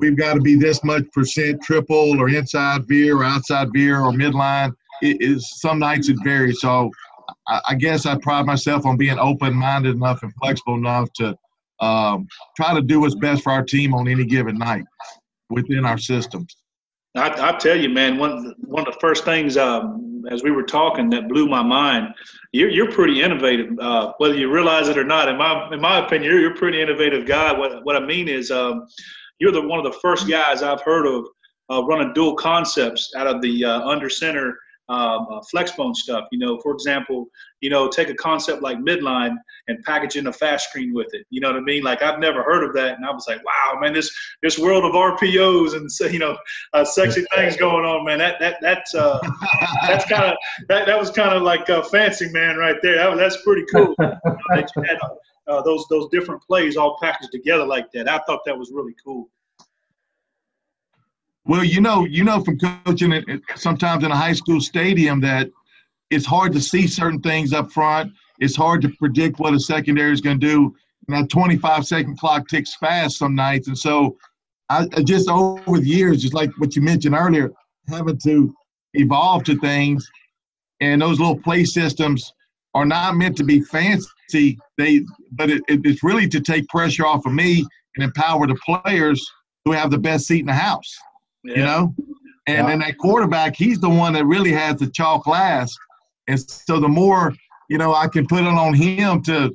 we've 0.03 0.19
got 0.19 0.35
to 0.35 0.41
be 0.41 0.57
this 0.57 0.85
much 0.85 1.05
percent 1.13 1.63
triple 1.63 2.21
or 2.21 2.29
inside 2.29 2.87
veer 2.87 3.17
or 3.17 3.25
outside 3.25 3.69
veer 3.73 4.01
or 4.01 4.13
midline. 4.13 4.73
It 5.01 5.23
is 5.23 5.49
some 5.61 5.79
nights 5.79 6.11
it 6.11 6.19
varies. 6.23 6.61
So 6.61 6.91
I, 7.49 7.61
I 7.69 7.75
guess 7.75 8.05
I 8.05 8.19
pride 8.19 8.45
myself 8.45 8.85
on 8.85 8.99
being 8.99 9.19
open 9.19 9.55
minded 9.55 9.95
enough 9.95 10.23
and 10.23 10.33
flexible 10.43 10.75
enough 10.75 11.09
to 11.15 11.37
um, 11.81 12.27
try 12.57 12.75
to 12.75 12.83
do 12.83 13.01
what's 13.01 13.15
best 13.15 13.43
for 13.43 13.53
our 13.53 13.63
team 13.63 13.95
on 13.95 14.09
any 14.09 14.27
given 14.27 14.59
night 14.59 14.85
within 15.49 15.87
our 15.87 15.99
systems. 15.99 16.57
I, 17.15 17.51
I 17.51 17.59
tell 17.59 17.79
you, 17.79 17.89
man, 17.89 18.19
one 18.19 18.55
one 18.59 18.87
of 18.87 18.95
the 18.95 19.01
first 19.01 19.25
things 19.25 19.57
um, 19.57 20.25
as 20.31 20.43
we 20.43 20.51
were 20.51 20.63
talking 20.63 21.11
that 21.11 21.29
blew 21.29 21.47
my 21.47 21.63
mind. 21.63 22.15
You're 22.53 22.71
you're 22.71 22.91
pretty 22.91 23.23
innovative, 23.23 23.79
uh, 23.79 24.15
whether 24.19 24.35
you 24.35 24.51
realize 24.53 24.89
it 24.89 24.97
or 24.97 25.05
not. 25.05 25.29
In 25.29 25.37
my 25.37 25.71
in 25.73 25.81
my 25.81 26.05
opinion, 26.05 26.31
you're, 26.31 26.41
you're 26.41 26.55
a 26.55 26.57
pretty 26.57 26.81
innovative 26.81 27.27
guy. 27.27 27.53
What 27.53 27.85
what 27.85 27.97
I 27.97 28.01
mean 28.01 28.29
is, 28.29 28.51
um, 28.51 28.87
you're 29.43 29.51
the 29.51 29.61
one 29.61 29.85
of 29.85 29.85
the 29.85 29.99
first 29.99 30.29
guys 30.29 30.63
I've 30.63 30.83
heard 30.83 31.05
of 31.05 31.27
uh, 31.69 31.85
running 31.85 32.13
dual 32.15 32.37
concepts 32.37 33.13
out 33.17 33.27
of 33.27 33.43
the 33.43 33.65
uh, 33.65 33.81
under 33.81 34.09
center 34.09 34.57
um, 34.89 35.27
uh, 35.33 35.41
flexbone 35.53 35.97
stuff. 35.97 36.27
You 36.31 36.39
know, 36.39 36.61
for 36.61 36.73
example, 36.73 37.27
you 37.61 37.69
know, 37.69 37.89
take 37.89 38.09
a 38.09 38.15
concept 38.15 38.63
like 38.63 38.79
midline 38.79 39.35
and 39.67 39.83
package 39.83 40.15
in 40.15 40.29
a 40.29 40.33
fast 40.33 40.69
screen 40.69 40.95
with 40.95 41.09
it. 41.13 41.27
You 41.31 41.41
know 41.41 41.49
what 41.49 41.57
I 41.57 41.61
mean? 41.61 41.83
Like 41.83 42.03
I've 42.03 42.21
never 42.21 42.45
heard 42.45 42.63
of 42.63 42.73
that, 42.75 42.95
and 42.97 43.05
I 43.05 43.11
was 43.11 43.27
like, 43.27 43.45
wow, 43.45 43.81
man, 43.81 43.93
this 43.93 44.15
this 44.43 44.61
world 44.61 44.85
of 44.85 44.93
RPOs 44.93 45.75
and 45.75 46.13
you 46.13 46.21
know, 46.21 46.37
uh, 46.73 46.85
sexy 46.85 47.25
things 47.35 47.57
going 47.57 47.85
on, 47.85 48.05
man. 48.05 48.19
That 48.19 48.39
that 48.39 48.59
that's 48.61 48.95
uh, 48.95 49.19
that's 49.89 50.05
kind 50.05 50.25
of 50.25 50.37
that 50.69 50.87
that 50.87 51.01
was 51.01 51.11
kind 51.11 51.35
of 51.35 51.43
like 51.43 51.69
uh, 51.69 51.83
fancy, 51.83 52.31
man, 52.31 52.59
right 52.59 52.77
there. 52.81 52.95
That, 52.95 53.17
that's 53.17 53.43
pretty 53.43 53.65
cool. 53.75 53.97
You 53.99 54.07
know, 54.07 54.37
that 54.51 54.71
you 54.77 54.83
had, 54.83 54.99
uh, 55.49 55.63
those 55.63 55.87
those 55.89 56.09
different 56.11 56.43
plays 56.43 56.77
all 56.77 56.99
packaged 57.01 57.33
together 57.33 57.67
like 57.67 57.91
that. 57.93 58.09
I 58.09 58.19
thought 58.27 58.41
that 58.47 58.57
was 58.57 58.71
really 58.73 58.95
cool. 59.05 59.29
Well, 61.45 61.65
you 61.65 61.81
know, 61.81 62.05
you 62.05 62.23
know 62.23 62.43
from 62.43 62.59
coaching 62.59 63.13
it 63.13 63.25
sometimes 63.57 64.05
in 64.05 64.13
a 64.13 64.17
high 64.17 64.33
school 64.33 64.61
stadium 64.61 65.21
that 65.23 65.51
it's 66.11 66.27
hard 66.27 66.53
to 66.53 66.61
see 66.61 66.87
certain 66.87 67.21
things 67.21 67.53
up 67.53 67.73
front. 67.73 68.13
It's 68.39 68.55
hard 68.55 68.83
to 68.83 68.89
predict 68.91 69.41
what 69.41 69.55
a 69.55 69.61
secondary 69.61 70.13
is 70.13 70.21
going 70.21 70.39
to 70.39 70.47
do. 70.47 70.75
And 71.09 71.17
that 71.17 71.31
25 71.31 71.85
second 71.85 72.19
clock 72.19 72.47
ticks 72.49 72.77
fast 72.77 73.19
some 73.19 73.35
nights. 73.35 73.67
And 73.67 73.77
so 73.77 74.17
I, 74.69 74.87
I 74.97 75.03
just 75.03 75.29
over 75.29 75.79
the 75.79 75.87
years, 75.87 76.23
just 76.23 76.35
like 76.35 76.51
what 76.59 76.77
you 76.77 76.83
mentioned 76.83 77.17
earlier, 77.17 77.51
having 77.89 78.19
to 78.19 78.55
evolve 78.95 79.43
to 79.45 79.59
things 79.59 80.09
and 80.81 81.01
those 81.01 81.19
little 81.19 81.39
play 81.39 81.65
systems 81.65 82.33
are 82.75 82.85
not 82.85 83.17
meant 83.17 83.37
to 83.37 83.45
be 83.45 83.61
fancy. 83.61 84.09
They, 84.33 85.05
but 85.33 85.51
it, 85.51 85.63
it's 85.69 86.03
really 86.03 86.29
to 86.29 86.41
take 86.41 86.67
pressure 86.69 87.07
off 87.07 87.27
of 87.27 87.33
me 87.33 87.65
and 87.97 88.05
empower 88.05 88.47
the 88.47 88.57
players 88.65 89.25
who 89.65 89.73
have 89.73 89.91
the 89.91 89.99
best 89.99 90.27
seat 90.27 90.41
in 90.41 90.47
the 90.47 90.53
house. 90.53 90.93
Yeah. 91.45 91.57
You 91.57 91.63
know, 91.65 91.95
and 92.47 92.69
then 92.69 92.79
that 92.81 92.99
quarterback, 92.99 93.55
he's 93.57 93.79
the 93.79 93.89
one 93.89 94.13
that 94.15 94.25
really 94.27 94.53
has 94.53 94.77
the 94.77 94.89
chalk 94.91 95.27
last. 95.27 95.79
And 96.29 96.41
so 96.41 96.81
the 96.81 96.89
more 96.89 97.33
you 97.73 97.79
know, 97.79 97.95
I 97.95 98.07
can 98.07 98.27
put 98.27 98.41
it 98.41 98.49
on 98.49 98.75
him 98.75 99.23
to 99.23 99.51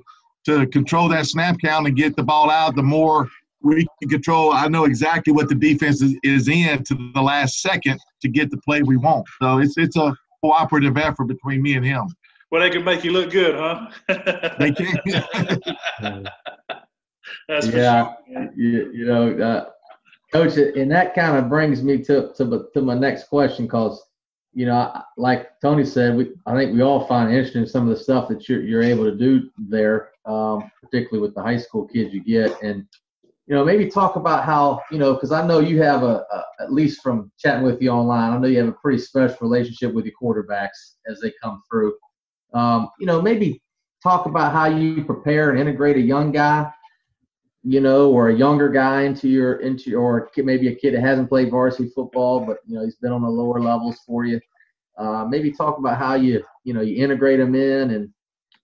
to 0.46 0.66
control 0.68 1.08
that 1.10 1.28
snap 1.28 1.58
count 1.64 1.86
and 1.86 1.96
get 1.96 2.16
the 2.16 2.24
ball 2.24 2.50
out. 2.50 2.76
The 2.76 2.82
more 2.82 3.30
we 3.62 3.86
can 4.02 4.10
control. 4.10 4.54
I 4.54 4.68
know 4.68 4.86
exactly 4.86 5.32
what 5.32 5.50
the 5.50 5.56
defense 5.56 6.02
is, 6.02 6.16
is 6.24 6.48
in 6.48 6.84
to 6.86 7.12
the 7.14 7.22
last 7.22 7.62
second 7.62 8.00
to 8.22 8.28
get 8.28 8.50
the 8.50 8.58
play 8.58 8.82
we 8.82 8.98
want. 8.98 9.28
So 9.40 9.60
it's 9.60 9.78
it's 9.78 9.98
a 9.98 10.16
cooperative 10.44 10.98
effort 10.98 11.26
between 11.26 11.62
me 11.62 11.76
and 11.76 11.86
him. 11.86 12.08
Well, 12.50 12.62
they 12.62 12.70
can 12.70 12.84
make 12.84 13.04
you 13.04 13.12
look 13.12 13.32
good, 13.32 13.56
huh? 13.56 13.88
they 14.60 14.72
can. 14.72 14.98
That's 17.50 17.68
yeah, 17.68 18.14
sure. 18.26 18.50
you, 18.56 18.92
you 18.94 19.06
know, 19.06 19.38
uh, 19.38 19.70
coach, 20.32 20.58
and 20.58 20.92
that 20.92 21.14
kind 21.14 21.38
of 21.38 21.50
brings 21.50 21.84
me 21.84 22.04
to 22.04 22.32
to, 22.36 22.68
to 22.74 22.82
my 22.82 22.96
next 22.96 23.26
question 23.28 23.66
because 23.66 24.02
you 24.54 24.66
know, 24.66 24.92
like 25.18 25.60
Tony 25.62 25.86
said, 25.86 26.16
we 26.16 26.32
I 26.46 26.56
think 26.56 26.74
we 26.74 26.82
all 26.82 27.06
find 27.06 27.32
interesting 27.32 27.66
some 27.66 27.84
of 27.88 27.96
the 27.96 28.04
stuff 28.04 28.28
that 28.30 28.48
you're 28.48 28.64
you're 28.64 28.84
able 28.84 29.04
to 29.04 29.16
do 29.16 29.50
there, 29.58 30.12
um, 30.26 30.72
particularly 30.82 31.22
with 31.22 31.36
the 31.36 31.44
high 31.44 31.58
school 31.58 31.88
kids 31.88 32.14
you 32.14 32.24
get, 32.24 32.62
and 32.64 32.86
you 33.48 33.56
know, 33.56 33.64
maybe 33.64 33.90
talk 33.90 34.16
about 34.16 34.44
how 34.44 34.82
you 34.92 34.98
know, 34.98 35.14
because 35.14 35.32
I 35.32 35.46
know 35.46 35.60
you 35.60 35.82
have 35.82 36.04
a, 36.04 36.26
a, 36.32 36.44
at 36.60 36.74
least 36.74 37.02
from 37.02 37.32
chatting 37.38 37.64
with 37.64 37.82
you 37.82 37.90
online, 37.90 38.34
I 38.34 38.38
know 38.38 38.48
you 38.48 38.60
have 38.60 38.68
a 38.68 38.74
pretty 38.74 39.00
special 39.00 39.38
relationship 39.42 39.94
with 39.94 40.06
your 40.06 40.16
quarterbacks 40.22 40.96
as 41.08 41.20
they 41.22 41.32
come 41.42 41.62
through. 41.70 41.94
Um, 42.54 42.90
you 43.00 43.06
know, 43.06 43.22
maybe 43.22 43.62
talk 44.02 44.26
about 44.26 44.54
how 44.54 44.66
you 44.68 45.04
prepare 45.04 45.52
and 45.52 45.60
integrate 45.60 45.98
a 45.98 46.02
young 46.02 46.32
guy 46.32 46.72
you 47.70 47.82
know, 47.82 48.12
or 48.12 48.30
a 48.30 48.36
younger 48.36 48.70
guy 48.70 49.02
into 49.02 49.28
your 49.28 49.56
into 49.56 49.96
or 49.96 50.30
maybe 50.38 50.70
a 50.70 50.76
kid 50.76 50.94
that 50.94 51.02
hasn't 51.02 51.28
played 51.28 51.52
varsity 51.52 51.90
football, 51.90 52.40
but 52.40 52.60
you 52.66 52.76
know 52.76 52.86
he's 52.86 52.96
been 52.96 53.12
on 53.12 53.22
the 53.22 53.28
lower 53.28 53.60
levels 53.60 54.00
for 54.08 54.24
you. 54.24 54.40
Uh, 54.98 55.26
maybe 55.28 55.52
talk 55.52 55.78
about 55.78 55.98
how 55.98 56.16
you 56.16 56.42
you 56.64 56.74
know 56.74 56.80
you 56.80 57.04
integrate 57.04 57.40
them 57.40 57.56
in, 57.56 57.92
and 57.92 58.10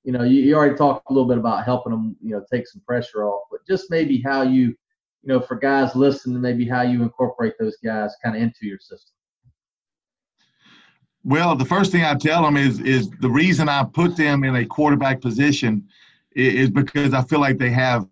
you 0.05 0.13
know 0.13 0.23
you, 0.23 0.41
you 0.41 0.55
already 0.55 0.75
talked 0.75 1.09
a 1.09 1.13
little 1.13 1.27
bit 1.27 1.37
about 1.37 1.65
helping 1.65 1.91
them 1.91 2.15
you 2.21 2.31
know 2.31 2.45
take 2.49 2.65
some 2.65 2.81
pressure 2.87 3.25
off, 3.25 3.43
but 3.51 3.59
just 3.67 3.91
maybe 3.91 4.21
how 4.21 4.41
you 4.41 4.67
you 4.67 4.75
know 5.25 5.41
for 5.41 5.55
guys 5.55 5.95
listening, 5.97 6.39
maybe 6.39 6.65
how 6.65 6.81
you 6.81 7.03
incorporate 7.03 7.55
those 7.59 7.75
guys 7.83 8.15
kind 8.23 8.37
of 8.37 8.41
into 8.41 8.65
your 8.65 8.79
system. 8.79 9.12
Well, 11.23 11.55
the 11.55 11.65
first 11.65 11.91
thing 11.91 12.03
I 12.03 12.15
tell 12.15 12.43
them 12.43 12.57
is 12.57 12.79
is 12.81 13.09
the 13.21 13.29
reason 13.29 13.69
I 13.69 13.83
put 13.83 14.17
them 14.17 14.43
in 14.43 14.55
a 14.55 14.65
quarterback 14.65 15.21
position 15.21 15.87
is 16.35 16.69
because 16.69 17.13
I 17.13 17.23
feel 17.23 17.39
like 17.39 17.57
they 17.57 17.69
have 17.69 18.07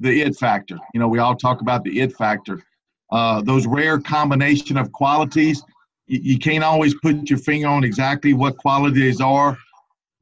the 0.00 0.22
it 0.22 0.36
factor. 0.36 0.78
You 0.92 1.00
know, 1.00 1.08
we 1.08 1.18
all 1.18 1.36
talk 1.36 1.60
about 1.60 1.84
the 1.84 2.00
it 2.00 2.14
factor. 2.14 2.62
Uh, 3.10 3.40
those 3.42 3.66
rare 3.66 3.98
combination 3.98 4.76
of 4.76 4.90
qualities, 4.92 5.62
you, 6.06 6.20
you, 6.22 6.38
can't 6.38 6.64
always 6.64 6.94
put 6.94 7.30
your 7.30 7.38
finger 7.38 7.68
on 7.68 7.84
exactly 7.84 8.34
what 8.34 8.56
qualities 8.56 9.20
are, 9.20 9.56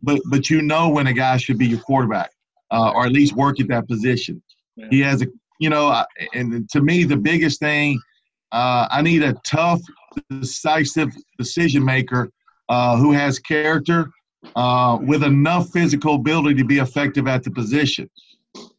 but 0.03 0.21
but 0.27 0.51
you 0.51 0.63
know 0.63 0.89
when 0.91 1.07
a 1.07 1.13
guy 1.13 1.37
should 1.37 1.59
be 1.59 1.67
your 1.67 1.81
quarterback, 1.81 2.31
uh, 2.71 2.93
or 2.95 3.07
at 3.07 3.13
least 3.13 3.35
work 3.35 3.61
at 3.61 3.69
that 3.69 3.89
position. 3.89 4.43
Yeah. 4.77 4.87
He 4.91 5.01
has 5.01 5.23
a, 5.23 5.27
you 5.59 5.71
know, 5.71 6.05
and 6.35 6.69
to 6.71 6.81
me 6.83 7.05
the 7.05 7.17
biggest 7.17 7.61
thing, 7.61 8.01
uh, 8.53 8.89
I 8.91 9.01
need 9.01 9.23
a 9.23 9.33
tough, 9.45 9.81
decisive 10.31 11.11
decision 11.39 11.85
maker 11.85 12.31
uh, 12.69 12.97
who 12.97 13.13
has 13.13 13.39
character, 13.39 14.11
uh, 14.57 14.99
with 15.01 15.23
enough 15.23 15.71
physical 15.71 16.17
ability 16.17 16.57
to 16.57 16.65
be 16.65 16.79
effective 16.79 17.29
at 17.29 17.45
the 17.45 17.51
position. 17.51 18.09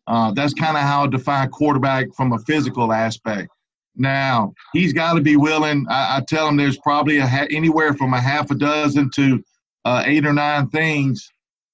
Uh, 0.07 0.31
that's 0.31 0.53
kind 0.53 0.75
of 0.75 0.83
how 0.83 1.03
I 1.03 1.07
define 1.07 1.49
quarterback 1.49 2.13
from 2.13 2.33
a 2.33 2.39
physical 2.39 2.91
aspect. 2.91 3.49
Now 3.95 4.53
he's 4.73 4.91
got 4.91 5.13
to 5.13 5.21
be 5.21 5.37
willing. 5.37 5.85
I, 5.89 6.17
I, 6.17 6.21
tell 6.27 6.47
him 6.47 6.57
there's 6.57 6.79
probably 6.79 7.19
ha- 7.19 7.47
anywhere 7.49 7.93
from 7.93 8.13
a 8.13 8.19
half 8.19 8.49
a 8.51 8.55
dozen 8.55 9.09
to 9.15 9.43
uh, 9.85 10.03
eight 10.05 10.25
or 10.25 10.33
nine 10.33 10.67
things 10.69 11.29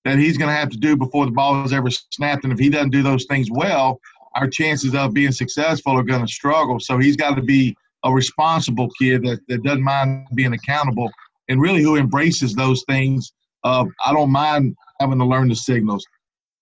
that 0.06 0.18
he's 0.20 0.38
going 0.38 0.50
to 0.50 0.56
have 0.56 0.70
to 0.70 0.78
do 0.78 0.96
before 0.96 1.26
the 1.26 1.32
ball 1.32 1.64
is 1.64 1.74
ever 1.74 1.90
snapped. 1.90 2.44
And 2.44 2.54
if 2.54 2.60
he 2.60 2.70
doesn't 2.70 2.92
do 2.92 3.04
those 3.04 3.26
things 3.26 3.50
well, 3.50 4.00
our 4.36 4.48
chances 4.48 4.94
of 4.96 5.14
being 5.14 5.32
successful 5.32 5.98
are 5.98 6.04
going 6.04 6.26
to 6.26 6.32
struggle. 6.32 6.80
So 6.80 6.98
he's 6.98 7.16
got 7.16 7.36
to 7.36 7.42
be 7.42 7.76
a 8.04 8.12
responsible 8.12 8.90
kid 9.00 9.24
that, 9.24 9.40
that 9.48 9.64
doesn't 9.64 9.84
mind 9.84 10.28
being 10.36 10.54
accountable 10.54 11.12
and 11.50 11.60
really 11.60 11.82
who 11.82 11.98
embraces 11.98 12.54
those 12.56 12.84
things. 12.88 13.32
Of 13.64 13.90
I 14.06 14.14
don't 14.14 14.32
mind 14.32 14.76
having 15.00 15.20
to 15.20 15.26
learn 15.26 15.50
the 15.50 15.56
signals. 15.56 16.06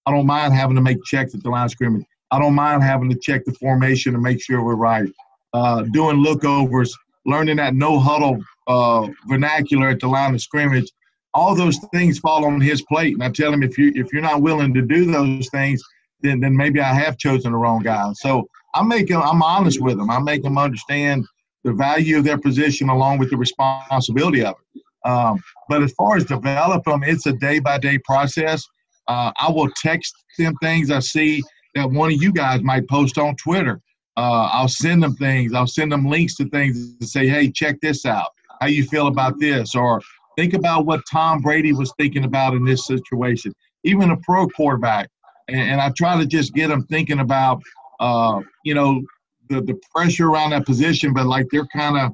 I 0.05 0.11
don't 0.11 0.25
mind 0.25 0.53
having 0.53 0.75
to 0.75 0.81
make 0.81 1.03
checks 1.03 1.35
at 1.35 1.43
the 1.43 1.49
line 1.49 1.65
of 1.65 1.71
scrimmage. 1.71 2.05
I 2.31 2.39
don't 2.39 2.55
mind 2.55 2.81
having 2.83 3.09
to 3.09 3.17
check 3.19 3.45
the 3.45 3.53
formation 3.53 4.13
to 4.13 4.19
make 4.19 4.41
sure 4.41 4.63
we're 4.63 4.75
right. 4.75 5.09
Uh, 5.53 5.83
doing 5.93 6.17
lookovers, 6.17 6.91
learning 7.25 7.57
that 7.57 7.75
no 7.75 7.99
huddle 7.99 8.43
uh, 8.67 9.07
vernacular 9.27 9.89
at 9.89 9.99
the 9.99 10.07
line 10.07 10.33
of 10.33 10.41
scrimmage. 10.41 10.91
All 11.33 11.55
those 11.55 11.77
things 11.93 12.19
fall 12.19 12.45
on 12.45 12.59
his 12.59 12.81
plate, 12.83 13.13
and 13.13 13.23
I 13.23 13.29
tell 13.29 13.53
him 13.53 13.61
if 13.61 13.77
you 13.77 13.91
if 13.95 14.11
you're 14.11 14.21
not 14.21 14.41
willing 14.41 14.73
to 14.73 14.81
do 14.81 15.05
those 15.05 15.49
things, 15.49 15.81
then 16.21 16.39
then 16.39 16.55
maybe 16.55 16.79
I 16.79 16.93
have 16.93 17.17
chosen 17.17 17.51
the 17.51 17.57
wrong 17.57 17.83
guy. 17.83 18.11
So 18.13 18.47
I'm 18.77 18.87
making 18.87 19.17
I'm 19.17 19.41
honest 19.41 19.81
with 19.81 19.97
them. 19.97 20.09
I 20.09 20.19
make 20.19 20.43
them 20.43 20.57
understand 20.57 21.25
the 21.63 21.73
value 21.73 22.17
of 22.17 22.23
their 22.23 22.37
position 22.37 22.89
along 22.89 23.17
with 23.17 23.29
the 23.29 23.37
responsibility 23.37 24.43
of 24.43 24.55
it. 24.75 24.81
Um, 25.09 25.41
but 25.69 25.83
as 25.83 25.93
far 25.93 26.17
as 26.17 26.25
develop 26.25 26.83
them, 26.85 27.03
it's 27.03 27.25
a 27.25 27.33
day 27.33 27.59
by 27.59 27.77
day 27.77 27.97
process. 27.99 28.63
Uh, 29.07 29.31
I 29.39 29.51
will 29.51 29.69
text 29.81 30.13
them 30.37 30.55
things 30.61 30.91
I 30.91 30.99
see 30.99 31.41
that 31.75 31.89
one 31.89 32.13
of 32.13 32.21
you 32.21 32.31
guys 32.31 32.61
might 32.61 32.87
post 32.89 33.17
on 33.17 33.35
Twitter. 33.35 33.79
Uh, 34.17 34.49
I'll 34.51 34.67
send 34.67 35.03
them 35.03 35.15
things. 35.15 35.53
I'll 35.53 35.67
send 35.67 35.91
them 35.91 36.05
links 36.05 36.35
to 36.35 36.49
things 36.49 36.97
to 36.97 37.07
say, 37.07 37.27
hey, 37.27 37.51
check 37.51 37.79
this 37.81 38.05
out. 38.05 38.29
How 38.59 38.67
you 38.67 38.83
feel 38.83 39.07
about 39.07 39.39
this? 39.39 39.75
Or 39.75 40.01
think 40.35 40.53
about 40.53 40.85
what 40.85 41.01
Tom 41.09 41.41
Brady 41.41 41.73
was 41.73 41.93
thinking 41.99 42.25
about 42.25 42.53
in 42.53 42.65
this 42.65 42.87
situation. 42.87 43.53
Even 43.83 44.11
a 44.11 44.17
pro 44.17 44.47
quarterback. 44.47 45.09
And, 45.47 45.59
and 45.59 45.81
I 45.81 45.91
try 45.95 46.17
to 46.17 46.25
just 46.25 46.53
get 46.53 46.69
them 46.69 46.83
thinking 46.85 47.19
about, 47.19 47.61
uh, 47.99 48.41
you 48.63 48.73
know, 48.73 49.01
the, 49.49 49.61
the 49.61 49.79
pressure 49.93 50.29
around 50.29 50.51
that 50.51 50.65
position, 50.65 51.13
but 51.13 51.25
like 51.25 51.47
they're 51.51 51.67
kind 51.67 51.97
of 51.97 52.13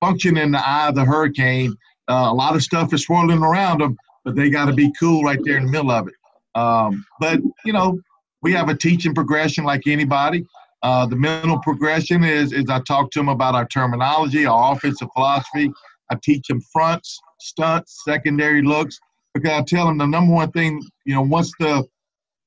functioning 0.00 0.42
in 0.42 0.52
the 0.52 0.66
eye 0.66 0.88
of 0.88 0.94
the 0.94 1.04
hurricane. 1.04 1.74
Uh, 2.08 2.28
a 2.30 2.34
lot 2.34 2.54
of 2.54 2.62
stuff 2.62 2.92
is 2.94 3.04
swirling 3.04 3.42
around 3.42 3.80
them, 3.80 3.96
but 4.24 4.36
they 4.36 4.50
got 4.50 4.66
to 4.66 4.72
be 4.72 4.92
cool 4.98 5.22
right 5.22 5.40
there 5.44 5.56
in 5.56 5.66
the 5.66 5.72
middle 5.72 5.90
of 5.90 6.08
it. 6.08 6.14
Um, 6.54 7.04
but 7.20 7.40
you 7.64 7.72
know, 7.72 7.98
we 8.42 8.52
have 8.52 8.68
a 8.68 8.74
teaching 8.74 9.14
progression 9.14 9.64
like 9.64 9.86
anybody. 9.86 10.46
Uh, 10.82 11.06
the 11.06 11.16
mental 11.16 11.58
progression 11.60 12.22
is 12.22 12.52
is 12.52 12.64
I 12.70 12.80
talk 12.80 13.10
to 13.12 13.18
them 13.18 13.28
about 13.28 13.54
our 13.54 13.66
terminology, 13.66 14.46
our 14.46 14.72
offensive 14.72 15.08
philosophy. 15.14 15.70
I 16.10 16.16
teach 16.22 16.46
them 16.46 16.60
fronts, 16.72 17.18
stunts, 17.40 18.02
secondary 18.04 18.62
looks 18.62 18.98
because 19.34 19.50
I 19.50 19.62
tell 19.62 19.86
them 19.86 19.98
the 19.98 20.06
number 20.06 20.32
one 20.32 20.50
thing, 20.52 20.80
you 21.04 21.14
know, 21.14 21.22
once 21.22 21.52
the 21.58 21.84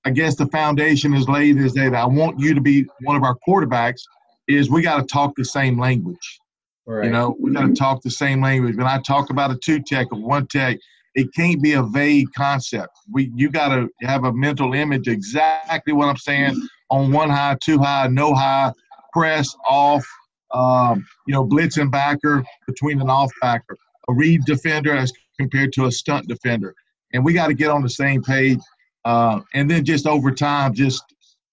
I 0.05 0.11
guess 0.11 0.35
the 0.35 0.47
foundation 0.47 1.13
is 1.13 1.27
laid 1.27 1.57
is 1.57 1.73
that 1.73 1.93
I 1.93 2.05
want 2.05 2.39
you 2.39 2.53
to 2.53 2.61
be 2.61 2.85
one 3.01 3.15
of 3.15 3.23
our 3.23 3.35
quarterbacks 3.47 4.01
is 4.47 4.69
we 4.69 4.81
got 4.81 4.97
to 4.97 5.03
talk 5.03 5.33
the 5.35 5.45
same 5.45 5.79
language. 5.79 6.39
Right. 6.85 7.05
You 7.05 7.11
know, 7.11 7.35
we 7.39 7.51
got 7.53 7.67
to 7.67 7.73
talk 7.73 8.01
the 8.01 8.09
same 8.09 8.41
language. 8.41 8.75
When 8.75 8.87
I 8.87 8.99
talk 9.01 9.29
about 9.29 9.51
a 9.51 9.57
two 9.57 9.79
tech 9.81 10.07
or 10.11 10.19
one 10.19 10.47
tech, 10.47 10.77
it 11.15 11.33
can't 11.35 11.61
be 11.61 11.73
a 11.73 11.83
vague 11.83 12.27
concept. 12.35 12.97
We 13.11 13.31
you 13.35 13.49
got 13.49 13.69
to 13.69 13.89
have 14.01 14.23
a 14.23 14.33
mental 14.33 14.73
image 14.73 15.07
exactly 15.07 15.93
what 15.93 16.07
I'm 16.07 16.17
saying 16.17 16.67
on 16.89 17.11
one 17.11 17.29
high, 17.29 17.57
two 17.61 17.77
high, 17.79 18.07
no 18.07 18.33
high, 18.33 18.71
press 19.13 19.55
off, 19.67 20.05
um, 20.51 21.05
you 21.27 21.33
know, 21.33 21.43
blitz 21.43 21.77
and 21.77 21.91
backer 21.91 22.43
between 22.67 23.01
an 23.01 23.09
off 23.09 23.31
backer, 23.41 23.77
a 24.07 24.13
read 24.13 24.41
defender 24.45 24.95
as 24.95 25.11
compared 25.39 25.73
to 25.73 25.85
a 25.85 25.91
stunt 25.91 26.27
defender, 26.27 26.73
and 27.13 27.23
we 27.23 27.33
got 27.33 27.47
to 27.47 27.53
get 27.53 27.69
on 27.69 27.81
the 27.81 27.89
same 27.89 28.23
page. 28.23 28.59
Uh, 29.05 29.41
and 29.53 29.69
then 29.69 29.85
just 29.85 30.07
over 30.07 30.31
time, 30.31 30.73
just 30.73 31.03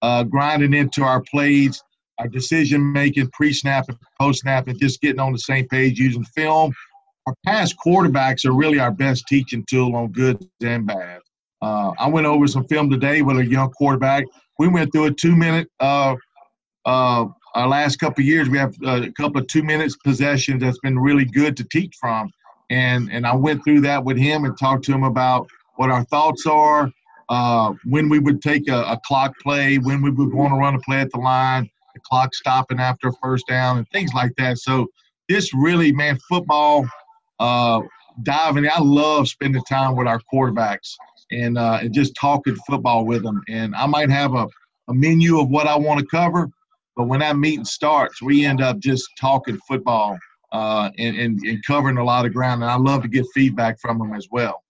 uh, 0.03 0.23
grinding 0.23 0.75
into 0.75 1.03
our 1.03 1.23
plays, 1.23 1.83
our 2.19 2.29
decision 2.29 2.93
making, 2.93 3.31
pre 3.33 3.53
snap 3.53 3.87
and 3.89 3.99
post 4.21 4.41
snap, 4.41 4.69
and 4.69 4.79
just 4.81 5.01
getting 5.01 5.21
on 5.21 5.33
the 5.33 5.39
same 5.39 5.67
page 5.69 5.99
using 5.99 6.25
film 6.25 6.73
our 7.27 7.35
past 7.45 7.75
quarterbacks 7.85 8.45
are 8.45 8.53
really 8.53 8.79
our 8.79 8.93
best 8.93 9.27
teaching 9.27 9.65
tool 9.69 9.97
on 9.97 10.13
good 10.13 10.49
and 10.63 10.87
bad. 10.87 11.21
Uh, 11.61 11.93
I 11.99 12.09
went 12.09 12.27
over 12.27 12.47
some 12.47 12.67
film 12.69 12.89
today 12.89 13.23
with 13.23 13.39
a 13.39 13.45
young 13.45 13.71
quarterback. 13.71 14.25
We 14.59 14.69
went 14.69 14.93
through 14.93 15.07
a 15.07 15.11
two 15.11 15.35
minute, 15.35 15.69
uh, 15.81 16.15
uh, 16.85 17.27
our 17.55 17.69
last 17.69 17.97
couple 17.97 18.23
of 18.23 18.27
years, 18.27 18.49
we 18.49 18.59
have 18.59 18.75
a 18.85 19.11
couple 19.13 19.41
of 19.41 19.47
two 19.49 19.63
minutes 19.63 19.97
possessions 19.97 20.63
that's 20.63 20.79
been 20.81 20.99
really 20.99 21.25
good 21.25 21.57
to 21.57 21.65
teach 21.65 21.97
from. 21.99 22.31
And, 22.71 23.11
and 23.11 23.27
I 23.27 23.35
went 23.35 23.65
through 23.65 23.81
that 23.83 24.05
with 24.05 24.19
him 24.19 24.45
and 24.45 24.57
talked 24.59 24.85
to 24.85 24.93
him 24.93 25.03
about 25.03 25.49
what 25.77 25.91
our 25.91 26.05
thoughts 26.05 26.47
are, 26.47 26.93
uh, 27.29 27.73
when 27.85 28.09
we 28.09 28.19
would 28.19 28.41
take 28.41 28.69
a, 28.69 28.83
a 28.83 29.01
clock 29.05 29.33
play, 29.43 29.79
when 29.79 30.03
we 30.03 30.11
would 30.11 30.33
want 30.33 30.53
to 30.53 30.57
run 30.57 30.75
a 30.75 30.81
play 30.81 31.01
at 31.01 31.11
the 31.11 31.19
line, 31.19 31.69
the 31.95 32.01
clock 32.05 32.35
stopping 32.35 32.79
after 32.79 33.11
first 33.23 33.47
down, 33.47 33.79
and 33.79 33.89
things 33.91 34.12
like 34.15 34.33
that. 34.37 34.59
So 34.59 34.87
this 35.29 35.53
really, 35.55 35.93
man, 35.93 36.19
football 36.29 36.87
uh, 37.41 37.81
diving. 38.23 38.69
I 38.69 38.81
love 38.81 39.29
spending 39.29 39.62
time 39.65 39.97
with 39.97 40.07
our 40.07 40.21
quarterbacks 40.33 40.95
and 41.31 41.59
uh, 41.59 41.81
and 41.83 41.93
just 41.93 42.15
talking 42.21 42.57
football 42.69 43.05
with 43.05 43.23
them. 43.23 43.43
And 43.49 43.75
I 43.75 43.87
might 43.87 44.11
have 44.11 44.35
a, 44.35 44.47
a 44.89 44.95
menu 44.95 45.41
of 45.41 45.49
what 45.49 45.67
I 45.67 45.77
want 45.77 46.01
to 46.01 46.07
cover, 46.07 46.49
but 46.97 47.05
when 47.05 47.21
that 47.21 47.37
meeting 47.37 47.65
starts, 47.65 48.23
we 48.23 48.45
end 48.45 48.62
up 48.62 48.79
just 48.79 49.09
talking 49.21 49.59
football 49.69 50.17
uh, 50.53 50.91
and, 50.99 51.17
and, 51.17 51.41
and 51.41 51.65
covering 51.65 51.99
a 51.99 52.05
lot 52.05 52.25
of 52.25 52.33
ground. 52.33 52.62
And 52.62 52.71
I 52.71 52.77
love 52.77 53.03
to 53.03 53.09
get 53.09 53.27
feedback 53.35 53.81
from 53.81 53.99
them 53.99 54.15
as 54.15 54.29
well. 54.31 54.62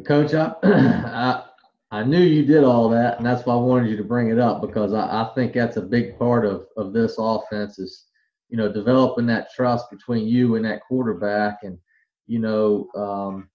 Coach, 0.00 0.32
I, 0.32 0.54
I, 0.62 1.44
I 1.90 2.04
knew 2.04 2.22
you 2.22 2.44
did 2.46 2.64
all 2.64 2.88
that, 2.88 3.18
and 3.18 3.26
that's 3.26 3.44
why 3.44 3.52
I 3.52 3.58
wanted 3.58 3.90
you 3.90 3.96
to 3.98 4.04
bring 4.04 4.30
it 4.30 4.38
up 4.38 4.62
because 4.62 4.94
I, 4.94 5.22
I 5.22 5.30
think 5.34 5.52
that's 5.52 5.76
a 5.76 5.82
big 5.82 6.18
part 6.18 6.46
of, 6.46 6.66
of 6.78 6.94
this 6.94 7.16
offense 7.18 7.78
is, 7.78 8.06
you 8.48 8.56
know, 8.56 8.72
developing 8.72 9.26
that 9.26 9.52
trust 9.52 9.90
between 9.90 10.26
you 10.26 10.56
and 10.56 10.64
that 10.64 10.80
quarterback. 10.88 11.58
And, 11.62 11.78
you 12.26 12.38
know, 12.38 12.88
um, 12.96 13.50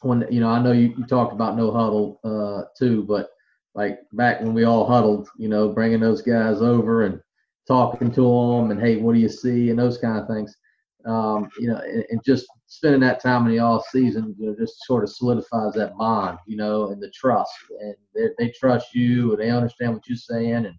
when, 0.00 0.26
you 0.30 0.40
know, 0.40 0.48
I 0.48 0.62
know 0.62 0.72
you, 0.72 0.94
you 0.96 1.04
talked 1.04 1.34
about 1.34 1.58
no 1.58 1.70
huddle 1.70 2.20
uh, 2.24 2.68
too, 2.78 3.02
but 3.02 3.28
like 3.74 3.98
back 4.12 4.40
when 4.40 4.54
we 4.54 4.64
all 4.64 4.86
huddled, 4.86 5.28
you 5.36 5.48
know, 5.48 5.68
bringing 5.68 6.00
those 6.00 6.22
guys 6.22 6.62
over 6.62 7.04
and 7.04 7.20
talking 7.66 8.10
to 8.12 8.22
them 8.22 8.70
and, 8.70 8.80
hey, 8.80 8.96
what 8.96 9.14
do 9.14 9.20
you 9.20 9.28
see? 9.28 9.68
And 9.68 9.78
those 9.78 9.98
kind 9.98 10.18
of 10.18 10.26
things. 10.26 10.56
Um, 11.04 11.48
you 11.60 11.68
know, 11.68 11.76
and, 11.76 12.04
and 12.10 12.20
just 12.24 12.46
spending 12.68 13.00
that 13.00 13.20
time 13.20 13.46
in 13.46 13.52
the 13.52 13.58
off 13.58 13.86
season, 13.88 14.36
you 14.38 14.46
know, 14.46 14.54
just 14.56 14.84
sort 14.84 15.02
of 15.02 15.10
solidifies 15.10 15.72
that 15.72 15.96
bond, 15.96 16.38
you 16.46 16.56
know, 16.56 16.90
and 16.90 17.02
the 17.02 17.10
trust. 17.10 17.52
And 17.80 17.94
they, 18.14 18.28
they 18.38 18.52
trust 18.52 18.94
you, 18.94 19.32
and 19.32 19.40
they 19.40 19.50
understand 19.50 19.94
what 19.94 20.06
you're 20.06 20.16
saying, 20.16 20.66
and 20.66 20.76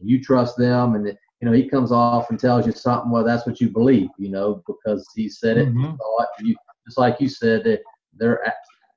you 0.00 0.22
trust 0.22 0.56
them. 0.56 0.94
And 0.94 1.06
you 1.06 1.48
know, 1.48 1.52
he 1.52 1.68
comes 1.68 1.90
off 1.90 2.30
and 2.30 2.38
tells 2.38 2.64
you 2.64 2.72
something. 2.72 3.10
Well, 3.10 3.24
that's 3.24 3.44
what 3.44 3.60
you 3.60 3.68
believe, 3.68 4.10
you 4.16 4.30
know, 4.30 4.62
because 4.66 5.06
he 5.14 5.28
said 5.28 5.58
it. 5.58 5.68
Mm-hmm. 5.68 6.46
You, 6.46 6.56
just 6.86 6.98
like 6.98 7.20
you 7.20 7.28
said 7.28 7.64
that 7.64 7.80
they're 8.16 8.40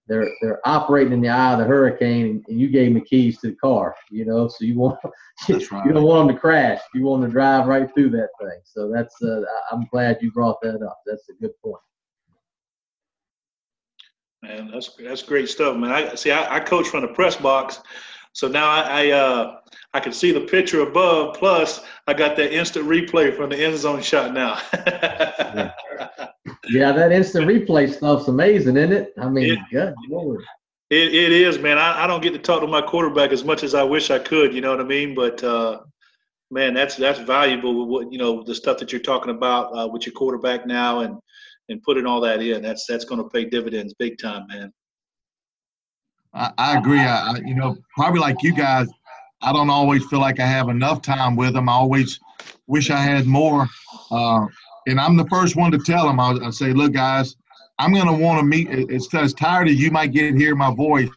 they're 0.07 0.29
they're 0.41 0.67
operating 0.67 1.13
in 1.13 1.21
the 1.21 1.29
eye 1.29 1.53
of 1.53 1.59
the 1.59 1.65
hurricane, 1.65 2.43
and 2.47 2.59
you 2.59 2.69
gave 2.69 2.93
them 2.93 2.95
the 2.95 3.01
keys 3.01 3.39
to 3.39 3.49
the 3.49 3.55
car, 3.55 3.95
you 4.11 4.23
know. 4.23 4.47
So 4.47 4.65
you 4.65 4.77
want 4.77 4.99
you, 5.47 5.55
right. 5.71 5.85
you 5.85 5.93
don't 5.93 6.03
want 6.03 6.27
them 6.27 6.35
to 6.35 6.39
crash. 6.39 6.79
You 6.93 7.03
want 7.03 7.23
them 7.23 7.31
to 7.31 7.33
drive 7.33 7.65
right 7.65 7.91
through 7.95 8.11
that 8.11 8.29
thing. 8.39 8.59
So 8.63 8.91
that's 8.93 9.19
uh, 9.23 9.41
I'm 9.71 9.85
glad 9.85 10.19
you 10.21 10.31
brought 10.31 10.61
that 10.61 10.83
up. 10.83 10.99
That's 11.07 11.27
a 11.29 11.33
good 11.41 11.59
point. 11.63 11.81
Man, 14.47 14.69
that's 14.71 14.89
that's 14.99 15.23
great 15.23 15.49
stuff, 15.49 15.75
man. 15.75 15.91
I 15.91 16.15
see. 16.15 16.31
I, 16.31 16.57
I 16.57 16.59
coach 16.59 16.87
from 16.87 17.01
the 17.01 17.07
press 17.07 17.35
box, 17.35 17.79
so 18.33 18.47
now 18.47 18.69
I 18.69 18.81
I, 18.81 19.11
uh, 19.11 19.57
I 19.93 19.99
can 19.99 20.13
see 20.13 20.31
the 20.31 20.41
picture 20.41 20.81
above. 20.81 21.35
Plus, 21.35 21.81
I 22.05 22.13
got 22.13 22.35
that 22.37 22.53
instant 22.53 22.87
replay 22.87 23.35
from 23.35 23.49
the 23.49 23.57
end 23.57 23.77
zone 23.77 24.03
shot 24.03 24.33
now. 24.33 24.61
yeah. 24.73 25.71
yeah. 26.69 26.91
that 26.91 27.11
instant 27.11 27.47
replay 27.47 27.91
stuff's 27.91 28.27
amazing, 28.27 28.77
isn't 28.77 28.93
it? 28.93 29.13
I 29.17 29.29
mean, 29.29 29.53
it, 29.53 29.59
good 29.71 29.95
lord. 30.09 30.43
It, 30.91 31.15
it 31.15 31.31
is, 31.31 31.57
man. 31.57 31.79
I, 31.79 32.03
I 32.03 32.07
don't 32.07 32.21
get 32.21 32.33
to 32.33 32.39
talk 32.39 32.61
to 32.61 32.67
my 32.67 32.81
quarterback 32.81 33.31
as 33.31 33.43
much 33.43 33.63
as 33.63 33.73
I 33.73 33.81
wish 33.81 34.11
I 34.11 34.19
could. 34.19 34.53
You 34.53 34.61
know 34.61 34.69
what 34.69 34.81
I 34.81 34.87
mean? 34.87 35.15
But 35.15 35.43
uh, 35.43 35.79
man, 36.51 36.75
that's 36.75 36.97
that's 36.97 37.19
valuable. 37.19 37.79
With 37.79 37.89
what 37.89 38.13
you 38.13 38.19
know, 38.19 38.43
the 38.43 38.53
stuff 38.53 38.77
that 38.77 38.91
you're 38.91 39.01
talking 39.01 39.31
about 39.31 39.75
uh, 39.75 39.87
with 39.87 40.05
your 40.05 40.13
quarterback 40.13 40.67
now, 40.67 40.99
and 40.99 41.17
and 41.69 41.81
putting 41.83 42.05
all 42.05 42.21
that 42.21 42.41
in. 42.41 42.61
That's 42.61 42.85
that's 42.87 43.05
going 43.05 43.23
to 43.23 43.29
pay 43.29 43.45
dividends 43.45 43.93
big 43.97 44.17
time, 44.17 44.47
man. 44.47 44.71
I, 46.33 46.51
I 46.57 46.77
agree. 46.77 46.99
I, 46.99 47.37
you 47.45 47.55
know, 47.55 47.77
probably 47.95 48.19
like 48.19 48.43
you 48.43 48.53
guys, 48.53 48.87
I 49.41 49.53
don't 49.53 49.69
always 49.69 50.05
feel 50.05 50.19
like 50.19 50.39
I 50.39 50.45
have 50.45 50.69
enough 50.69 51.01
time 51.01 51.35
with 51.35 51.53
them. 51.53 51.69
I 51.69 51.73
always 51.73 52.19
wish 52.67 52.89
I 52.89 52.97
had 52.97 53.25
more. 53.25 53.67
Uh, 54.11 54.45
and 54.87 54.99
I'm 54.99 55.17
the 55.17 55.25
first 55.27 55.55
one 55.55 55.71
to 55.71 55.77
tell 55.79 56.05
them. 56.07 56.19
I, 56.19 56.37
I 56.43 56.49
say, 56.49 56.73
look, 56.73 56.93
guys, 56.93 57.35
I'm 57.79 57.93
going 57.93 58.07
to 58.07 58.13
want 58.13 58.39
to 58.39 58.45
meet. 58.45 58.69
As 58.91 59.33
tired 59.33 59.67
as 59.67 59.75
you 59.75 59.91
might 59.91 60.11
get 60.11 60.35
hear 60.35 60.55
my 60.55 60.73
voice. 60.73 61.09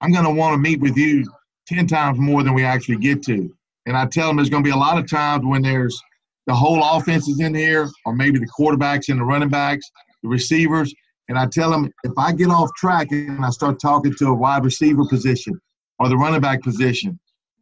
I'm 0.00 0.12
going 0.12 0.24
to 0.24 0.30
want 0.30 0.54
to 0.54 0.58
meet 0.58 0.80
with 0.80 0.96
you 0.96 1.24
ten 1.66 1.86
times 1.86 2.18
more 2.18 2.42
than 2.42 2.54
we 2.54 2.64
actually 2.64 2.96
get 2.96 3.22
to. 3.24 3.54
And 3.86 3.96
I 3.96 4.06
tell 4.06 4.28
them 4.28 4.36
there's 4.36 4.50
going 4.50 4.62
to 4.62 4.68
be 4.68 4.74
a 4.74 4.76
lot 4.76 4.98
of 4.98 5.08
times 5.08 5.44
when 5.44 5.62
there's 5.62 6.00
the 6.46 6.54
whole 6.54 6.82
offense 6.82 7.28
is 7.28 7.40
in 7.40 7.54
here, 7.54 7.88
or 8.04 8.14
maybe 8.14 8.38
the 8.38 8.48
quarterbacks 8.58 9.08
and 9.08 9.20
the 9.20 9.24
running 9.24 9.48
backs, 9.48 9.90
the 10.22 10.28
receivers. 10.28 10.92
And 11.28 11.38
I 11.38 11.46
tell 11.46 11.70
them 11.70 11.90
if 12.02 12.12
I 12.18 12.32
get 12.32 12.48
off 12.48 12.70
track 12.76 13.08
and 13.12 13.44
I 13.44 13.50
start 13.50 13.80
talking 13.80 14.14
to 14.18 14.26
a 14.28 14.34
wide 14.34 14.64
receiver 14.64 15.06
position 15.08 15.60
or 15.98 16.08
the 16.08 16.16
running 16.16 16.40
back 16.40 16.62
position, 16.62 17.18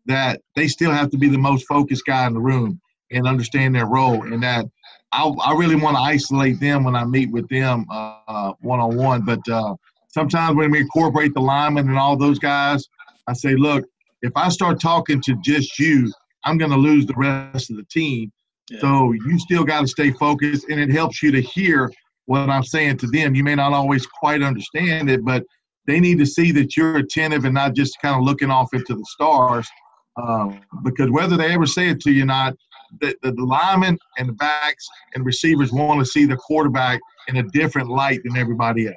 that 0.07 0.41
they 0.57 0.67
still 0.67 0.91
have 0.91 1.11
to 1.11 1.19
be 1.19 1.29
the 1.29 1.39
most 1.39 1.67
focused 1.67 2.07
guy 2.07 2.27
in 2.27 2.33
the 2.33 2.41
room 2.41 2.81
and 3.13 3.29
understand 3.29 3.75
their 3.75 3.87
role. 3.87 4.23
And 4.23 4.43
that 4.43 4.65
I, 5.13 5.25
I 5.45 5.55
really 5.55 5.77
want 5.77 5.97
to 5.97 6.01
isolate 6.01 6.59
them 6.59 6.85
when 6.85 6.97
I 6.97 7.05
meet 7.05 7.31
with 7.31 7.49
them 7.49 7.85
one 8.61 8.81
on 8.81 8.97
one. 8.97 9.25
But 9.25 9.47
uh, 9.49 9.75
sometimes 10.09 10.57
when 10.57 10.71
we 10.71 10.81
incorporate 10.81 11.35
the 11.35 11.41
linemen 11.41 11.89
and 11.89 11.99
all 11.99 12.17
those 12.17 12.39
guys, 12.39 12.89
I 13.27 13.35
say, 13.35 13.55
look, 13.57 13.85
if 14.23 14.33
I 14.37 14.49
start 14.49 14.81
talking 14.81 15.21
to 15.23 15.37
just 15.43 15.79
you, 15.79 16.13
I'm 16.45 16.57
going 16.57 16.71
to 16.71 16.77
lose 16.77 17.07
the 17.07 17.15
rest 17.17 17.71
of 17.71 17.77
the 17.77 17.85
team. 17.85 18.33
So 18.79 19.13
you 19.13 19.39
still 19.39 19.65
got 19.65 19.81
to 19.81 19.89
stay 19.89 20.13
focused, 20.13 20.67
and 20.69 20.79
it 20.79 20.91
helps 20.91 21.23
you 21.23 21.31
to 21.33 21.41
hear 21.41 21.91
what 22.27 22.49
I'm 22.49 22.63
saying 22.63 22.99
to 22.99 23.07
them. 23.09 23.35
You 23.35 23.43
may 23.43 23.55
not 23.57 23.73
always 23.73 24.07
quite 24.07 24.43
understand 24.43 25.11
it, 25.11 25.25
but 25.25 25.45
they 25.87 25.99
need 25.99 26.19
to 26.19 26.27
see 26.27 26.53
that 26.53 26.77
you're 26.77 26.99
attentive 26.99 27.45
and 27.45 27.55
not 27.55 27.75
just 27.75 28.01
kind 28.01 28.15
of 28.15 28.23
looking 28.23 28.51
off 28.51 28.73
into 28.73 28.95
the 28.95 29.05
stars. 29.07 29.69
Um, 30.17 30.61
because 30.85 31.11
whether 31.11 31.37
they 31.37 31.53
ever 31.53 31.67
say 31.67 31.89
it 31.89 32.01
to 32.01 32.13
you 32.13 32.23
or 32.23 32.27
not, 32.27 32.55
the, 33.01 33.17
the, 33.23 33.33
the 33.33 33.45
linemen 33.45 33.99
and 34.19 34.29
the 34.29 34.33
backs 34.35 34.87
and 35.15 35.25
receivers 35.25 35.73
want 35.73 36.01
to 36.01 36.07
see 36.07 36.27
the 36.27 36.37
quarterback 36.37 37.01
in 37.29 37.39
a 37.39 37.43
different 37.45 37.89
light 37.89 38.21
than 38.25 38.37
everybody 38.37 38.87
else. 38.87 38.97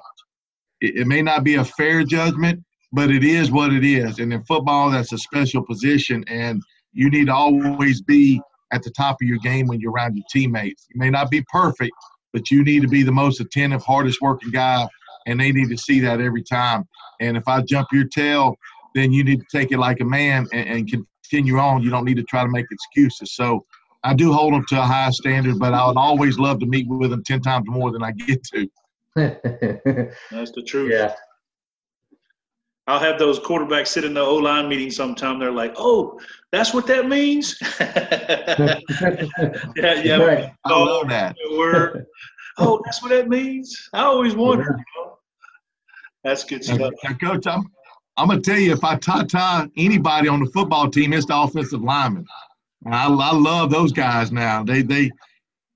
It, 0.81 0.97
it 0.97 1.07
may 1.07 1.21
not 1.21 1.43
be 1.43 1.55
a 1.55 1.65
fair 1.65 2.03
judgment, 2.03 2.63
but 2.91 3.09
it 3.09 3.23
is 3.23 3.51
what 3.51 3.73
it 3.73 3.83
is. 3.83 4.19
And 4.19 4.33
in 4.33 4.43
football, 4.43 4.91
that's 4.91 5.13
a 5.13 5.17
special 5.17 5.63
position, 5.65 6.23
and 6.27 6.61
you 6.91 7.09
need 7.09 7.27
to 7.27 7.33
always 7.33 8.01
be 8.01 8.41
at 8.73 8.83
the 8.83 8.89
top 8.91 9.17
of 9.21 9.27
your 9.27 9.37
game 9.37 9.67
when 9.67 9.79
you're 9.79 9.91
around 9.91 10.17
your 10.17 10.25
teammates. 10.29 10.87
You 10.93 10.99
may 10.99 11.09
not 11.09 11.29
be 11.29 11.43
perfect, 11.51 11.93
but 12.33 12.49
you 12.49 12.63
need 12.63 12.81
to 12.81 12.87
be 12.87 13.03
the 13.03 13.11
most 13.11 13.39
attentive, 13.39 13.83
hardest 13.83 14.19
working 14.21 14.51
guy, 14.51 14.87
and 15.27 15.39
they 15.39 15.51
need 15.51 15.69
to 15.69 15.77
see 15.77 15.99
that 16.01 16.19
every 16.19 16.43
time. 16.43 16.83
And 17.21 17.37
if 17.37 17.47
I 17.47 17.61
jump 17.61 17.89
your 17.91 18.05
tail, 18.05 18.55
then 18.95 19.13
you 19.13 19.23
need 19.23 19.39
to 19.39 19.45
take 19.51 19.71
it 19.71 19.77
like 19.77 20.01
a 20.01 20.05
man 20.05 20.47
and, 20.51 20.67
and 20.67 20.91
continue 20.91 21.57
on. 21.59 21.83
You 21.83 21.91
don't 21.91 22.05
need 22.05 22.17
to 22.17 22.23
try 22.23 22.43
to 22.43 22.49
make 22.49 22.65
excuses. 22.71 23.35
So 23.35 23.65
I 24.03 24.13
do 24.13 24.33
hold 24.33 24.53
them 24.53 24.65
to 24.69 24.81
a 24.81 24.85
high 24.85 25.11
standard, 25.11 25.59
but 25.59 25.73
I 25.73 25.87
would 25.87 25.97
always 25.97 26.37
love 26.37 26.59
to 26.59 26.65
meet 26.65 26.87
with 26.87 27.11
them 27.11 27.23
10 27.23 27.41
times 27.41 27.65
more 27.67 27.91
than 27.91 28.03
I 28.03 28.11
get 28.11 28.43
to. 28.53 28.67
That's 29.15 30.51
the 30.51 30.63
truth. 30.67 30.91
Yeah. 30.91 31.13
I'll 32.87 32.99
have 32.99 33.17
those 33.17 33.39
quarterbacks 33.39 33.87
sit 33.87 34.03
in 34.03 34.13
the 34.13 34.21
O 34.21 34.35
line 34.35 34.67
meeting 34.67 34.91
sometime. 34.91 35.39
They're 35.39 35.51
like, 35.51 35.73
"Oh, 35.77 36.19
that's 36.51 36.73
what 36.73 36.85
that 36.87 37.07
means." 37.07 37.57
yeah, 37.79 38.79
yeah. 40.03 40.17
Right. 40.17 40.53
I 40.65 40.69
love 40.69 41.07
that 41.09 41.35
word. 41.57 42.05
oh, 42.57 42.81
that's 42.83 43.01
what 43.01 43.09
that 43.09 43.29
means. 43.29 43.89
I 43.93 44.01
always 44.01 44.35
wondered. 44.35 44.77
You 44.77 45.03
know? 45.03 45.17
That's 46.25 46.43
good 46.43 46.63
stuff. 46.63 46.93
Now, 47.03 47.13
Coach, 47.15 47.47
I'm 47.47 47.71
I'm 48.17 48.27
gonna 48.27 48.41
tell 48.41 48.59
you, 48.59 48.73
if 48.73 48.83
I 48.83 48.97
tie 48.97 49.67
anybody 49.77 50.27
on 50.27 50.43
the 50.43 50.51
football 50.51 50.89
team, 50.89 51.13
it's 51.13 51.25
the 51.25 51.37
offensive 51.37 51.81
lineman. 51.81 52.25
I, 52.85 53.07
I 53.07 53.33
love 53.33 53.69
those 53.69 53.93
guys 53.93 54.31
now. 54.31 54.63
They 54.63 54.81
they 54.81 55.09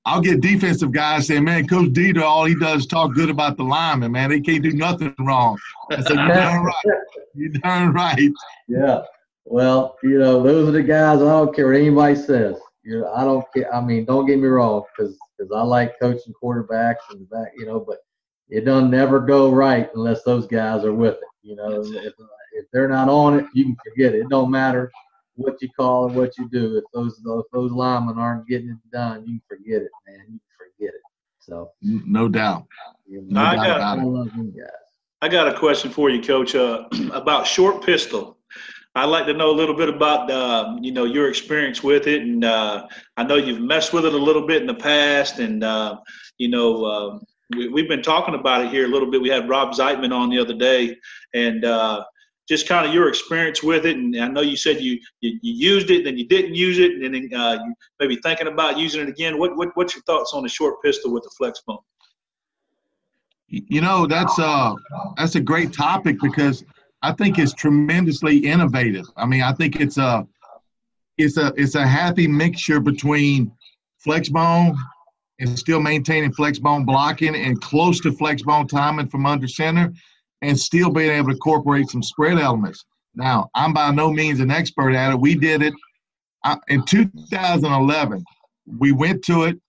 I'll 0.08 0.22
get 0.22 0.40
defensive 0.40 0.94
guys 0.94 1.28
saying, 1.28 1.44
"Man, 1.44 1.68
Coach 1.68 1.90
Dieter, 1.90 2.22
all 2.22 2.46
he 2.46 2.56
does 2.56 2.82
is 2.82 2.88
talk 2.88 3.14
good 3.14 3.30
about 3.30 3.58
the 3.58 3.64
linemen. 3.64 4.14
Man, 4.14 4.30
they 4.30 4.40
can't 4.40 4.64
do 4.64 4.72
nothing 4.72 5.14
wrong." 5.20 5.58
I 5.92 6.02
said, 6.02 6.16
"You're 6.16 6.28
darn 6.30 6.64
right. 6.64 6.98
You're 7.36 7.50
darn 7.62 7.94
right." 7.94 8.32
Yeah. 8.70 9.02
Well, 9.44 9.98
you 10.04 10.18
know, 10.18 10.42
those 10.42 10.70
are 10.70 10.72
the 10.72 10.82
guys. 10.82 11.18
I 11.22 11.26
don't 11.26 11.54
care 11.54 11.68
what 11.68 11.76
anybody 11.76 12.16
says. 12.16 12.58
You 12.84 13.02
know, 13.02 13.12
I 13.14 13.26
don't 13.26 13.46
care. 13.54 13.74
I 13.76 13.82
mean, 13.82 14.06
don't 14.06 14.26
get 14.26 14.40
me 14.40 14.48
wrong, 14.48 14.84
because 14.98 15.18
because 15.38 15.52
I 15.52 15.62
like 15.62 16.00
coaching 16.00 16.34
quarterbacks 16.42 17.04
and 17.12 17.20
the 17.20 17.26
back, 17.26 17.52
you 17.58 17.66
know, 17.66 17.82
but 17.82 17.98
it 18.48 18.64
doesn't 18.64 18.90
never 18.90 19.20
go 19.20 19.52
right 19.52 19.90
unless 19.94 20.24
those 20.24 20.48
guys 20.48 20.86
are 20.86 20.94
with 20.94 21.16
it. 21.16 21.20
You 21.42 21.58
know, 21.58 21.82
if, 21.82 22.14
if 22.54 22.66
they're 22.72 22.88
not 22.88 23.10
on 23.10 23.40
it, 23.40 23.46
you 23.54 23.66
can 23.66 23.78
forget 23.84 24.16
it. 24.16 24.22
It 24.22 24.30
don't 24.30 24.52
matter 24.52 24.90
what 25.38 25.62
you 25.62 25.70
call 25.70 26.08
and 26.08 26.16
what 26.16 26.38
you 26.38 26.50
do. 26.50 26.78
If 26.78 26.84
those 26.94 27.22
if 27.26 27.46
those 27.54 27.72
linemen 27.72 28.18
aren't 28.18 28.48
getting 28.48 28.70
it 28.70 28.92
done, 28.92 29.26
you 29.26 29.40
can 29.40 29.58
forget 29.58 29.82
it, 29.82 29.92
man. 30.08 30.26
You 30.30 30.40
can 30.40 30.58
forget 30.58 30.94
it. 30.94 31.02
So 31.40 31.72
no 31.82 32.28
doubt. 32.28 32.66
No 33.08 33.42
I 33.42 33.56
doubt 33.56 33.80
got, 33.80 34.00
I 34.00 34.04
love 34.04 34.30
you 34.36 34.54
guys. 34.58 34.70
I 35.22 35.30
got 35.30 35.48
a 35.48 35.58
question 35.58 35.90
for 35.90 36.10
you, 36.10 36.22
Coach, 36.22 36.56
uh, 36.56 36.88
about 37.14 37.48
short 37.48 37.84
pistol. 37.84 38.38
I'd 38.96 39.06
like 39.06 39.28
to 39.28 39.34
know 39.34 39.52
a 39.52 39.54
little 39.54 39.76
bit 39.76 39.90
about 39.90 40.30
uh, 40.32 40.76
you 40.82 40.92
know 40.92 41.06
your 41.06 41.30
experience 41.30 41.84
with 41.84 42.08
it, 42.08 42.24
and 42.24 42.44
uh, 42.44 42.88
I 43.16 43.24
know 43.24 43.36
you've 43.36 43.62
messed 43.62 43.94
with 43.94 44.06
it 44.06 44.14
a 44.14 44.18
little 44.18 44.48
bit 44.48 44.62
in 44.62 44.68
the 44.68 44.74
past, 44.74 45.40
and 45.40 45.64
uh, 45.64 45.98
you 46.40 46.50
know 46.50 46.86
um, 46.86 47.22
we, 47.56 47.82
have 47.82 47.90
been 47.90 48.02
talking 48.02 48.34
about 48.34 48.66
it 48.66 48.72
here 48.72 48.86
a 48.86 48.88
little 48.88 49.10
bit. 49.10 49.22
We 49.22 49.30
had 49.30 49.48
Rob 49.48 49.74
Zeitman 49.74 50.12
on 50.12 50.30
the 50.30 50.40
other 50.40 50.56
day, 50.56 50.98
and 51.34 51.64
uh, 51.64 52.04
just 52.48 52.68
kind 52.68 52.88
of 52.88 52.94
your 52.94 53.10
experience 53.10 53.62
with 53.62 53.86
it. 53.86 53.98
And 53.98 54.16
I 54.18 54.28
know 54.28 54.42
you 54.42 54.56
said 54.56 54.82
you 54.82 55.00
you, 55.22 55.40
you 55.42 55.54
used 55.54 55.92
it, 55.92 56.04
then 56.04 56.18
you 56.18 56.28
didn't 56.28 56.56
use 56.56 56.80
it, 56.80 56.94
and 56.94 57.14
then 57.14 57.40
uh, 57.40 57.58
you 57.64 57.74
maybe 58.00 58.16
thinking 58.18 58.48
about 58.48 58.78
using 58.78 59.02
it 59.02 59.10
again. 59.10 59.38
What, 59.38 59.56
what 59.58 59.70
what's 59.76 59.96
your 59.96 60.04
thoughts 60.04 60.34
on 60.34 60.44
the 60.44 60.50
short 60.50 60.82
pistol 60.84 61.12
with 61.12 61.24
the 61.24 61.32
flex 61.38 61.62
bone? 61.68 61.80
You 63.50 63.82
know, 63.82 64.08
that's 64.08 64.38
uh 64.40 64.74
that's 65.18 65.36
a 65.36 65.42
great 65.42 65.74
topic 65.74 66.18
because 66.22 66.64
I 67.02 67.12
think 67.14 67.38
it's 67.38 67.54
tremendously 67.54 68.38
innovative. 68.38 69.06
I 69.16 69.26
mean, 69.26 69.42
I 69.42 69.54
think 69.54 69.80
it's 69.80 69.98
a 69.98 70.28
it's 71.18 71.38
a 71.38 71.54
it's 71.56 71.76
a 71.76 71.86
happy 71.86 72.28
mixture 72.28 72.80
between 72.80 73.52
flex 74.00 74.30
bone 74.30 74.78
and 75.40 75.58
still 75.58 75.80
maintaining 75.80 76.34
flex 76.34 76.60
bone 76.60 76.86
blocking 76.86 77.36
and 77.36 77.62
close 77.62 78.00
to 78.02 78.12
flex 78.12 78.42
bone 78.42 78.68
timing 78.68 79.08
from 79.08 79.26
under 79.26 79.48
center 79.48 79.94
and 80.42 80.60
still 80.60 80.90
being 80.90 81.12
able 81.12 81.28
to 81.28 81.34
incorporate 81.34 81.90
some 81.90 82.04
spread 82.04 82.38
elements. 82.38 82.86
Now, 83.16 83.50
I'm 83.56 83.74
by 83.74 83.92
no 83.92 84.12
means 84.12 84.40
an 84.40 84.52
expert 84.52 84.94
at 84.94 85.12
it. 85.12 85.20
We 85.20 85.36
did 85.36 85.64
it 85.64 85.74
uh, 86.44 86.58
in 86.68 86.84
2011. 86.84 88.24
We 88.80 88.92
went 88.92 89.24
to 89.26 89.46
it 89.46 89.60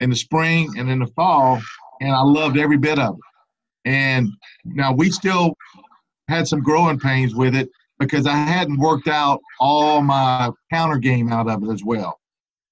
in 0.00 0.10
the 0.10 0.16
spring 0.16 0.72
and 0.78 0.90
in 0.90 1.00
the 1.00 1.06
fall, 1.08 1.60
and 2.00 2.12
I 2.12 2.22
loved 2.22 2.56
every 2.56 2.78
bit 2.78 2.98
of 2.98 3.14
it. 3.14 3.90
And 3.90 4.30
now 4.64 4.92
we 4.92 5.10
still 5.10 5.54
had 6.28 6.48
some 6.48 6.62
growing 6.62 6.98
pains 6.98 7.34
with 7.34 7.54
it 7.54 7.68
because 7.98 8.26
I 8.26 8.34
hadn't 8.36 8.78
worked 8.78 9.08
out 9.08 9.40
all 9.60 10.00
my 10.00 10.50
counter 10.72 10.98
game 10.98 11.30
out 11.30 11.48
of 11.48 11.62
it 11.62 11.70
as 11.70 11.84
well. 11.84 12.18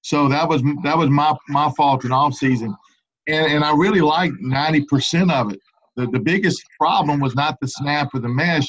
So 0.01 0.27
that 0.27 0.47
was 0.47 0.61
that 0.83 0.97
was 0.97 1.09
my 1.09 1.33
my 1.47 1.71
fault 1.77 2.03
in 2.03 2.11
off 2.11 2.33
season, 2.33 2.75
and 3.27 3.51
and 3.51 3.63
I 3.63 3.73
really 3.75 4.01
liked 4.01 4.35
ninety 4.39 4.83
percent 4.85 5.31
of 5.31 5.51
it. 5.53 5.59
The 5.95 6.07
the 6.07 6.19
biggest 6.19 6.63
problem 6.79 7.19
was 7.19 7.35
not 7.35 7.57
the 7.61 7.67
snap 7.67 8.09
or 8.13 8.19
the 8.19 8.29
mesh, 8.29 8.67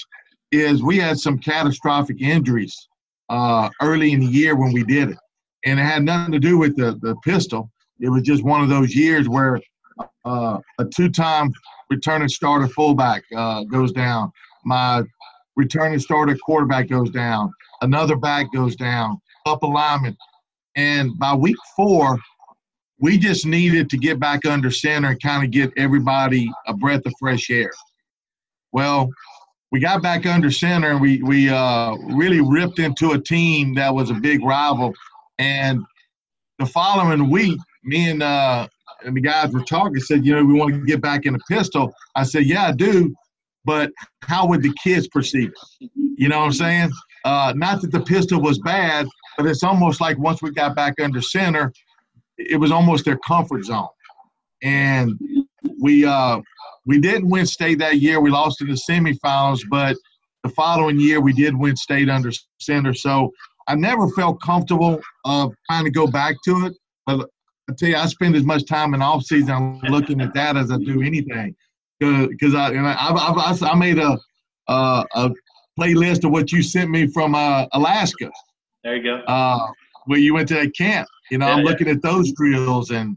is 0.52 0.82
we 0.82 0.98
had 0.98 1.18
some 1.18 1.38
catastrophic 1.38 2.20
injuries 2.20 2.88
uh, 3.28 3.70
early 3.80 4.12
in 4.12 4.20
the 4.20 4.26
year 4.26 4.56
when 4.56 4.72
we 4.72 4.84
did 4.84 5.10
it, 5.10 5.18
and 5.64 5.80
it 5.80 5.82
had 5.82 6.02
nothing 6.02 6.32
to 6.32 6.38
do 6.38 6.58
with 6.58 6.76
the 6.76 6.98
the 7.02 7.16
pistol. 7.24 7.70
It 8.00 8.08
was 8.08 8.22
just 8.22 8.44
one 8.44 8.62
of 8.62 8.68
those 8.68 8.94
years 8.94 9.28
where 9.28 9.60
uh, 10.24 10.58
a 10.78 10.84
two-time 10.84 11.52
returning 11.90 12.28
starter 12.28 12.68
fullback 12.68 13.22
uh, 13.36 13.62
goes 13.64 13.92
down. 13.92 14.32
My 14.64 15.02
returning 15.56 16.00
starter 16.00 16.36
quarterback 16.44 16.88
goes 16.88 17.10
down. 17.10 17.52
Another 17.82 18.16
back 18.16 18.52
goes 18.52 18.76
down. 18.76 19.20
Up 19.46 19.62
alignment. 19.62 20.16
And 20.76 21.16
by 21.18 21.34
week 21.34 21.56
four, 21.76 22.18
we 22.98 23.18
just 23.18 23.46
needed 23.46 23.90
to 23.90 23.96
get 23.96 24.20
back 24.20 24.44
under 24.46 24.70
center 24.70 25.10
and 25.10 25.22
kind 25.22 25.44
of 25.44 25.50
get 25.50 25.72
everybody 25.76 26.50
a 26.66 26.74
breath 26.74 27.02
of 27.06 27.12
fresh 27.18 27.50
air. 27.50 27.70
Well, 28.72 29.08
we 29.72 29.80
got 29.80 30.02
back 30.02 30.26
under 30.26 30.50
center 30.50 30.90
and 30.90 31.00
we 31.00 31.22
we 31.22 31.48
uh, 31.48 31.96
really 32.14 32.40
ripped 32.40 32.78
into 32.78 33.12
a 33.12 33.20
team 33.20 33.74
that 33.74 33.92
was 33.92 34.10
a 34.10 34.14
big 34.14 34.44
rival. 34.44 34.92
And 35.38 35.80
the 36.58 36.66
following 36.66 37.30
week, 37.30 37.58
me 37.82 38.10
and 38.10 38.22
uh, 38.22 38.68
and 39.04 39.16
the 39.16 39.20
guys 39.20 39.52
were 39.52 39.64
talking. 39.64 39.98
Said, 39.98 40.24
you 40.24 40.34
know, 40.34 40.44
we 40.44 40.54
want 40.54 40.74
to 40.74 40.84
get 40.84 41.00
back 41.00 41.26
in 41.26 41.32
the 41.32 41.40
pistol. 41.50 41.92
I 42.14 42.22
said, 42.22 42.44
yeah, 42.46 42.66
I 42.66 42.72
do, 42.72 43.14
but 43.64 43.90
how 44.22 44.46
would 44.46 44.62
the 44.62 44.72
kids 44.82 45.08
perceive 45.08 45.50
it? 45.80 45.90
You 46.16 46.28
know 46.28 46.38
what 46.38 46.46
I'm 46.46 46.52
saying? 46.52 46.92
Uh, 47.24 47.52
not 47.56 47.80
that 47.80 47.90
the 47.90 48.00
pistol 48.00 48.40
was 48.40 48.58
bad, 48.60 49.06
but 49.36 49.46
it's 49.46 49.62
almost 49.62 50.00
like 50.00 50.18
once 50.18 50.42
we 50.42 50.52
got 50.52 50.76
back 50.76 50.94
under 51.00 51.20
center, 51.20 51.72
it 52.38 52.58
was 52.58 52.70
almost 52.70 53.04
their 53.04 53.18
comfort 53.18 53.64
zone. 53.64 53.88
And 54.62 55.18
we 55.80 56.04
uh, 56.04 56.40
we 56.86 56.98
didn't 56.98 57.28
win 57.28 57.46
state 57.46 57.78
that 57.78 57.98
year. 57.98 58.20
We 58.20 58.30
lost 58.30 58.60
in 58.60 58.68
the 58.68 58.74
semifinals, 58.74 59.60
but 59.70 59.96
the 60.42 60.50
following 60.50 61.00
year 61.00 61.20
we 61.20 61.32
did 61.32 61.56
win 61.56 61.76
state 61.76 62.08
under 62.08 62.30
center. 62.60 62.94
So 62.94 63.32
I 63.66 63.74
never 63.74 64.08
felt 64.10 64.40
comfortable 64.42 65.00
of 65.24 65.54
trying 65.70 65.84
to 65.84 65.90
go 65.90 66.06
back 66.06 66.36
to 66.44 66.66
it. 66.66 66.74
But 67.06 67.28
I 67.70 67.72
tell 67.78 67.88
you, 67.88 67.96
I 67.96 68.06
spend 68.06 68.36
as 68.36 68.44
much 68.44 68.66
time 68.66 68.94
in 68.94 69.02
off 69.02 69.24
season 69.24 69.80
looking 69.88 70.20
at 70.20 70.34
that 70.34 70.56
as 70.56 70.70
I 70.70 70.76
do 70.78 71.02
anything. 71.02 71.54
Because 71.98 72.54
I, 72.54 72.74
I, 72.74 73.10
I, 73.10 73.56
I, 73.62 73.74
made 73.76 73.98
a, 73.98 74.18
uh, 74.68 75.04
a 75.14 75.30
playlist 75.78 76.24
of 76.24 76.32
what 76.32 76.52
you 76.52 76.62
sent 76.62 76.90
me 76.90 77.06
from 77.06 77.34
uh, 77.34 77.66
Alaska. 77.72 78.30
There 78.82 78.96
you 78.96 79.02
go. 79.02 79.16
Uh, 79.26 79.68
where 80.06 80.18
you 80.18 80.34
went 80.34 80.48
to 80.48 80.54
that 80.54 80.76
camp. 80.76 81.08
You 81.30 81.38
know, 81.38 81.46
yeah, 81.46 81.54
I'm 81.54 81.64
looking 81.64 81.88
at 81.88 82.02
those 82.02 82.32
drills 82.32 82.90
and 82.90 83.16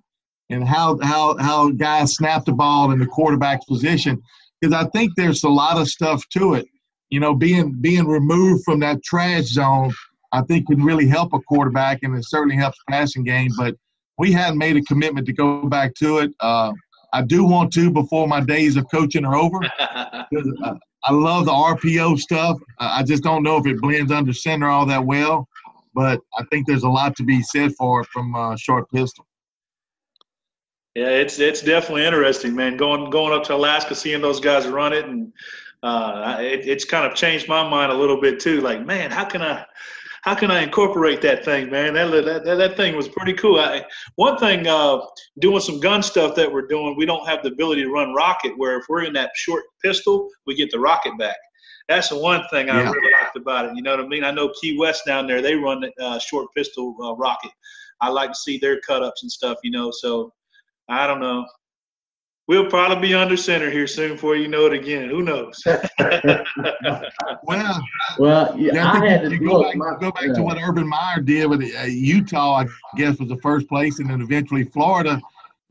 and 0.49 0.67
how 0.67 0.97
how 1.01 1.37
how 1.37 1.71
guys 1.71 2.15
snap 2.15 2.45
the 2.45 2.53
ball 2.53 2.91
in 2.91 2.99
the 2.99 3.05
quarterback's 3.05 3.65
position 3.65 4.21
because 4.59 4.73
I 4.73 4.87
think 4.89 5.13
there's 5.15 5.43
a 5.43 5.49
lot 5.49 5.77
of 5.77 5.87
stuff 5.87 6.27
to 6.29 6.53
it. 6.55 6.67
You 7.09 7.19
know, 7.19 7.33
being 7.33 7.73
being 7.81 8.07
removed 8.07 8.63
from 8.63 8.79
that 8.81 9.03
trash 9.03 9.45
zone, 9.45 9.93
I 10.31 10.41
think 10.41 10.67
can 10.67 10.83
really 10.83 11.07
help 11.07 11.33
a 11.33 11.39
quarterback, 11.39 11.99
and 12.03 12.15
it 12.17 12.25
certainly 12.25 12.55
helps 12.55 12.77
passing 12.89 13.23
game. 13.23 13.51
But 13.57 13.75
we 14.17 14.31
hadn't 14.31 14.57
made 14.57 14.77
a 14.77 14.81
commitment 14.83 15.27
to 15.27 15.33
go 15.33 15.67
back 15.67 15.93
to 15.95 16.19
it. 16.19 16.31
Uh, 16.39 16.73
I 17.13 17.21
do 17.21 17.45
want 17.45 17.71
to 17.73 17.89
before 17.89 18.27
my 18.27 18.41
days 18.41 18.75
of 18.75 18.85
coaching 18.91 19.25
are 19.25 19.35
over. 19.35 19.59
uh, 19.79 20.23
I 21.03 21.13
love 21.13 21.45
the 21.45 21.51
RPO 21.51 22.19
stuff. 22.19 22.57
I 22.79 23.03
just 23.03 23.23
don't 23.23 23.43
know 23.43 23.57
if 23.57 23.65
it 23.65 23.79
blends 23.79 24.11
under 24.11 24.33
center 24.33 24.67
all 24.67 24.85
that 24.87 25.05
well, 25.05 25.47
but 25.97 26.21
I 26.37 26.43
think 26.51 26.67
there's 26.67 26.83
a 26.83 26.89
lot 26.89 27.15
to 27.15 27.23
be 27.23 27.41
said 27.41 27.73
for 27.73 28.03
from 28.03 28.35
uh, 28.35 28.55
short 28.55 28.87
pistol. 28.91 29.25
Yeah, 30.93 31.09
it's 31.09 31.39
it's 31.39 31.61
definitely 31.61 32.05
interesting, 32.05 32.55
man. 32.55 32.77
Going 32.77 33.09
going 33.09 33.33
up 33.33 33.43
to 33.45 33.55
Alaska, 33.55 33.95
seeing 33.95 34.21
those 34.21 34.39
guys 34.39 34.67
run 34.67 34.93
it, 34.93 35.05
and 35.05 35.33
uh, 35.81 36.37
it, 36.39 36.67
it's 36.67 36.85
kind 36.85 37.07
of 37.07 37.15
changed 37.15 37.47
my 37.47 37.67
mind 37.67 37.91
a 37.91 37.95
little 37.95 38.21
bit 38.21 38.39
too. 38.39 38.61
Like, 38.61 38.85
man, 38.85 39.09
how 39.09 39.25
can 39.25 39.41
I 39.41 39.65
how 40.21 40.35
can 40.35 40.51
I 40.51 40.61
incorporate 40.61 41.19
that 41.23 41.43
thing, 41.43 41.71
man? 41.71 41.95
That 41.95 42.25
that, 42.25 42.45
that 42.45 42.77
thing 42.77 42.95
was 42.95 43.07
pretty 43.07 43.33
cool. 43.33 43.59
I, 43.59 43.83
one 44.17 44.37
thing, 44.37 44.67
uh, 44.67 44.99
doing 45.39 45.61
some 45.61 45.79
gun 45.79 46.03
stuff 46.03 46.35
that 46.35 46.51
we're 46.51 46.67
doing, 46.67 46.95
we 46.95 47.07
don't 47.07 47.27
have 47.27 47.41
the 47.41 47.49
ability 47.49 47.81
to 47.81 47.89
run 47.89 48.13
rocket. 48.13 48.53
Where 48.55 48.77
if 48.77 48.85
we're 48.87 49.05
in 49.05 49.13
that 49.13 49.31
short 49.35 49.63
pistol, 49.83 50.29
we 50.45 50.53
get 50.53 50.69
the 50.69 50.79
rocket 50.79 51.17
back. 51.17 51.37
That's 51.87 52.09
the 52.09 52.17
one 52.17 52.43
thing 52.49 52.69
I 52.69 52.81
yeah. 52.81 52.91
really 52.91 53.11
liked 53.21 53.35
about 53.37 53.65
it. 53.65 53.75
You 53.75 53.81
know 53.81 53.95
what 53.95 54.05
I 54.05 54.07
mean? 54.07 54.23
I 54.23 54.31
know 54.31 54.51
Key 54.59 54.77
West 54.77 55.03
down 55.05 55.25
there, 55.27 55.41
they 55.41 55.55
run 55.55 55.83
uh, 55.99 56.19
short 56.19 56.47
pistol 56.55 56.95
uh, 57.01 57.15
rocket. 57.15 57.51
I 58.01 58.09
like 58.09 58.31
to 58.31 58.37
see 58.37 58.57
their 58.57 58.79
cut 58.81 59.03
ups 59.03 59.23
and 59.23 59.31
stuff, 59.31 59.57
you 59.63 59.71
know. 59.71 59.91
So 59.91 60.33
I 60.89 61.07
don't 61.07 61.19
know. 61.19 61.45
We'll 62.47 62.69
probably 62.69 63.09
be 63.09 63.13
under 63.13 63.35
center 63.35 63.69
here 63.69 63.87
soon 63.87 64.13
before 64.13 64.37
you 64.37 64.47
know 64.47 64.67
it 64.67 64.73
again. 64.73 65.09
Who 65.09 65.21
knows? 65.21 65.61
well, 67.43 67.81
well, 68.17 68.55
yeah, 68.57 68.89
I, 68.89 69.01
I 69.01 69.09
had 69.09 69.29
to 69.29 69.37
go 69.37 69.63
back, 69.63 69.75
my, 69.75 69.97
go 69.99 70.13
back 70.13 70.27
yeah. 70.27 70.33
to 70.33 70.43
what 70.43 70.57
Urban 70.57 70.87
Meyer 70.87 71.19
did 71.19 71.47
with 71.47 71.61
uh, 71.61 71.83
Utah. 71.83 72.61
I 72.61 72.65
guess 72.95 73.19
was 73.19 73.27
the 73.27 73.39
first 73.41 73.67
place, 73.67 73.99
and 73.99 74.09
then 74.09 74.21
eventually 74.21 74.63
Florida. 74.63 75.21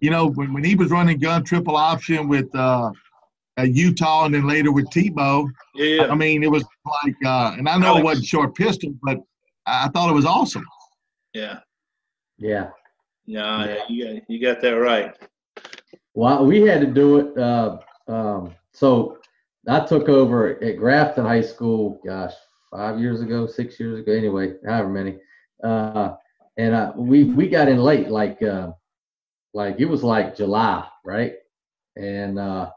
You 0.00 0.10
know, 0.10 0.26
when, 0.26 0.52
when 0.52 0.64
he 0.64 0.74
was 0.74 0.90
running 0.90 1.18
gun 1.18 1.44
triple 1.44 1.76
option 1.76 2.28
with 2.28 2.54
uh, 2.54 2.90
uh, 3.58 3.62
Utah, 3.62 4.24
and 4.26 4.34
then 4.34 4.46
later 4.46 4.72
with 4.72 4.88
Tebow. 4.90 5.48
Yeah. 5.74 6.08
I 6.10 6.14
mean, 6.14 6.42
it 6.42 6.50
was 6.50 6.64
like, 7.04 7.16
uh, 7.24 7.54
and 7.58 7.68
I 7.68 7.78
know 7.78 7.96
it 7.98 8.04
wasn't 8.04 8.26
short 8.26 8.54
pistol, 8.54 8.94
but 9.02 9.18
I 9.66 9.88
thought 9.88 10.10
it 10.10 10.14
was 10.14 10.26
awesome. 10.26 10.64
Yeah. 11.32 11.60
Yeah. 12.38 12.70
Yeah, 13.26 13.66
yeah. 13.66 13.78
you 13.88 14.04
got 14.04 14.30
you 14.30 14.40
got 14.40 14.60
that 14.62 14.70
right. 14.70 15.16
Well, 16.14 16.46
we 16.46 16.62
had 16.62 16.80
to 16.80 16.86
do 16.86 17.18
it. 17.18 17.36
Uh, 17.38 17.78
um, 18.08 18.54
so 18.72 19.18
I 19.68 19.80
took 19.80 20.08
over 20.08 20.62
at 20.62 20.76
Grafton 20.76 21.24
High 21.24 21.42
School, 21.42 22.00
gosh, 22.06 22.32
five 22.70 23.00
years 23.00 23.20
ago, 23.20 23.46
six 23.46 23.80
years 23.80 23.98
ago, 23.98 24.12
anyway, 24.12 24.54
however 24.64 24.88
many. 24.88 25.18
Uh, 25.62 26.14
and 26.56 26.74
uh, 26.74 26.92
we 26.96 27.24
we 27.24 27.48
got 27.48 27.68
in 27.68 27.78
late, 27.78 28.08
like 28.08 28.40
uh, 28.42 28.70
like 29.52 29.76
it 29.78 29.86
was 29.86 30.04
like 30.04 30.36
July, 30.36 30.86
right? 31.04 31.34
And 31.96 32.38
uh, 32.38 32.70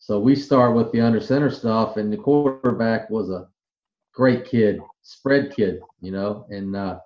so 0.00 0.18
we 0.18 0.34
start 0.34 0.74
with 0.74 0.90
the 0.92 1.00
under 1.00 1.20
center 1.20 1.50
stuff, 1.50 1.98
and 1.98 2.10
the 2.10 2.16
quarterback 2.16 3.10
was 3.10 3.28
a 3.28 3.46
great 4.14 4.46
kid, 4.46 4.80
spread 5.02 5.54
kid, 5.54 5.80
you 6.00 6.10
know, 6.10 6.46
and 6.48 6.74
uh, 6.74 6.98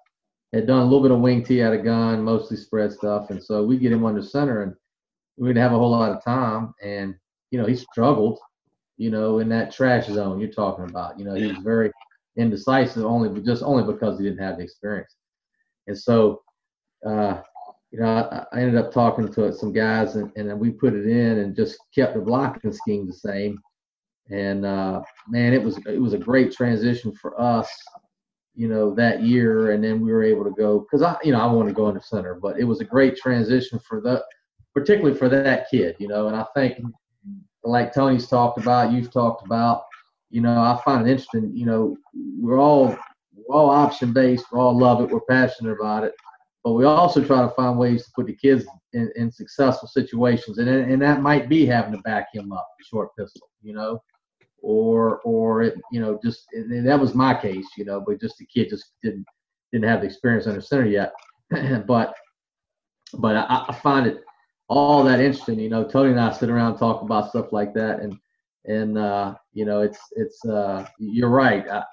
had 0.53 0.69
done 0.69 0.79
a 0.81 0.85
little 0.85 1.03
bit 1.03 1.11
of 1.11 1.19
wing 1.19 1.45
tee 1.45 1.61
out 1.61 1.75
of 1.75 1.85
gun, 1.85 2.23
mostly 2.23 2.57
spread 2.57 2.93
stuff, 2.93 3.31
and 3.31 3.43
so 3.43 3.65
we 3.65 3.79
get 3.79 3.93
him 3.93 4.07
under 4.07 4.23
center 4.23 4.63
and 4.63 4.75
we 5.37 5.49
didn't 5.49 5.63
have 5.63 5.73
a 5.73 5.77
whole 5.77 5.91
lot 5.91 6.13
of 6.13 6.25
time, 6.25 6.73
and 6.83 7.17
you 7.51 7.59
know 7.59 7.67
he 7.67 7.75
struggled, 7.75 8.39
you 8.97 9.11
know, 9.11 9.41
in 9.41 9.49
that 9.49 9.73
trash 9.73 10.07
zone 10.07 10.39
you're 10.39 10.49
talking 10.49 10.85
about. 10.85 11.19
You 11.19 11.25
know, 11.25 11.35
he 11.35 11.49
was 11.49 11.59
very 11.59 11.91
indecisive 12.37 13.05
only, 13.05 13.41
just 13.43 13.65
only 13.65 13.83
because 13.93 14.19
he 14.19 14.25
didn't 14.25 14.43
have 14.43 14.59
the 14.59 14.63
experience. 14.63 15.17
And 15.89 15.99
so, 15.99 16.43
uh, 17.05 17.41
you 17.95 18.01
know, 18.01 18.45
I, 18.53 18.61
ended 18.61 18.75
up 18.75 18.93
talking 18.93 19.33
to 19.35 19.53
some 19.53 19.73
guys, 19.73 20.17
and, 20.17 20.33
and 20.35 20.59
we 20.59 20.71
put 20.71 20.95
it 20.95 21.07
in 21.07 21.39
and 21.39 21.55
just 21.55 21.79
kept 21.95 22.15
the 22.15 22.21
blocking 22.21 22.73
scheme 22.73 23.07
the 23.07 23.13
same. 23.13 23.61
And 24.33 24.67
uh, 24.67 25.03
man, 25.29 25.53
it 25.53 25.63
was 25.63 25.79
it 25.87 26.01
was 26.01 26.13
a 26.13 26.19
great 26.19 26.51
transition 26.51 27.13
for 27.13 27.41
us, 27.41 27.71
you 28.57 28.67
know, 28.67 28.93
that 28.97 29.23
year. 29.23 29.71
And 29.71 29.85
then 29.85 30.01
we 30.01 30.11
were 30.11 30.25
able 30.25 30.43
to 30.43 30.51
go 30.51 30.81
because 30.81 31.03
I, 31.03 31.17
you 31.23 31.31
know, 31.31 31.41
I 31.41 31.47
want 31.47 31.69
to 31.69 31.75
go 31.75 31.89
into 31.89 32.01
center, 32.01 32.35
but 32.35 32.59
it 32.59 32.65
was 32.65 32.81
a 32.81 32.85
great 32.85 33.17
transition 33.17 33.79
for 33.79 34.01
the 34.01 34.25
particularly 34.75 35.17
for 35.17 35.29
that 35.29 35.71
kid, 35.71 35.95
you 36.01 36.09
know. 36.09 36.27
And 36.27 36.35
I 36.35 36.47
think, 36.53 36.79
like 37.63 37.95
Tony's 37.95 38.27
talked 38.27 38.59
about, 38.59 38.91
you've 38.91 39.13
talked 39.13 39.47
about, 39.47 39.85
you 40.31 40.41
know, 40.41 40.59
I 40.59 40.81
find 40.85 41.07
it 41.07 41.11
interesting. 41.13 41.53
You 41.55 41.67
know, 41.67 41.97
we're 42.41 42.59
all 42.59 42.89
we're 43.37 43.55
all 43.55 43.71
option 43.71 44.13
based. 44.13 44.47
We 44.51 44.59
all 44.59 44.77
love 44.77 45.01
it. 45.01 45.11
We're 45.11 45.21
passionate 45.21 45.79
about 45.79 46.03
it, 46.03 46.15
but 46.65 46.73
we 46.73 46.87
also 46.87 47.23
try 47.23 47.43
to 47.43 47.51
find 47.51 47.79
ways 47.79 48.07
to 48.07 48.13
put 48.13 48.27
the 48.27 48.35
kids 48.35 48.65
in, 48.95 49.13
in 49.17 49.31
successful 49.31 49.87
situations, 49.87 50.57
and 50.57 50.69
and 50.69 51.01
that 51.03 51.21
might 51.21 51.47
be 51.49 51.67
having 51.67 51.93
to 51.93 51.99
back 51.99 52.29
him 52.33 52.53
up, 52.53 52.67
short 52.83 53.15
pistol, 53.17 53.49
you 53.63 53.75
know. 53.75 54.03
Or, 54.67 55.21
or 55.27 55.63
it, 55.63 55.75
you 55.93 56.01
know, 56.01 56.19
just 56.25 56.47
that 56.55 56.99
was 56.99 57.15
my 57.15 57.35
case, 57.35 57.67
you 57.77 57.85
know, 57.85 58.01
but 58.01 58.19
just 58.19 58.39
the 58.39 58.47
kid 58.47 58.71
just 58.71 58.93
didn't 59.03 59.27
didn't 59.73 59.87
have 59.87 60.01
the 60.01 60.07
experience 60.07 60.47
under 60.47 60.63
center 60.63 60.87
yet. 60.87 61.13
but, 61.87 62.15
but 63.13 63.37
I, 63.37 63.67
I 63.69 63.75
find 63.75 64.07
it 64.07 64.25
all 64.69 65.05
that 65.05 65.21
interesting. 65.21 65.61
You 65.61 65.69
know, 65.69 65.85
Tony 65.85 66.13
and 66.13 66.21
I 66.21 66.33
sit 66.33 66.49
around 66.49 66.79
talk 66.79 67.03
about 67.03 67.29
stuff 67.29 67.53
like 67.53 67.75
that, 67.75 68.01
and 68.01 68.17
and 68.65 68.97
uh, 68.97 69.35
you 69.53 69.67
know, 69.67 69.83
it's 69.83 69.99
it's 70.13 70.43
uh, 70.47 70.87
you're 70.99 71.29
right. 71.29 71.69
I, 71.69 71.85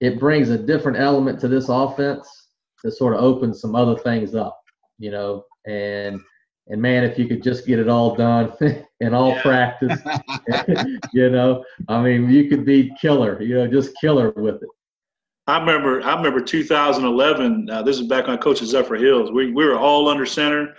it 0.00 0.20
brings 0.20 0.50
a 0.50 0.58
different 0.58 0.98
element 0.98 1.40
to 1.40 1.48
this 1.48 1.70
offense 1.70 2.41
that 2.82 2.92
sort 2.92 3.14
of 3.14 3.20
opens 3.22 3.60
some 3.60 3.74
other 3.74 3.96
things 3.96 4.34
up, 4.34 4.60
you 4.98 5.10
know. 5.10 5.44
And 5.66 6.20
and 6.68 6.80
man, 6.80 7.04
if 7.04 7.18
you 7.18 7.26
could 7.26 7.42
just 7.42 7.66
get 7.66 7.78
it 7.78 7.88
all 7.88 8.14
done 8.14 8.52
in 9.00 9.14
all 9.14 9.30
yeah. 9.30 9.42
practice, 9.42 9.98
you 11.12 11.30
know, 11.30 11.64
I 11.88 12.02
mean, 12.02 12.30
you 12.30 12.48
could 12.48 12.64
be 12.64 12.92
killer, 13.00 13.40
you 13.42 13.56
know, 13.56 13.66
just 13.66 13.94
killer 14.00 14.30
with 14.30 14.56
it. 14.56 14.68
I 15.48 15.58
remember, 15.58 16.00
I 16.02 16.14
remember 16.14 16.40
2011. 16.40 17.68
Uh, 17.68 17.82
this 17.82 17.98
is 17.98 18.06
back 18.06 18.28
on 18.28 18.38
Coach 18.38 18.60
Zephyrhills. 18.60 19.34
We 19.34 19.50
we 19.52 19.64
were 19.64 19.76
all 19.76 20.08
under 20.08 20.24
center, 20.24 20.74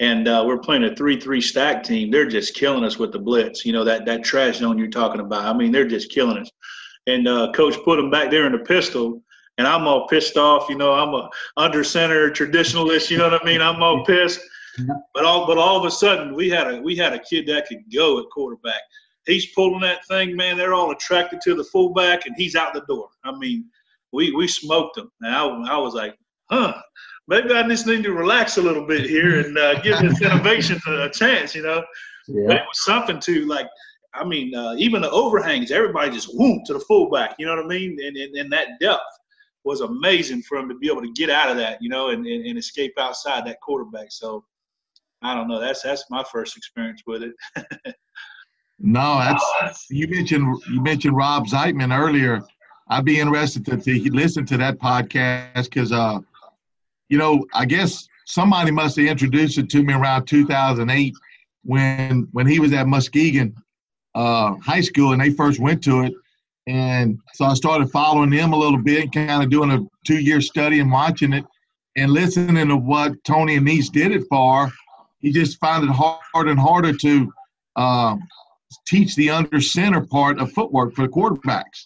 and 0.00 0.26
uh, 0.26 0.42
we're 0.44 0.58
playing 0.58 0.84
a 0.84 0.96
three-three 0.96 1.40
stack 1.40 1.84
team. 1.84 2.10
They're 2.10 2.26
just 2.26 2.54
killing 2.54 2.82
us 2.82 2.98
with 2.98 3.12
the 3.12 3.20
blitz. 3.20 3.64
You 3.64 3.72
know 3.72 3.84
that 3.84 4.06
that 4.06 4.24
trash 4.24 4.58
zone 4.58 4.76
you're 4.76 4.88
talking 4.88 5.20
about. 5.20 5.44
I 5.44 5.56
mean, 5.56 5.70
they're 5.70 5.86
just 5.86 6.10
killing 6.10 6.38
us. 6.38 6.50
And 7.06 7.28
uh, 7.28 7.52
Coach 7.52 7.76
put 7.84 7.96
them 7.96 8.10
back 8.10 8.30
there 8.30 8.44
in 8.46 8.52
the 8.52 8.58
pistol, 8.58 9.22
and 9.58 9.66
I'm 9.66 9.86
all 9.86 10.06
pissed 10.08 10.36
off. 10.36 10.68
You 10.68 10.76
know, 10.76 10.92
I'm 10.92 11.12
a 11.14 11.28
under 11.56 11.84
center 11.84 12.30
traditionalist. 12.30 13.10
You 13.10 13.18
know 13.18 13.30
what 13.30 13.42
I 13.42 13.44
mean? 13.44 13.60
I'm 13.60 13.82
all 13.82 14.04
pissed. 14.04 14.40
But 15.12 15.24
all 15.24 15.46
but 15.46 15.58
all 15.58 15.76
of 15.76 15.84
a 15.84 15.90
sudden 15.90 16.34
we 16.34 16.48
had 16.48 16.72
a 16.72 16.80
we 16.80 16.96
had 16.96 17.12
a 17.12 17.18
kid 17.18 17.46
that 17.48 17.66
could 17.66 17.82
go 17.92 18.20
at 18.20 18.26
quarterback. 18.32 18.80
He's 19.26 19.46
pulling 19.46 19.80
that 19.80 20.06
thing, 20.06 20.36
man. 20.36 20.56
They're 20.56 20.72
all 20.72 20.92
attracted 20.92 21.40
to 21.42 21.54
the 21.54 21.64
fullback, 21.64 22.26
and 22.26 22.34
he's 22.38 22.54
out 22.54 22.72
the 22.72 22.82
door. 22.88 23.08
I 23.24 23.36
mean, 23.36 23.66
we 24.12 24.30
we 24.32 24.46
smoked 24.46 24.96
them. 24.96 25.10
And 25.20 25.34
I, 25.34 25.44
I 25.74 25.76
was 25.78 25.94
like, 25.94 26.16
huh, 26.50 26.74
maybe 27.26 27.52
I 27.52 27.66
just 27.68 27.86
need 27.86 28.04
to 28.04 28.12
relax 28.12 28.56
a 28.56 28.62
little 28.62 28.86
bit 28.86 29.08
here 29.08 29.40
and 29.40 29.58
uh, 29.58 29.80
give 29.80 29.98
this 29.98 30.22
innovation 30.22 30.80
a 30.86 31.10
chance, 31.10 31.54
you 31.54 31.62
know. 31.62 31.82
Yeah. 32.28 32.44
But 32.46 32.56
it 32.56 32.62
was 32.62 32.84
something 32.84 33.20
to 33.20 33.46
like. 33.46 33.66
I 34.14 34.24
mean, 34.24 34.54
uh, 34.54 34.74
even 34.78 35.02
the 35.02 35.10
overhangs, 35.10 35.70
everybody 35.70 36.10
just 36.10 36.30
whoop 36.32 36.62
to 36.64 36.72
the 36.72 36.80
fullback. 36.80 37.36
You 37.38 37.46
know 37.46 37.54
what 37.54 37.66
I 37.66 37.68
mean? 37.68 37.98
And, 38.02 38.16
and, 38.16 38.36
and 38.36 38.50
that 38.52 38.80
depth 38.80 39.02
was 39.68 39.82
amazing 39.82 40.40
for 40.42 40.56
him 40.56 40.66
to 40.66 40.74
be 40.74 40.90
able 40.90 41.02
to 41.02 41.12
get 41.12 41.28
out 41.28 41.50
of 41.50 41.58
that, 41.58 41.80
you 41.82 41.90
know, 41.90 42.08
and, 42.08 42.26
and, 42.26 42.46
and 42.46 42.58
escape 42.58 42.94
outside 42.98 43.46
that 43.46 43.60
quarterback. 43.60 44.06
So 44.10 44.42
I 45.20 45.34
don't 45.34 45.46
know. 45.46 45.60
That's 45.60 45.82
that's 45.82 46.04
my 46.08 46.24
first 46.32 46.56
experience 46.56 47.02
with 47.06 47.22
it. 47.22 47.34
no, 48.78 49.18
that's 49.18 49.86
you 49.90 50.08
mentioned 50.08 50.62
you 50.70 50.80
mentioned 50.80 51.14
Rob 51.14 51.46
Zeitman 51.46 51.96
earlier. 51.96 52.42
I'd 52.88 53.04
be 53.04 53.20
interested 53.20 53.66
to, 53.66 53.76
to 53.76 54.10
listen 54.10 54.46
to 54.46 54.56
that 54.56 54.78
podcast 54.78 55.64
because, 55.64 55.92
uh, 55.92 56.20
you 57.10 57.18
know, 57.18 57.44
I 57.52 57.66
guess 57.66 58.08
somebody 58.24 58.70
must 58.70 58.96
have 58.96 59.06
introduced 59.06 59.58
it 59.58 59.68
to 59.68 59.82
me 59.82 59.92
around 59.92 60.24
2008 60.24 61.14
when 61.64 62.26
when 62.32 62.46
he 62.46 62.58
was 62.58 62.72
at 62.72 62.86
Muskegon 62.86 63.54
uh, 64.14 64.54
High 64.64 64.80
School 64.80 65.12
and 65.12 65.20
they 65.20 65.30
first 65.30 65.60
went 65.60 65.84
to 65.84 66.04
it. 66.04 66.14
And 66.68 67.18
so 67.34 67.46
I 67.46 67.54
started 67.54 67.90
following 67.90 68.30
them 68.30 68.52
a 68.52 68.58
little 68.58 68.80
bit, 68.80 69.10
kind 69.12 69.42
of 69.42 69.50
doing 69.50 69.70
a 69.70 69.80
two-year 70.06 70.40
study 70.40 70.80
and 70.80 70.92
watching 70.92 71.32
it 71.32 71.44
and 71.96 72.12
listening 72.12 72.68
to 72.68 72.76
what 72.76 73.12
Tony 73.24 73.58
Annese 73.58 73.90
did 73.90 74.12
it 74.12 74.24
for 74.28 74.70
he 75.20 75.32
just 75.32 75.58
found 75.58 75.84
it 75.84 75.90
hard 75.90 76.48
and 76.48 76.58
harder 76.58 76.92
to 76.92 77.32
uh, 77.76 78.16
teach 78.86 79.16
the 79.16 79.30
under 79.30 79.60
center 79.60 80.04
part 80.06 80.38
of 80.38 80.52
footwork 80.52 80.94
for 80.94 81.02
the 81.02 81.12
quarterbacks. 81.12 81.84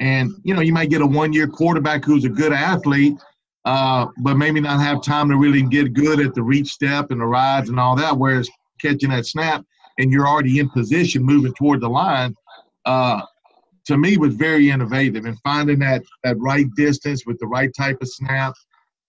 And 0.00 0.32
you 0.42 0.54
know, 0.54 0.60
you 0.60 0.72
might 0.72 0.90
get 0.90 1.00
a 1.00 1.06
one-year 1.06 1.48
quarterback 1.48 2.04
who's 2.04 2.24
a 2.24 2.28
good 2.28 2.52
athlete, 2.52 3.16
uh, 3.64 4.06
but 4.18 4.36
maybe 4.36 4.60
not 4.60 4.80
have 4.80 5.02
time 5.02 5.30
to 5.30 5.36
really 5.36 5.62
get 5.62 5.94
good 5.94 6.20
at 6.20 6.34
the 6.34 6.42
reach 6.42 6.68
step 6.68 7.10
and 7.10 7.20
the 7.20 7.26
rides 7.26 7.68
and 7.68 7.80
all 7.80 7.96
that. 7.96 8.16
Whereas 8.16 8.50
catching 8.80 9.10
that 9.10 9.26
snap 9.26 9.64
and 9.98 10.10
you're 10.10 10.28
already 10.28 10.58
in 10.58 10.68
position, 10.68 11.22
moving 11.22 11.54
toward 11.54 11.80
the 11.80 11.88
line, 11.88 12.34
uh, 12.84 13.22
to 13.86 13.96
me 13.96 14.16
was 14.16 14.34
very 14.34 14.70
innovative 14.70 15.24
and 15.24 15.38
finding 15.40 15.78
that 15.80 16.02
that 16.22 16.38
right 16.38 16.66
distance 16.76 17.24
with 17.26 17.38
the 17.38 17.46
right 17.46 17.70
type 17.76 18.00
of 18.00 18.08
snap 18.08 18.54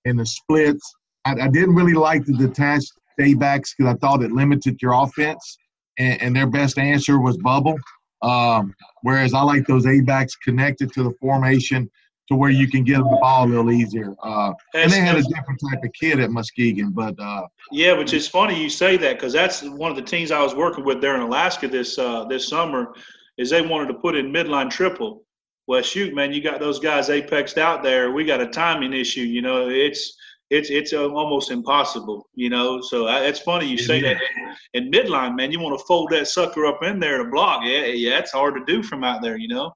and 0.06 0.20
the 0.20 0.26
splits. 0.26 0.94
I, 1.26 1.32
I 1.34 1.48
didn't 1.48 1.76
really 1.76 1.94
like 1.94 2.26
the 2.26 2.34
detached 2.34 2.92
day 3.18 3.34
backs 3.34 3.74
because 3.76 3.94
I 3.94 3.98
thought 3.98 4.24
it 4.24 4.32
limited 4.32 4.82
your 4.82 4.94
offense, 4.94 5.58
and, 5.98 6.22
and 6.22 6.36
their 6.36 6.48
best 6.48 6.78
answer 6.78 7.20
was 7.20 7.38
bubble. 7.38 7.78
Um, 8.22 8.74
whereas 9.02 9.34
I 9.34 9.42
like 9.42 9.68
those 9.68 9.86
A 9.86 10.02
backs 10.02 10.36
connected 10.36 10.92
to 10.94 11.04
the 11.04 11.12
formation 11.22 11.90
to 12.28 12.36
where 12.36 12.50
you 12.50 12.68
can 12.68 12.84
get 12.84 12.98
them 12.98 13.10
the 13.10 13.18
ball 13.22 13.46
a 13.46 13.48
little 13.48 13.72
easier. 13.72 14.16
Uh, 14.24 14.52
and 14.74 14.92
they 14.92 15.00
had 15.00 15.16
a 15.16 15.22
different 15.22 15.60
type 15.70 15.84
of 15.84 15.92
kid 15.94 16.20
at 16.20 16.32
Muskegon, 16.32 16.92
but 16.92 17.14
uh, 17.20 17.44
yeah, 17.72 17.94
which 17.94 18.14
is 18.14 18.28
funny 18.28 18.60
you 18.60 18.70
say 18.70 18.98
that 18.98 19.18
because 19.18 19.34
that's 19.34 19.62
one 19.62 19.92
of 19.92 19.96
the 19.96 20.04
teams 20.04 20.32
I 20.32 20.42
was 20.42 20.56
working 20.56 20.84
with 20.84 21.02
there 21.02 21.16
in 21.16 21.22
Alaska 21.22 21.68
this 21.68 21.98
uh, 22.00 22.26
this 22.26 22.48
summer. 22.48 22.94
Is 23.38 23.50
they 23.50 23.62
wanted 23.62 23.88
to 23.88 23.96
put 23.96 24.16
in 24.16 24.32
midline 24.32 24.70
triple. 24.70 25.24
Well, 25.68 25.82
shoot, 25.82 26.14
man, 26.14 26.32
you 26.32 26.42
got 26.42 26.60
those 26.60 26.80
guys 26.80 27.10
apexed 27.10 27.58
out 27.58 27.84
there. 27.84 28.12
We 28.12 28.24
got 28.24 28.40
a 28.40 28.48
timing 28.48 28.94
issue. 28.94 29.22
You 29.22 29.42
know, 29.42 29.68
it's 29.70 30.16
it's 30.50 30.70
it's 30.70 30.94
uh, 30.94 31.10
almost 31.10 31.52
impossible, 31.52 32.28
you 32.36 32.50
know. 32.50 32.82
So 32.82 33.08
I, 33.08 33.22
it's 33.22 33.40
funny 33.40 33.68
you 33.68 33.78
say 33.78 34.02
that. 34.02 34.18
In, 34.74 34.86
in 34.86 34.92
midline, 34.92 35.36
man, 35.36 35.52
you 35.52 35.60
want 35.60 35.78
to 35.80 35.86
fold 35.86 36.12
that 36.12 36.28
sucker 36.28 36.66
up 36.66 36.84
in 36.84 37.00
there 37.00 37.18
to 37.18 37.26
block. 37.26 37.62
Yeah, 37.64 37.86
yeah, 37.86 38.20
it's 38.20 38.32
hard 38.32 38.56
to 38.56 38.64
do 38.66 38.84
from 38.84 39.04
out 39.04 39.22
there, 39.22 39.38
you 39.38 39.48
know. 39.48 39.74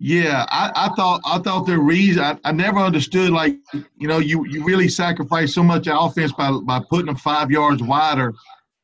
Yeah, 0.00 0.44
I, 0.48 0.72
I 0.74 0.94
thought 0.96 1.20
I 1.24 1.38
thought 1.38 1.66
the 1.66 1.78
reason 1.78 2.24
I, 2.24 2.36
I 2.44 2.52
never 2.52 2.78
understood 2.78 3.30
like 3.30 3.56
you 3.72 4.08
know 4.08 4.18
you 4.18 4.44
you 4.46 4.64
really 4.64 4.88
sacrifice 4.88 5.54
so 5.54 5.62
much 5.62 5.86
offense 5.90 6.32
by 6.32 6.50
by 6.50 6.80
putting 6.90 7.06
them 7.06 7.16
five 7.16 7.50
yards 7.50 7.82
wider 7.82 8.34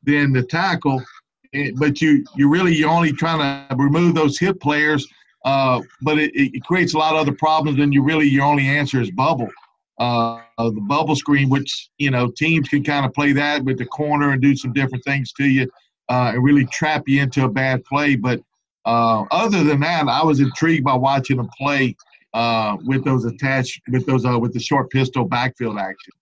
than 0.04 0.32
the 0.32 0.42
tackle, 0.42 1.02
eh, 1.54 1.70
but 1.76 2.00
you 2.00 2.24
you 2.36 2.48
really 2.48 2.74
you're 2.74 2.90
only 2.90 3.12
trying 3.12 3.68
to 3.68 3.76
remove 3.76 4.14
those 4.14 4.38
hip 4.38 4.60
players, 4.60 5.06
uh, 5.44 5.80
but 6.02 6.18
it, 6.18 6.32
it 6.34 6.64
creates 6.64 6.94
a 6.94 6.98
lot 6.98 7.14
of 7.14 7.20
other 7.20 7.34
problems. 7.34 7.78
And 7.78 7.92
you 7.92 8.02
really 8.02 8.28
your 8.28 8.44
only 8.44 8.66
answer 8.66 9.00
is 9.00 9.10
bubble 9.10 9.50
uh, 10.00 10.40
the 10.58 10.80
bubble 10.88 11.14
screen, 11.14 11.50
which 11.50 11.90
you 11.98 12.10
know 12.10 12.30
teams 12.30 12.68
can 12.68 12.82
kind 12.82 13.04
of 13.04 13.12
play 13.12 13.32
that 13.32 13.62
with 13.62 13.78
the 13.78 13.84
corner 13.84 14.32
and 14.32 14.40
do 14.40 14.56
some 14.56 14.72
different 14.72 15.04
things 15.04 15.32
to 15.34 15.44
you 15.44 15.70
uh, 16.08 16.32
and 16.34 16.42
really 16.42 16.64
trap 16.66 17.04
you 17.06 17.22
into 17.22 17.44
a 17.44 17.48
bad 17.48 17.84
play. 17.84 18.16
But 18.16 18.40
uh, 18.86 19.24
other 19.30 19.62
than 19.62 19.80
that, 19.80 20.08
I 20.08 20.24
was 20.24 20.40
intrigued 20.40 20.84
by 20.84 20.94
watching 20.94 21.36
them 21.36 21.50
play 21.56 21.96
uh, 22.32 22.78
with 22.84 23.04
those 23.04 23.26
attached 23.26 23.82
with 23.88 24.06
those 24.06 24.24
uh, 24.24 24.38
with 24.38 24.54
the 24.54 24.60
short 24.60 24.90
pistol 24.90 25.26
backfield 25.26 25.78
action. 25.78 26.14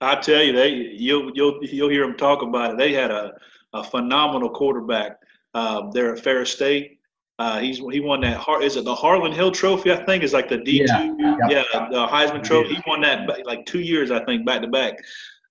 I 0.00 0.16
tell 0.16 0.42
you, 0.42 0.52
they 0.52 0.70
you'll 0.70 1.30
you'll 1.34 1.60
you'll 1.62 1.90
hear 1.90 2.04
them 2.04 2.16
talk 2.16 2.42
about 2.42 2.72
it. 2.72 2.78
They 2.78 2.92
had 2.92 3.12
a, 3.12 3.32
a 3.74 3.84
phenomenal 3.84 4.48
quarterback 4.48 5.18
uh, 5.52 5.90
there 5.90 6.14
at 6.14 6.22
Ferris 6.22 6.52
State. 6.52 6.98
Uh, 7.40 7.58
he's 7.58 7.78
he 7.78 7.98
won 7.98 8.20
that. 8.20 8.44
Is 8.62 8.76
it 8.76 8.84
the 8.84 8.94
Harlan 8.94 9.32
Hill 9.32 9.50
Trophy? 9.50 9.92
I 9.92 10.04
think 10.04 10.22
is 10.22 10.32
like 10.32 10.48
the 10.48 10.58
D 10.58 10.78
two. 10.78 10.84
Yeah, 11.18 11.36
yeah, 11.48 11.64
yeah, 11.72 11.88
the 11.90 12.06
Heisman 12.06 12.44
Trophy. 12.44 12.76
He 12.76 12.82
won 12.86 13.00
that 13.00 13.28
like 13.44 13.66
two 13.66 13.80
years, 13.80 14.12
I 14.12 14.24
think, 14.24 14.46
back 14.46 14.62
to 14.62 14.68
back. 14.68 14.94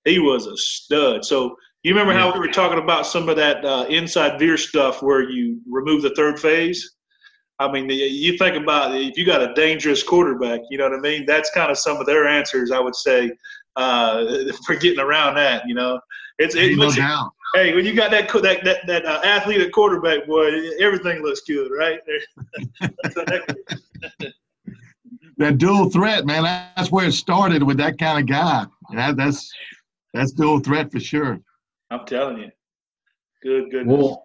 He 0.06 0.20
was 0.20 0.48
a 0.48 0.56
stud. 0.56 1.26
So 1.26 1.58
you 1.84 1.92
remember 1.92 2.14
how 2.14 2.34
we 2.34 2.40
were 2.40 2.48
talking 2.48 2.80
about 2.80 3.06
some 3.06 3.28
of 3.28 3.36
that 3.36 3.66
uh, 3.66 3.86
inside 3.90 4.40
veer 4.40 4.58
stuff 4.58 5.02
where 5.02 5.30
you 5.30 5.60
remove 5.70 6.02
the 6.02 6.16
third 6.16 6.40
phase? 6.40 6.96
I 7.60 7.70
mean, 7.70 7.90
you 7.90 8.38
think 8.38 8.56
about 8.56 8.96
if 8.96 9.18
you 9.18 9.26
got 9.26 9.42
a 9.42 9.54
dangerous 9.54 10.04
quarterback, 10.04 10.62
you 10.70 10.78
know 10.78 10.90
what 10.90 10.98
I 10.98 11.02
mean? 11.02 11.26
That's 11.26 11.52
kind 11.52 11.70
of 11.70 11.78
some 11.78 11.98
of 11.98 12.06
their 12.06 12.28
answers, 12.28 12.72
I 12.72 12.80
would 12.80 12.96
say, 12.96 13.32
uh, 13.76 14.26
for 14.66 14.76
getting 14.76 15.00
around 15.00 15.36
that. 15.36 15.68
You 15.68 15.76
know, 15.76 16.00
it's 16.40 16.56
it, 16.56 16.78
no 16.78 16.90
doubt 16.92 17.34
hey, 17.54 17.74
when 17.76 17.86
you 17.86 17.94
got 17.94 18.12
that 18.12 18.28
that 18.30 18.64
that, 18.64 18.88
that 18.88 19.06
uh, 19.06 19.22
athlete 19.24 19.62
at 19.62 19.72
quarterback, 19.72 20.26
boy, 20.28 20.52
everything 20.80 21.22
looks 21.22 21.42
good, 21.42 21.72
right? 21.72 22.00
that 25.38 25.58
dual 25.58 25.90
threat, 25.90 26.26
man. 26.26 26.44
That's 26.44 26.92
where 26.92 27.08
it 27.08 27.14
started 27.14 27.64
with 27.64 27.78
that 27.78 27.98
kind 27.98 28.20
of 28.20 28.28
guy. 28.28 28.66
That, 28.94 29.18
that's 29.18 29.52
that's 30.14 30.32
dual 30.32 30.60
threat 30.60 30.92
for 30.92 31.00
sure. 31.00 31.40
I'm 31.90 32.06
telling 32.06 32.38
you. 32.40 32.52
Good, 33.42 33.72
good. 33.72 33.88
Well, 33.88 34.24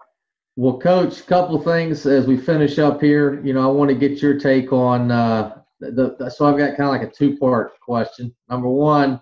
well, 0.57 0.79
coach, 0.79 1.27
couple 1.27 1.61
things 1.61 2.07
as 2.07 2.27
we 2.27 2.37
finish 2.37 2.79
up 2.79 3.01
here. 3.01 3.45
You 3.45 3.53
know, 3.53 3.69
I 3.69 3.73
want 3.73 3.91
to 3.91 3.95
get 3.95 4.23
your 4.23 4.39
take 4.39 4.73
on 4.73 5.11
uh, 5.11 5.61
the, 5.81 6.17
the 6.19 6.31
so 6.31 6.47
I've 6.47 6.59
got 6.59 6.77
kind 6.77 6.89
of 6.89 6.91
like 6.91 7.03
a 7.03 7.11
two 7.11 7.37
part 7.37 7.79
question. 7.81 8.35
Number 8.49 8.69
one 8.69 9.21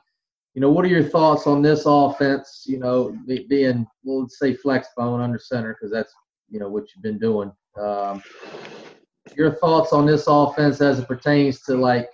you 0.56 0.62
know, 0.62 0.70
what 0.70 0.86
are 0.86 0.88
your 0.88 1.02
thoughts 1.02 1.46
on 1.46 1.60
this 1.60 1.82
offense? 1.84 2.64
You 2.66 2.78
know, 2.78 3.14
being 3.26 3.86
well, 4.04 4.22
let's 4.22 4.38
say 4.38 4.54
flex 4.54 4.88
bone 4.96 5.20
under 5.20 5.38
center 5.38 5.74
because 5.74 5.92
that's 5.92 6.14
you 6.48 6.58
know 6.58 6.70
what 6.70 6.84
you've 6.84 7.02
been 7.02 7.18
doing. 7.18 7.52
Um, 7.78 8.22
your 9.36 9.52
thoughts 9.52 9.92
on 9.92 10.06
this 10.06 10.24
offense 10.26 10.80
as 10.80 10.98
it 10.98 11.08
pertains 11.08 11.60
to 11.64 11.76
like 11.76 12.08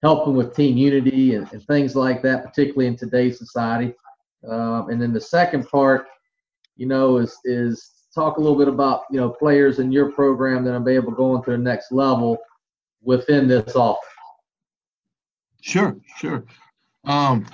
helping 0.00 0.36
with 0.36 0.54
team 0.54 0.76
unity 0.76 1.34
and, 1.34 1.52
and 1.52 1.60
things 1.64 1.96
like 1.96 2.22
that, 2.22 2.44
particularly 2.44 2.86
in 2.86 2.96
today's 2.96 3.36
society. 3.36 3.94
Um, 4.48 4.88
and 4.90 5.02
then 5.02 5.12
the 5.12 5.20
second 5.20 5.68
part, 5.68 6.06
you 6.76 6.86
know, 6.86 7.16
is 7.16 7.36
is 7.44 7.90
talk 8.14 8.36
a 8.36 8.40
little 8.40 8.56
bit 8.56 8.68
about 8.68 9.06
you 9.10 9.18
know 9.18 9.28
players 9.28 9.80
in 9.80 9.90
your 9.90 10.12
program 10.12 10.62
that 10.64 10.76
are 10.76 10.88
able 10.88 11.10
going 11.10 11.42
to 11.42 11.50
the 11.50 11.58
next 11.58 11.90
level 11.90 12.38
within 13.02 13.48
this 13.48 13.74
offense. 13.74 13.98
Sure, 15.62 15.96
sure. 16.16 16.44
Um, 17.04 17.46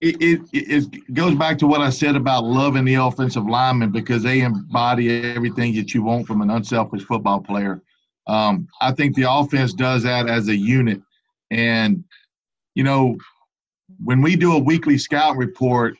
it, 0.00 0.16
it, 0.20 0.40
it 0.52 1.14
goes 1.14 1.34
back 1.34 1.58
to 1.58 1.66
what 1.66 1.80
I 1.80 1.90
said 1.90 2.16
about 2.16 2.44
loving 2.44 2.84
the 2.84 2.94
offensive 2.94 3.46
linemen 3.46 3.90
because 3.90 4.22
they 4.22 4.40
embody 4.40 5.22
everything 5.24 5.74
that 5.76 5.94
you 5.94 6.02
want 6.02 6.26
from 6.26 6.40
an 6.40 6.50
unselfish 6.50 7.02
football 7.02 7.40
player. 7.40 7.82
Um, 8.26 8.68
I 8.80 8.92
think 8.92 9.14
the 9.14 9.30
offense 9.30 9.72
does 9.72 10.02
that 10.02 10.28
as 10.28 10.48
a 10.48 10.56
unit. 10.56 11.00
And, 11.50 12.04
you 12.74 12.84
know, 12.84 13.16
when 14.02 14.22
we 14.22 14.36
do 14.36 14.52
a 14.52 14.58
weekly 14.58 14.98
scout 14.98 15.36
report, 15.36 15.94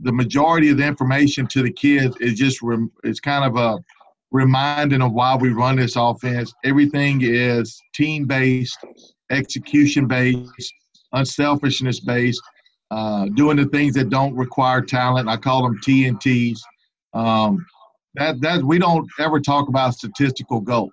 the 0.00 0.12
majority 0.12 0.70
of 0.70 0.76
the 0.76 0.86
information 0.86 1.46
to 1.48 1.62
the 1.62 1.72
kids 1.72 2.16
is 2.20 2.34
just 2.38 2.62
rem- 2.62 2.92
it's 3.04 3.20
kind 3.20 3.44
of 3.44 3.56
a 3.56 3.82
reminding 4.30 5.02
of 5.02 5.12
why 5.12 5.34
we 5.36 5.50
run 5.50 5.76
this 5.76 5.96
offense. 5.96 6.52
Everything 6.64 7.20
is 7.22 7.80
team 7.94 8.26
based, 8.26 8.78
execution 9.30 10.06
based, 10.06 10.74
unselfishness 11.12 12.00
based, 12.00 12.42
uh, 12.90 13.26
doing 13.34 13.56
the 13.56 13.66
things 13.66 13.94
that 13.94 14.10
don't 14.10 14.34
require 14.34 14.80
talent. 14.80 15.28
I 15.28 15.36
call 15.36 15.62
them 15.62 15.78
TNTs. 15.84 16.58
Um, 17.14 17.64
that 18.14 18.40
that 18.40 18.62
we 18.62 18.78
don't 18.78 19.08
ever 19.18 19.40
talk 19.40 19.68
about 19.68 19.94
statistical 19.94 20.60
goals. 20.60 20.92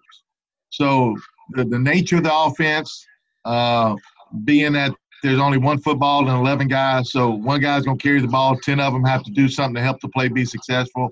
So 0.70 1.16
the, 1.52 1.64
the 1.64 1.80
nature 1.80 2.18
of 2.18 2.24
the 2.24 2.36
offense, 2.36 3.06
uh, 3.46 3.96
being 4.43 4.74
that 4.74 4.93
there's 5.24 5.39
only 5.39 5.58
one 5.58 5.80
football 5.80 6.28
and 6.28 6.38
11 6.38 6.68
guys, 6.68 7.12
so 7.12 7.32
one 7.32 7.62
guy's 7.62 7.84
going 7.84 7.98
to 7.98 8.04
carry 8.04 8.22
the 8.22 8.28
ball, 8.28 8.58
10 8.58 8.80
of 8.80 8.93
them 8.93 9.04
have 9.04 9.24
to 9.24 9.32
do 9.32 9.48
something 9.48 9.76
to 9.76 9.82
help 9.82 10.00
the 10.02 10.10
play 10.10 10.28
be 10.28 10.46
successful, 10.46 11.10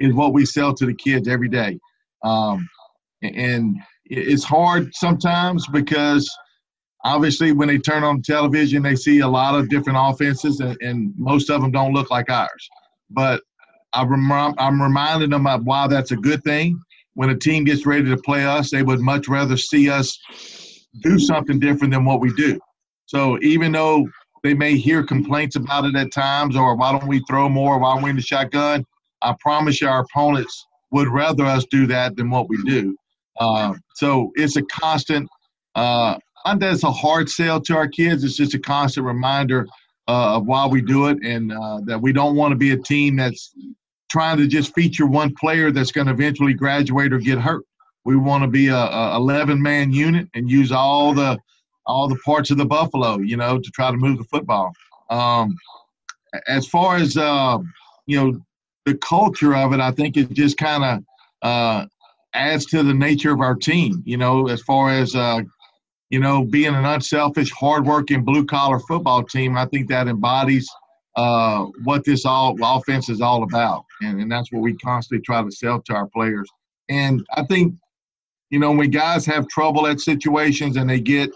is 0.00 0.14
what 0.14 0.32
we 0.32 0.44
sell 0.44 0.74
to 0.74 0.86
the 0.86 0.94
kids 0.94 1.28
every 1.28 1.48
day. 1.48 1.78
Um, 2.24 2.68
and 3.22 3.76
it's 4.04 4.44
hard 4.44 4.94
sometimes 4.94 5.66
because 5.68 6.28
obviously 7.06 7.52
when 7.52 7.68
they 7.68 7.78
turn 7.78 8.02
on 8.02 8.20
television, 8.20 8.82
they 8.82 8.96
see 8.96 9.20
a 9.20 9.28
lot 9.28 9.54
of 9.54 9.68
different 9.68 9.98
offenses, 10.00 10.60
and, 10.60 10.76
and 10.80 11.14
most 11.16 11.50
of 11.50 11.62
them 11.62 11.70
don't 11.70 11.92
look 11.92 12.10
like 12.10 12.28
ours. 12.28 12.68
But 13.10 13.42
I'm, 13.92 14.32
I'm 14.58 14.82
reminding 14.82 15.30
them 15.30 15.46
of 15.46 15.64
why 15.64 15.86
that's 15.86 16.10
a 16.10 16.16
good 16.16 16.42
thing. 16.42 16.78
When 17.14 17.30
a 17.30 17.36
team 17.36 17.64
gets 17.64 17.86
ready 17.86 18.10
to 18.10 18.16
play 18.18 18.44
us, 18.44 18.70
they 18.70 18.82
would 18.82 19.00
much 19.00 19.28
rather 19.28 19.56
see 19.56 19.88
us 19.88 20.18
do 21.00 21.18
something 21.18 21.58
different 21.60 21.94
than 21.94 22.04
what 22.04 22.20
we 22.20 22.32
do. 22.34 22.58
So 23.06 23.38
even 23.40 23.72
though 23.72 24.08
they 24.42 24.52
may 24.52 24.76
hear 24.76 25.02
complaints 25.02 25.56
about 25.56 25.84
it 25.84 25.94
at 25.96 26.12
times, 26.12 26.56
or 26.56 26.76
why 26.76 26.92
don't 26.92 27.06
we 27.06 27.22
throw 27.28 27.48
more, 27.48 27.78
why 27.78 27.94
don't 27.94 28.02
we 28.02 28.10
in 28.10 28.16
the 28.16 28.22
shotgun, 28.22 28.84
I 29.22 29.34
promise 29.40 29.80
you 29.80 29.88
our 29.88 30.00
opponents 30.00 30.66
would 30.90 31.08
rather 31.08 31.44
us 31.44 31.64
do 31.70 31.86
that 31.86 32.16
than 32.16 32.30
what 32.30 32.48
we 32.48 32.62
do. 32.64 32.96
Uh, 33.38 33.74
so 33.94 34.32
it's 34.34 34.56
a 34.56 34.62
constant, 34.62 35.28
uh, 35.74 36.18
not 36.46 36.60
that 36.60 36.72
it's 36.72 36.84
a 36.84 36.92
hard 36.92 37.28
sell 37.28 37.60
to 37.60 37.76
our 37.76 37.88
kids, 37.88 38.22
it's 38.22 38.36
just 38.36 38.54
a 38.54 38.58
constant 38.58 39.04
reminder 39.04 39.66
uh, 40.08 40.36
of 40.36 40.46
why 40.46 40.66
we 40.66 40.80
do 40.80 41.08
it 41.08 41.18
and 41.24 41.52
uh, 41.52 41.80
that 41.84 42.00
we 42.00 42.12
don't 42.12 42.36
want 42.36 42.52
to 42.52 42.56
be 42.56 42.70
a 42.70 42.76
team 42.76 43.16
that's 43.16 43.52
trying 44.08 44.36
to 44.38 44.46
just 44.46 44.72
feature 44.72 45.06
one 45.06 45.34
player 45.34 45.72
that's 45.72 45.90
going 45.90 46.06
to 46.06 46.12
eventually 46.12 46.54
graduate 46.54 47.12
or 47.12 47.18
get 47.18 47.38
hurt. 47.38 47.64
We 48.04 48.16
want 48.16 48.44
to 48.44 48.48
be 48.48 48.68
a, 48.68 48.76
a 48.76 49.16
11 49.16 49.60
man 49.60 49.92
unit 49.92 50.28
and 50.34 50.48
use 50.48 50.70
all 50.70 51.12
the 51.12 51.38
all 51.88 52.08
the 52.08 52.18
parts 52.24 52.50
of 52.50 52.58
the 52.58 52.64
buffalo, 52.64 53.18
you 53.18 53.36
know, 53.36 53.58
to 53.58 53.70
try 53.70 53.90
to 53.90 53.96
move 53.96 54.18
the 54.18 54.24
football. 54.24 54.72
Um, 55.10 55.56
as 56.48 56.66
far 56.66 56.96
as 56.96 57.16
uh, 57.16 57.58
you 58.06 58.16
know, 58.16 58.40
the 58.84 58.94
culture 58.94 59.56
of 59.56 59.72
it, 59.72 59.80
I 59.80 59.90
think 59.90 60.16
it 60.16 60.32
just 60.32 60.56
kind 60.56 60.84
of 60.84 61.04
uh, 61.42 61.86
adds 62.32 62.66
to 62.66 62.84
the 62.84 62.94
nature 62.94 63.32
of 63.32 63.40
our 63.40 63.56
team. 63.56 64.02
You 64.06 64.16
know, 64.16 64.46
as 64.46 64.62
far 64.62 64.90
as 64.90 65.16
uh, 65.16 65.40
you 66.10 66.20
know, 66.20 66.44
being 66.44 66.74
an 66.74 66.84
unselfish, 66.84 67.50
hardworking, 67.50 68.24
blue 68.24 68.44
collar 68.44 68.78
football 68.80 69.22
team, 69.22 69.56
I 69.56 69.66
think 69.66 69.88
that 69.88 70.08
embodies 70.08 70.68
uh, 71.16 71.64
what 71.84 72.04
this 72.04 72.24
all 72.24 72.56
offense 72.62 73.08
is 73.08 73.20
all 73.20 73.42
about, 73.42 73.84
and, 74.02 74.20
and 74.20 74.30
that's 74.30 74.52
what 74.52 74.62
we 74.62 74.76
constantly 74.76 75.22
try 75.24 75.42
to 75.42 75.50
sell 75.50 75.80
to 75.82 75.94
our 75.94 76.06
players. 76.08 76.48
And 76.88 77.24
I 77.34 77.44
think, 77.44 77.74
you 78.50 78.58
know, 78.58 78.72
when 78.72 78.90
guys 78.90 79.26
have 79.26 79.48
trouble 79.48 79.86
at 79.86 80.00
situations 80.00 80.76
and 80.76 80.88
they 80.88 81.00
get 81.00 81.30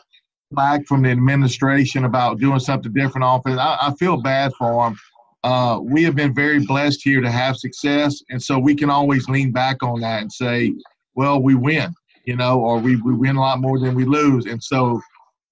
flack 0.55 0.87
from 0.87 1.03
the 1.03 1.11
administration 1.11 2.05
about 2.05 2.39
doing 2.39 2.59
something 2.59 2.93
different 2.93 3.27
offense. 3.27 3.59
I, 3.59 3.79
I 3.81 3.95
feel 3.99 4.21
bad 4.21 4.53
for 4.55 4.85
them. 4.85 4.99
Uh, 5.43 5.81
we 5.83 6.03
have 6.03 6.15
been 6.15 6.35
very 6.35 6.65
blessed 6.65 7.01
here 7.03 7.21
to 7.21 7.31
have 7.31 7.57
success, 7.57 8.23
and 8.29 8.43
so 8.43 8.59
we 8.59 8.75
can 8.75 8.91
always 8.91 9.29
lean 9.29 9.53
back 9.53 9.83
on 9.83 10.01
that 10.01 10.21
and 10.21 10.31
say, 10.31 10.75
"Well, 11.15 11.43
we 11.43 11.55
win," 11.55 11.95
you 12.31 12.37
know, 12.37 12.61
or 12.61 12.79
we, 12.79 12.95
we 12.95 13.13
win 13.13 13.35
a 13.35 13.41
lot 13.41 13.59
more 13.59 13.81
than 13.81 13.93
we 13.93 14.05
lose, 14.05 14.47
and 14.47 14.63
so 14.63 15.01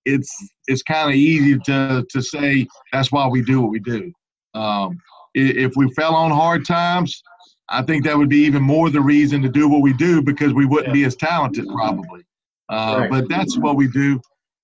it's 0.05 0.33
it's 0.69 0.85
kind 0.85 1.11
of 1.11 1.17
easy 1.17 1.59
to 1.67 2.07
to 2.09 2.23
say 2.23 2.69
that's 2.93 3.11
why 3.11 3.27
we 3.27 3.43
do 3.43 3.61
what 3.61 3.73
we 3.73 3.81
do. 3.81 4.13
Um, 4.55 4.97
if 5.35 5.73
we 5.75 5.93
fell 5.95 6.15
on 6.15 6.31
hard 6.31 6.65
times, 6.65 7.21
I 7.69 7.83
think 7.83 8.05
that 8.05 8.17
would 8.17 8.29
be 8.29 8.45
even 8.45 8.63
more 8.63 8.91
the 8.91 9.01
reason 9.01 9.43
to 9.43 9.49
do 9.49 9.69
what 9.69 9.83
we 9.83 9.93
do 9.93 10.23
because 10.23 10.55
we 10.55 10.67
wouldn't 10.67 10.95
be 10.95 11.03
as 11.03 11.17
talented 11.17 11.67
probably. 11.67 12.23
Uh, 12.69 12.97
right. 13.01 13.11
But 13.11 13.29
that's 13.29 13.59
what 13.59 13.75
we 13.75 13.89
do. 13.89 14.21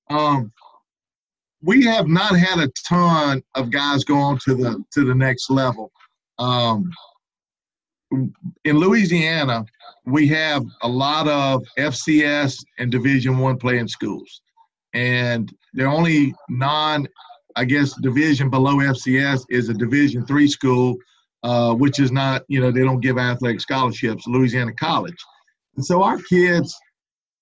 Um, 0.08 0.52
we 1.62 1.84
have 1.84 2.06
not 2.06 2.38
had 2.38 2.60
a 2.60 2.70
ton 2.88 3.42
of 3.56 3.72
guys 3.72 4.04
go 4.04 4.18
on 4.18 4.38
to 4.44 4.54
the 4.54 4.84
to 4.92 5.04
the 5.04 5.16
next 5.16 5.50
level. 5.50 5.90
Um, 6.38 6.92
in 8.12 8.78
Louisiana, 8.78 9.66
we 10.06 10.28
have 10.28 10.64
a 10.82 10.88
lot 10.88 11.28
of 11.28 11.64
FCS 11.78 12.64
and 12.78 12.90
Division 12.90 13.38
One 13.38 13.58
playing 13.58 13.88
schools, 13.88 14.42
and 14.92 15.52
they're 15.72 15.88
only 15.88 16.34
non, 16.48 17.08
I 17.56 17.64
guess, 17.64 17.94
division 18.00 18.50
below 18.50 18.76
FCS 18.76 19.44
is 19.48 19.68
a 19.68 19.74
Division 19.74 20.26
Three 20.26 20.48
school, 20.48 20.96
uh, 21.42 21.74
which 21.74 22.00
is 22.00 22.12
not, 22.12 22.42
you 22.48 22.60
know, 22.60 22.70
they 22.70 22.82
don't 22.82 23.00
give 23.00 23.18
athletic 23.18 23.60
scholarships. 23.60 24.26
Louisiana 24.26 24.72
College, 24.74 25.18
and 25.76 25.84
so 25.84 26.02
our 26.02 26.18
kids 26.18 26.76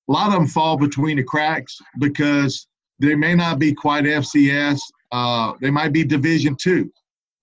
a 0.09 0.13
lot 0.13 0.29
of 0.29 0.35
them 0.35 0.47
fall 0.47 0.77
between 0.77 1.17
the 1.17 1.23
cracks 1.23 1.79
because 1.99 2.67
they 2.99 3.15
may 3.15 3.35
not 3.35 3.59
be 3.59 3.73
quite 3.73 4.05
FCS. 4.05 4.81
Uh, 5.11 5.53
they 5.61 5.71
might 5.71 5.93
be 5.93 6.05
Division 6.05 6.57
two, 6.61 6.91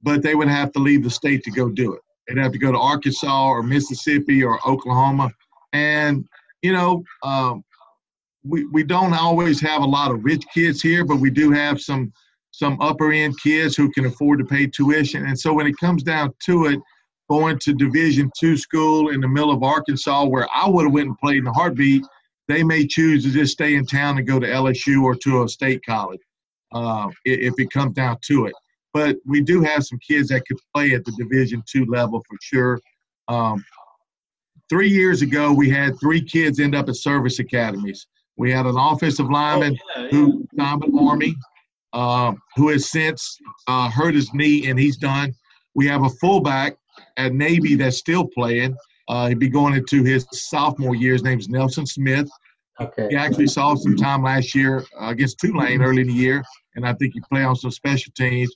but 0.01 0.21
they 0.21 0.35
would 0.35 0.47
have 0.47 0.71
to 0.73 0.79
leave 0.79 1.03
the 1.03 1.09
state 1.09 1.43
to 1.43 1.51
go 1.51 1.69
do 1.69 1.93
it. 1.93 2.01
They'd 2.29 2.41
have 2.41 2.51
to 2.51 2.59
go 2.59 2.71
to 2.71 2.77
Arkansas 2.77 3.47
or 3.47 3.63
Mississippi 3.63 4.43
or 4.43 4.59
Oklahoma, 4.67 5.31
and 5.73 6.27
you 6.61 6.73
know, 6.73 7.03
um, 7.23 7.63
we 8.43 8.65
we 8.67 8.83
don't 8.83 9.13
always 9.13 9.59
have 9.61 9.81
a 9.81 9.85
lot 9.85 10.11
of 10.11 10.23
rich 10.23 10.43
kids 10.53 10.81
here, 10.81 11.03
but 11.05 11.17
we 11.17 11.29
do 11.29 11.51
have 11.51 11.81
some 11.81 12.13
some 12.51 12.79
upper 12.81 13.11
end 13.11 13.39
kids 13.41 13.75
who 13.75 13.91
can 13.91 14.05
afford 14.05 14.39
to 14.39 14.45
pay 14.45 14.67
tuition. 14.67 15.25
And 15.25 15.39
so 15.39 15.53
when 15.53 15.67
it 15.67 15.77
comes 15.77 16.03
down 16.03 16.33
to 16.45 16.65
it, 16.65 16.79
going 17.29 17.59
to 17.59 17.73
Division 17.73 18.31
two 18.37 18.57
school 18.57 19.09
in 19.09 19.21
the 19.21 19.27
middle 19.27 19.51
of 19.51 19.63
Arkansas, 19.63 20.25
where 20.25 20.47
I 20.53 20.67
would 20.67 20.85
have 20.85 20.93
went 20.93 21.07
and 21.07 21.17
played 21.17 21.37
in 21.37 21.47
a 21.47 21.53
heartbeat 21.53 22.03
they 22.49 22.63
may 22.63 22.85
choose 22.85 23.23
to 23.23 23.31
just 23.31 23.53
stay 23.53 23.75
in 23.75 23.85
town 23.85 24.17
and 24.17 24.27
go 24.27 24.39
to 24.39 24.47
LSU 24.47 25.03
or 25.03 25.15
to 25.15 25.43
a 25.43 25.47
state 25.47 25.85
college 25.85 26.19
uh, 26.73 27.07
if 27.23 27.53
it 27.57 27.69
comes 27.69 27.93
down 27.93 28.17
to 28.23 28.47
it. 28.47 28.53
But 28.99 29.15
we 29.25 29.39
do 29.39 29.61
have 29.61 29.85
some 29.85 29.97
kids 29.99 30.27
that 30.27 30.45
could 30.45 30.57
play 30.75 30.93
at 30.93 31.05
the 31.05 31.13
Division 31.17 31.63
two 31.65 31.85
level 31.85 32.21
for 32.27 32.37
sure. 32.41 32.81
Um, 33.29 33.63
three 34.69 34.89
years 34.89 35.21
ago, 35.21 35.53
we 35.53 35.69
had 35.69 35.97
three 36.01 36.21
kids 36.21 36.59
end 36.59 36.75
up 36.75 36.89
at 36.89 36.97
service 36.97 37.39
academies. 37.39 38.07
We 38.35 38.51
had 38.51 38.65
an 38.65 38.75
offensive 38.77 39.29
lineman 39.29 39.77
oh, 39.79 40.01
yeah, 40.01 40.03
yeah. 40.03 40.09
who 40.09 40.47
Simon 40.57 40.99
Army, 40.99 41.33
uh, 41.93 42.33
who 42.57 42.67
has 42.67 42.89
since 42.89 43.37
uh, 43.67 43.89
hurt 43.89 44.15
his 44.15 44.33
knee 44.33 44.69
and 44.69 44.77
he's 44.77 44.97
done. 44.97 45.33
We 45.75 45.87
have 45.87 46.03
a 46.03 46.09
fullback 46.09 46.75
at 47.15 47.33
Navy 47.33 47.75
that's 47.75 47.95
still 47.95 48.27
playing. 48.27 48.75
Uh, 49.07 49.29
he'd 49.29 49.39
be 49.39 49.47
going 49.47 49.75
into 49.75 50.03
his 50.03 50.27
sophomore 50.33 50.93
year. 50.93 51.13
His 51.13 51.23
name's 51.23 51.47
Nelson 51.47 51.85
Smith. 51.85 52.29
Okay. 52.81 53.07
He 53.11 53.15
actually 53.15 53.47
saw 53.47 53.75
some 53.75 53.95
time 53.95 54.23
last 54.23 54.53
year 54.53 54.83
uh, 54.99 55.07
against 55.07 55.39
Tulane 55.39 55.81
early 55.81 56.01
in 56.01 56.07
the 56.07 56.13
year, 56.13 56.43
and 56.75 56.85
I 56.85 56.93
think 56.95 57.13
he 57.13 57.21
played 57.31 57.45
on 57.45 57.55
some 57.55 57.71
special 57.71 58.11
teams. 58.13 58.53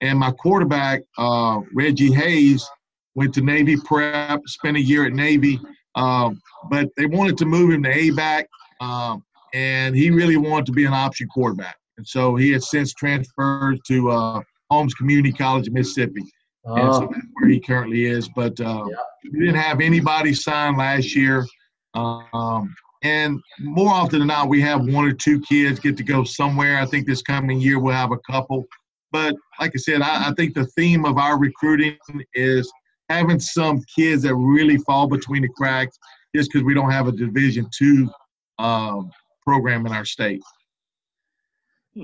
And 0.00 0.18
my 0.18 0.30
quarterback, 0.30 1.02
uh, 1.16 1.60
Reggie 1.74 2.12
Hayes, 2.12 2.68
went 3.14 3.32
to 3.34 3.40
Navy 3.40 3.76
prep, 3.76 4.40
spent 4.46 4.76
a 4.76 4.80
year 4.80 5.06
at 5.06 5.12
Navy, 5.12 5.58
um, 5.94 6.40
but 6.70 6.88
they 6.96 7.06
wanted 7.06 7.38
to 7.38 7.46
move 7.46 7.70
him 7.70 7.82
to 7.82 7.90
A 7.90 8.10
back, 8.10 8.46
um, 8.80 9.24
and 9.54 9.96
he 9.96 10.10
really 10.10 10.36
wanted 10.36 10.66
to 10.66 10.72
be 10.72 10.84
an 10.84 10.92
option 10.92 11.26
quarterback. 11.28 11.76
And 11.96 12.06
so 12.06 12.36
he 12.36 12.52
has 12.52 12.70
since 12.70 12.92
transferred 12.92 13.78
to 13.86 14.10
uh, 14.10 14.40
Holmes 14.70 14.94
Community 14.94 15.32
College 15.32 15.68
of 15.68 15.72
Mississippi. 15.72 16.22
Oh. 16.66 16.74
And 16.74 16.94
so 16.94 17.00
that's 17.10 17.26
where 17.40 17.50
he 17.50 17.58
currently 17.58 18.04
is. 18.04 18.28
But 18.36 18.60
uh, 18.60 18.84
yeah. 18.90 18.96
we 19.32 19.40
didn't 19.40 19.54
have 19.54 19.80
anybody 19.80 20.34
sign 20.34 20.76
last 20.76 21.16
year. 21.16 21.46
Um, 21.94 22.74
and 23.02 23.40
more 23.60 23.92
often 23.92 24.18
than 24.18 24.28
not, 24.28 24.48
we 24.48 24.60
have 24.60 24.84
one 24.84 25.04
or 25.04 25.12
two 25.12 25.40
kids 25.40 25.78
get 25.78 25.96
to 25.96 26.02
go 26.02 26.24
somewhere. 26.24 26.78
I 26.78 26.86
think 26.86 27.06
this 27.06 27.22
coming 27.22 27.60
year 27.60 27.78
we'll 27.78 27.94
have 27.94 28.12
a 28.12 28.18
couple. 28.30 28.66
But 29.12 29.34
like 29.60 29.72
I 29.74 29.78
said, 29.78 30.02
I, 30.02 30.28
I 30.28 30.34
think 30.34 30.54
the 30.54 30.66
theme 30.66 31.04
of 31.04 31.18
our 31.18 31.38
recruiting 31.38 31.96
is 32.34 32.70
having 33.08 33.38
some 33.38 33.82
kids 33.94 34.22
that 34.22 34.34
really 34.34 34.78
fall 34.78 35.06
between 35.06 35.42
the 35.42 35.48
cracks 35.48 35.98
just 36.34 36.50
because 36.50 36.64
we 36.64 36.74
don't 36.74 36.90
have 36.90 37.08
a 37.08 37.12
Division 37.12 37.68
two 37.76 38.10
um, 38.58 39.10
program 39.44 39.86
in 39.86 39.92
our 39.92 40.04
state. 40.04 40.42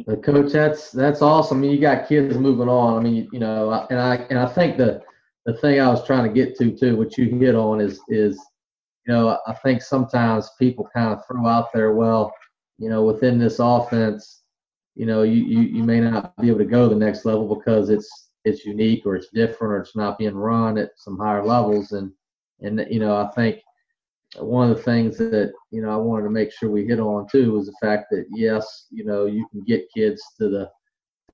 But 0.06 0.22
coach, 0.22 0.52
that's 0.52 0.90
that's 0.90 1.20
awesome. 1.20 1.58
I 1.58 1.60
mean, 1.60 1.70
you 1.72 1.80
got 1.80 2.08
kids 2.08 2.38
moving 2.38 2.68
on. 2.68 2.98
I 2.98 3.02
mean, 3.02 3.28
you 3.30 3.40
know, 3.40 3.86
and 3.90 4.00
I 4.00 4.16
and 4.30 4.38
I 4.38 4.46
think 4.46 4.78
the 4.78 5.02
the 5.44 5.54
thing 5.54 5.80
I 5.80 5.88
was 5.88 6.06
trying 6.06 6.26
to 6.26 6.32
get 6.32 6.56
to 6.58 6.70
too, 6.70 6.96
what 6.96 7.18
you 7.18 7.26
hit 7.26 7.54
on 7.54 7.80
is 7.80 8.00
is 8.08 8.40
you 9.06 9.12
know, 9.12 9.38
I 9.46 9.52
think 9.54 9.82
sometimes 9.82 10.50
people 10.58 10.88
kind 10.94 11.12
of 11.12 11.26
throw 11.26 11.46
out 11.46 11.72
there, 11.72 11.92
well, 11.92 12.32
you 12.78 12.88
know, 12.88 13.04
within 13.04 13.38
this 13.38 13.58
offense, 13.58 14.41
you 14.94 15.06
know, 15.06 15.22
you, 15.22 15.44
you, 15.44 15.60
you 15.60 15.82
may 15.82 16.00
not 16.00 16.36
be 16.36 16.48
able 16.48 16.58
to 16.58 16.64
go 16.64 16.88
the 16.88 16.94
next 16.94 17.24
level 17.24 17.54
because 17.54 17.88
it's 17.88 18.28
it's 18.44 18.64
unique 18.64 19.06
or 19.06 19.14
it's 19.14 19.28
different 19.28 19.72
or 19.72 19.78
it's 19.78 19.96
not 19.96 20.18
being 20.18 20.34
run 20.34 20.76
at 20.78 20.90
some 20.96 21.18
higher 21.18 21.44
levels. 21.44 21.92
And 21.92 22.12
and 22.60 22.86
you 22.90 23.00
know, 23.00 23.16
I 23.16 23.28
think 23.28 23.60
one 24.38 24.70
of 24.70 24.76
the 24.76 24.82
things 24.82 25.16
that 25.18 25.52
you 25.70 25.82
know 25.82 25.90
I 25.90 25.96
wanted 25.96 26.24
to 26.24 26.30
make 26.30 26.52
sure 26.52 26.70
we 26.70 26.86
hit 26.86 27.00
on 27.00 27.26
too 27.30 27.52
was 27.52 27.66
the 27.66 27.76
fact 27.80 28.06
that 28.10 28.26
yes, 28.30 28.86
you 28.90 29.04
know, 29.04 29.26
you 29.26 29.46
can 29.50 29.62
get 29.64 29.92
kids 29.94 30.22
to 30.38 30.48
the 30.48 30.70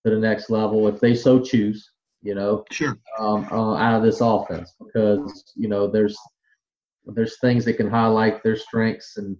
to 0.04 0.14
the 0.14 0.20
next 0.20 0.50
level 0.50 0.86
if 0.88 1.00
they 1.00 1.14
so 1.14 1.40
choose. 1.40 1.90
You 2.22 2.34
know, 2.34 2.64
sure, 2.72 2.98
um, 3.20 3.46
uh, 3.50 3.76
out 3.76 3.94
of 3.94 4.02
this 4.02 4.20
offense 4.20 4.74
because 4.84 5.52
you 5.56 5.68
know 5.68 5.86
there's 5.86 6.18
there's 7.06 7.38
things 7.38 7.64
that 7.64 7.74
can 7.74 7.88
highlight 7.88 8.42
their 8.42 8.56
strengths 8.56 9.16
and 9.16 9.36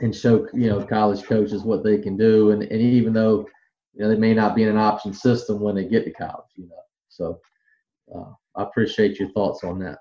and 0.00 0.14
show 0.14 0.46
you 0.52 0.68
know 0.68 0.84
college 0.84 1.22
coaches 1.24 1.62
what 1.62 1.84
they 1.84 1.98
can 1.98 2.16
do. 2.16 2.50
And, 2.50 2.62
and 2.62 2.80
even 2.80 3.12
though 3.12 3.46
you 3.94 4.00
know 4.00 4.08
they 4.08 4.16
may 4.16 4.34
not 4.34 4.54
be 4.54 4.62
in 4.62 4.68
an 4.68 4.78
option 4.78 5.12
system 5.12 5.60
when 5.60 5.74
they 5.74 5.84
get 5.84 6.04
to 6.04 6.12
college 6.12 6.50
you 6.56 6.68
know. 6.68 6.76
So 7.08 7.40
uh, 8.14 8.32
i 8.56 8.62
appreciate 8.62 9.18
your 9.18 9.30
thoughts 9.30 9.64
on 9.64 9.78
that. 9.80 9.98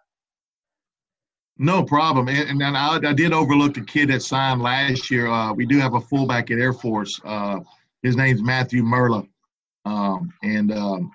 No 1.57 1.83
problem. 1.83 2.27
And, 2.27 2.61
and 2.61 2.77
I, 2.77 2.95
I, 2.95 3.13
did 3.13 3.33
overlook 3.33 3.77
a 3.77 3.81
kid 3.81 4.09
that 4.09 4.23
signed 4.23 4.61
last 4.61 5.11
year. 5.11 5.27
Uh, 5.27 5.53
we 5.53 5.65
do 5.65 5.77
have 5.77 5.93
a 5.93 6.01
fullback 6.01 6.49
at 6.49 6.57
air 6.57 6.73
force. 6.73 7.19
Uh, 7.23 7.59
his 8.01 8.15
name's 8.15 8.41
matthew 8.41 8.81
merla. 8.81 9.23
Um, 9.85 10.33
and 10.41 10.71
um, 10.71 11.11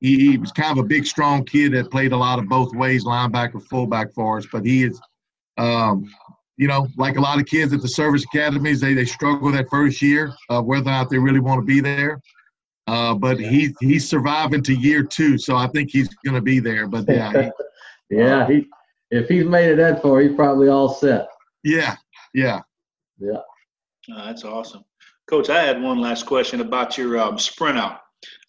he, 0.00 0.30
he, 0.30 0.38
was 0.38 0.52
kind 0.52 0.76
of 0.76 0.84
a 0.84 0.88
big, 0.88 1.06
strong 1.06 1.44
kid 1.44 1.72
that 1.72 1.90
played 1.90 2.12
a 2.12 2.16
lot 2.16 2.38
of 2.38 2.48
both 2.48 2.74
ways, 2.74 3.04
linebacker, 3.04 3.62
fullback 3.62 4.12
for 4.12 4.38
us. 4.38 4.46
But 4.50 4.64
he 4.64 4.84
is, 4.84 5.00
um, 5.58 6.10
you 6.56 6.68
know, 6.68 6.86
like 6.96 7.16
a 7.16 7.20
lot 7.20 7.40
of 7.40 7.46
kids 7.46 7.72
at 7.72 7.82
the 7.82 7.88
service 7.88 8.24
academies, 8.24 8.80
they, 8.80 8.94
they 8.94 9.04
struggle 9.04 9.50
that 9.52 9.68
first 9.68 10.00
year 10.00 10.32
uh, 10.50 10.62
whether 10.62 10.82
or 10.82 10.92
not 10.92 11.10
they 11.10 11.18
really 11.18 11.40
want 11.40 11.60
to 11.60 11.64
be 11.64 11.80
there. 11.80 12.20
Uh, 12.86 13.14
but 13.14 13.40
he 13.40 13.74
he's 13.80 14.06
surviving 14.06 14.62
to 14.62 14.74
year 14.74 15.02
two, 15.02 15.38
so 15.38 15.56
I 15.56 15.66
think 15.68 15.90
he's 15.90 16.08
going 16.24 16.34
to 16.34 16.42
be 16.42 16.60
there. 16.60 16.86
But 16.86 17.06
yeah, 17.08 17.32
he, 17.32 17.50
yeah, 18.18 18.46
he 18.46 18.66
if 19.10 19.26
he's 19.26 19.46
made 19.46 19.70
it 19.70 19.76
that 19.76 20.02
far, 20.02 20.20
he's 20.20 20.34
probably 20.34 20.68
all 20.68 20.90
set. 20.90 21.28
Yeah, 21.62 21.96
yeah, 22.34 22.60
yeah. 23.18 23.38
Oh, 24.12 24.26
that's 24.26 24.44
awesome, 24.44 24.84
Coach. 25.26 25.48
I 25.48 25.62
had 25.62 25.80
one 25.80 25.98
last 25.98 26.26
question 26.26 26.60
about 26.60 26.98
your 26.98 27.18
um, 27.18 27.38
sprint 27.38 27.78
out. 27.78 28.00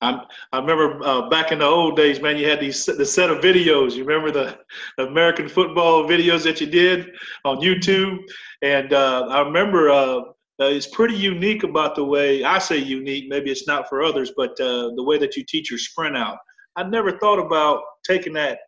I 0.01 0.21
I 0.51 0.59
remember 0.59 1.03
uh, 1.03 1.29
back 1.29 1.51
in 1.51 1.59
the 1.59 1.65
old 1.65 1.95
days, 1.95 2.21
man. 2.21 2.37
You 2.37 2.47
had 2.47 2.59
these 2.59 2.85
the 2.85 3.05
set 3.05 3.29
of 3.29 3.39
videos. 3.39 3.93
You 3.93 4.03
remember 4.03 4.31
the, 4.31 4.59
the 4.97 5.07
American 5.07 5.47
football 5.47 6.03
videos 6.03 6.43
that 6.43 6.61
you 6.61 6.67
did 6.67 7.11
on 7.43 7.57
YouTube, 7.57 8.19
and 8.61 8.93
uh, 8.93 9.27
I 9.29 9.41
remember 9.41 9.89
uh, 9.89 10.19
uh, 10.61 10.65
it's 10.67 10.87
pretty 10.87 11.15
unique 11.15 11.63
about 11.63 11.95
the 11.95 12.03
way 12.03 12.43
I 12.43 12.59
say 12.59 12.77
unique. 12.77 13.25
Maybe 13.29 13.51
it's 13.51 13.67
not 13.67 13.89
for 13.89 14.03
others, 14.03 14.31
but 14.35 14.51
uh, 14.59 14.91
the 14.95 15.03
way 15.03 15.17
that 15.17 15.35
you 15.35 15.43
teach 15.43 15.69
your 15.69 15.79
sprint 15.79 16.15
out. 16.15 16.37
I 16.75 16.83
never 16.83 17.17
thought 17.17 17.39
about 17.39 17.81
taking 18.05 18.33
that. 18.33 18.59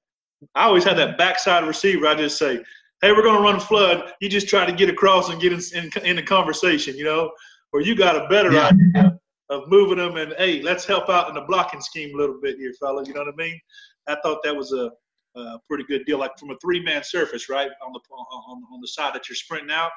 I 0.56 0.64
always 0.64 0.84
had 0.84 0.98
that 0.98 1.18
backside 1.18 1.66
receiver. 1.66 2.08
I 2.08 2.16
just 2.16 2.38
say, 2.38 2.64
"Hey, 3.02 3.12
we're 3.12 3.24
going 3.24 3.38
to 3.38 3.44
run 3.44 3.56
a 3.56 3.60
flood." 3.60 4.14
You 4.22 4.30
just 4.30 4.48
try 4.48 4.66
to 4.66 4.72
get 4.72 4.90
across 4.90 5.30
and 5.30 5.42
get 5.42 5.54
in 5.54 5.62
in, 5.76 6.06
in 6.06 6.16
the 6.16 6.24
conversation, 6.24 6.96
you 6.96 7.04
know. 7.04 7.32
Or 7.74 7.82
you 7.82 7.96
got 7.96 8.16
a 8.16 8.28
better 8.30 8.52
yeah. 8.52 8.72
idea 8.96 9.20
of 9.50 9.68
moving 9.68 9.98
them 9.98 10.18
and 10.18 10.34
hey, 10.38 10.62
let's 10.62 10.86
help 10.86 11.10
out 11.10 11.30
in 11.30 11.36
the 11.36 11.42
blocking 11.42 11.82
scheme 11.82 12.14
a 12.14 12.18
little 12.18 12.40
bit 12.42 12.58
here, 12.58 12.74
fella. 12.80 13.06
You 13.06 13.14
know 13.14 13.22
what 13.22 13.34
I 13.34 13.38
mean? 13.38 13.60
I 14.08 14.18
thought 14.24 14.44
that 14.44 14.56
was 14.56 14.74
a, 14.74 14.92
a 15.40 15.60
pretty 15.68 15.86
good 15.86 16.06
deal, 16.06 16.20
like 16.20 16.38
from 16.38 16.52
a 16.52 16.58
three-man 16.62 17.04
surface, 17.04 17.50
right 17.50 17.70
on 17.86 17.94
the 17.94 18.00
on, 18.14 18.64
on 18.74 18.82
the 18.82 18.88
side 18.88 19.14
that 19.14 19.30
you're 19.30 19.36
sprinting 19.36 19.72
out. 19.72 19.92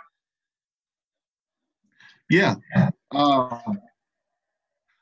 Yeah. 2.29 2.55
Um, 3.13 3.81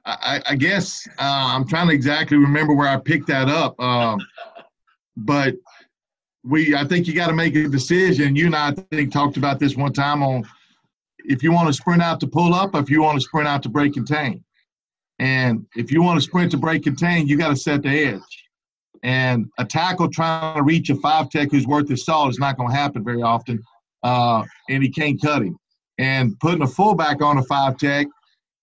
I, 0.07 0.41
I, 0.47 0.55
guess 0.55 1.07
uh, 1.19 1.53
I'm 1.55 1.69
trying 1.69 1.89
to 1.89 1.95
exactly 1.95 2.39
remember 2.39 2.73
where 2.75 2.89
I 2.89 2.97
picked 2.97 3.27
that 3.27 3.51
up. 3.51 3.79
Um, 3.79 4.19
but 5.15 5.55
we, 6.43 6.75
I 6.75 6.85
think 6.85 7.07
you 7.07 7.13
got 7.13 7.27
to 7.27 7.35
make 7.35 7.55
a 7.55 7.69
decision. 7.69 8.35
You 8.35 8.47
and 8.47 8.57
I, 8.57 8.69
I 8.69 8.73
think, 8.73 9.13
talked 9.13 9.37
about 9.37 9.59
this 9.59 9.77
one 9.77 9.93
time 9.93 10.23
on 10.23 10.49
if 11.29 11.43
you 11.43 11.53
want 11.53 11.69
to 11.69 11.73
sprint 11.73 12.03
out 12.03 12.19
to 12.21 12.27
pull 12.27 12.55
up, 12.55 12.75
if 12.75 12.91
you 12.91 13.03
want 13.03 13.17
to 13.17 13.21
sprint 13.21 13.47
out 13.47 13.63
to 13.63 13.69
break 13.69 13.93
contain. 13.93 14.43
And 15.19 15.67
if 15.77 15.93
you 15.93 16.03
want 16.03 16.19
to 16.19 16.23
sprint 16.23 16.51
to 16.53 16.57
break 16.57 16.85
contain, 16.85 17.29
you 17.29 17.37
got 17.37 17.51
to 17.51 17.57
set 17.57 17.83
the 17.83 17.91
edge. 17.91 18.45
And 19.03 19.47
a 19.59 19.65
tackle 19.65 20.09
trying 20.11 20.57
to 20.57 20.63
reach 20.63 20.91
a 20.91 20.97
five 20.97 21.31
tech 21.31 21.51
who's 21.51 21.67
worth 21.67 21.89
his 21.89 22.05
salt 22.05 22.31
is 22.31 22.39
not 22.39 22.57
going 22.57 22.71
to 22.71 22.77
happen 22.77 23.05
very 23.05 23.23
often, 23.23 23.63
uh, 24.03 24.43
and 24.71 24.83
he 24.83 24.89
can't 24.89 25.21
cut 25.21 25.43
him. 25.43 25.57
And 25.99 26.39
putting 26.41 26.63
a 26.63 26.67
fullback 26.67 27.21
on 27.23 27.39
a 27.39 27.43
five 27.45 27.77
tech 27.77 28.07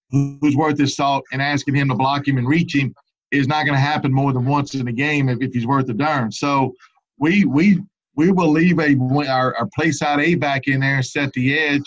who's 0.09 0.55
worth 0.55 0.77
his 0.77 0.95
salt 0.95 1.23
and 1.31 1.41
asking 1.41 1.75
him 1.75 1.89
to 1.89 1.95
block 1.95 2.27
him 2.27 2.37
and 2.37 2.47
reach 2.47 2.75
him 2.75 2.93
is 3.31 3.47
not 3.47 3.65
going 3.65 3.75
to 3.75 3.81
happen 3.81 4.11
more 4.11 4.33
than 4.33 4.45
once 4.45 4.73
in 4.75 4.87
a 4.87 4.91
game 4.91 5.29
if, 5.29 5.41
if 5.41 5.53
he's 5.53 5.67
worth 5.67 5.89
a 5.89 5.93
darn. 5.93 6.31
So 6.31 6.73
we 7.19 7.45
we 7.45 7.81
we 8.15 8.31
will 8.31 8.49
leave 8.49 8.79
a 8.79 8.95
our, 9.27 9.55
our 9.55 9.67
play 9.75 9.91
side 9.91 10.19
A 10.19 10.35
back 10.35 10.67
in 10.67 10.79
there 10.79 10.95
and 10.95 11.05
set 11.05 11.31
the 11.33 11.57
edge 11.57 11.83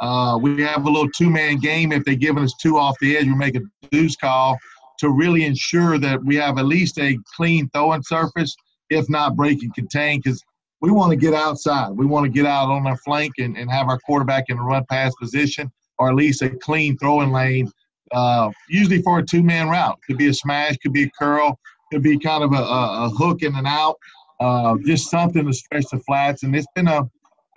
uh, 0.00 0.38
we 0.40 0.62
have 0.62 0.86
a 0.86 0.90
little 0.90 1.10
two-man 1.10 1.58
game. 1.58 1.92
If 1.92 2.04
they're 2.04 2.14
giving 2.14 2.44
us 2.44 2.54
two 2.60 2.78
off 2.78 2.96
the 3.00 3.16
edge, 3.16 3.26
we 3.26 3.34
make 3.34 3.56
a 3.56 3.60
deuce 3.90 4.16
call 4.16 4.56
to 4.98 5.10
really 5.10 5.44
ensure 5.44 5.98
that 5.98 6.22
we 6.24 6.36
have 6.36 6.58
at 6.58 6.66
least 6.66 6.98
a 6.98 7.16
clean 7.36 7.68
throwing 7.72 8.02
surface, 8.02 8.56
if 8.90 9.08
not 9.08 9.36
break 9.36 9.62
and 9.62 9.74
contain, 9.74 10.20
because 10.20 10.42
we 10.80 10.90
want 10.90 11.10
to 11.10 11.16
get 11.16 11.34
outside. 11.34 11.90
We 11.90 12.06
want 12.06 12.24
to 12.24 12.30
get 12.30 12.46
out 12.46 12.68
on 12.68 12.86
our 12.86 12.96
flank 12.98 13.34
and, 13.38 13.56
and 13.56 13.70
have 13.70 13.88
our 13.88 13.98
quarterback 14.00 14.44
in 14.48 14.58
a 14.58 14.62
run 14.62 14.84
pass 14.88 15.14
position, 15.16 15.70
or 15.98 16.08
at 16.08 16.14
least 16.14 16.42
a 16.42 16.50
clean 16.50 16.96
throwing 16.98 17.32
lane, 17.32 17.70
uh, 18.12 18.50
usually 18.68 19.02
for 19.02 19.18
a 19.18 19.24
two-man 19.24 19.68
route. 19.68 19.98
Could 20.06 20.18
be 20.18 20.28
a 20.28 20.34
smash, 20.34 20.76
could 20.78 20.92
be 20.92 21.04
a 21.04 21.10
curl, 21.18 21.58
could 21.92 22.02
be 22.02 22.18
kind 22.18 22.44
of 22.44 22.52
a, 22.52 22.62
a, 22.62 23.06
a 23.06 23.08
hook 23.10 23.42
in 23.42 23.54
and 23.54 23.66
out, 23.66 23.96
uh, 24.40 24.76
just 24.84 25.10
something 25.10 25.44
to 25.44 25.52
stretch 25.52 25.86
the 25.90 25.98
flats. 26.00 26.44
And 26.44 26.54
it's 26.54 26.66
been 26.74 26.88
a 26.88 27.08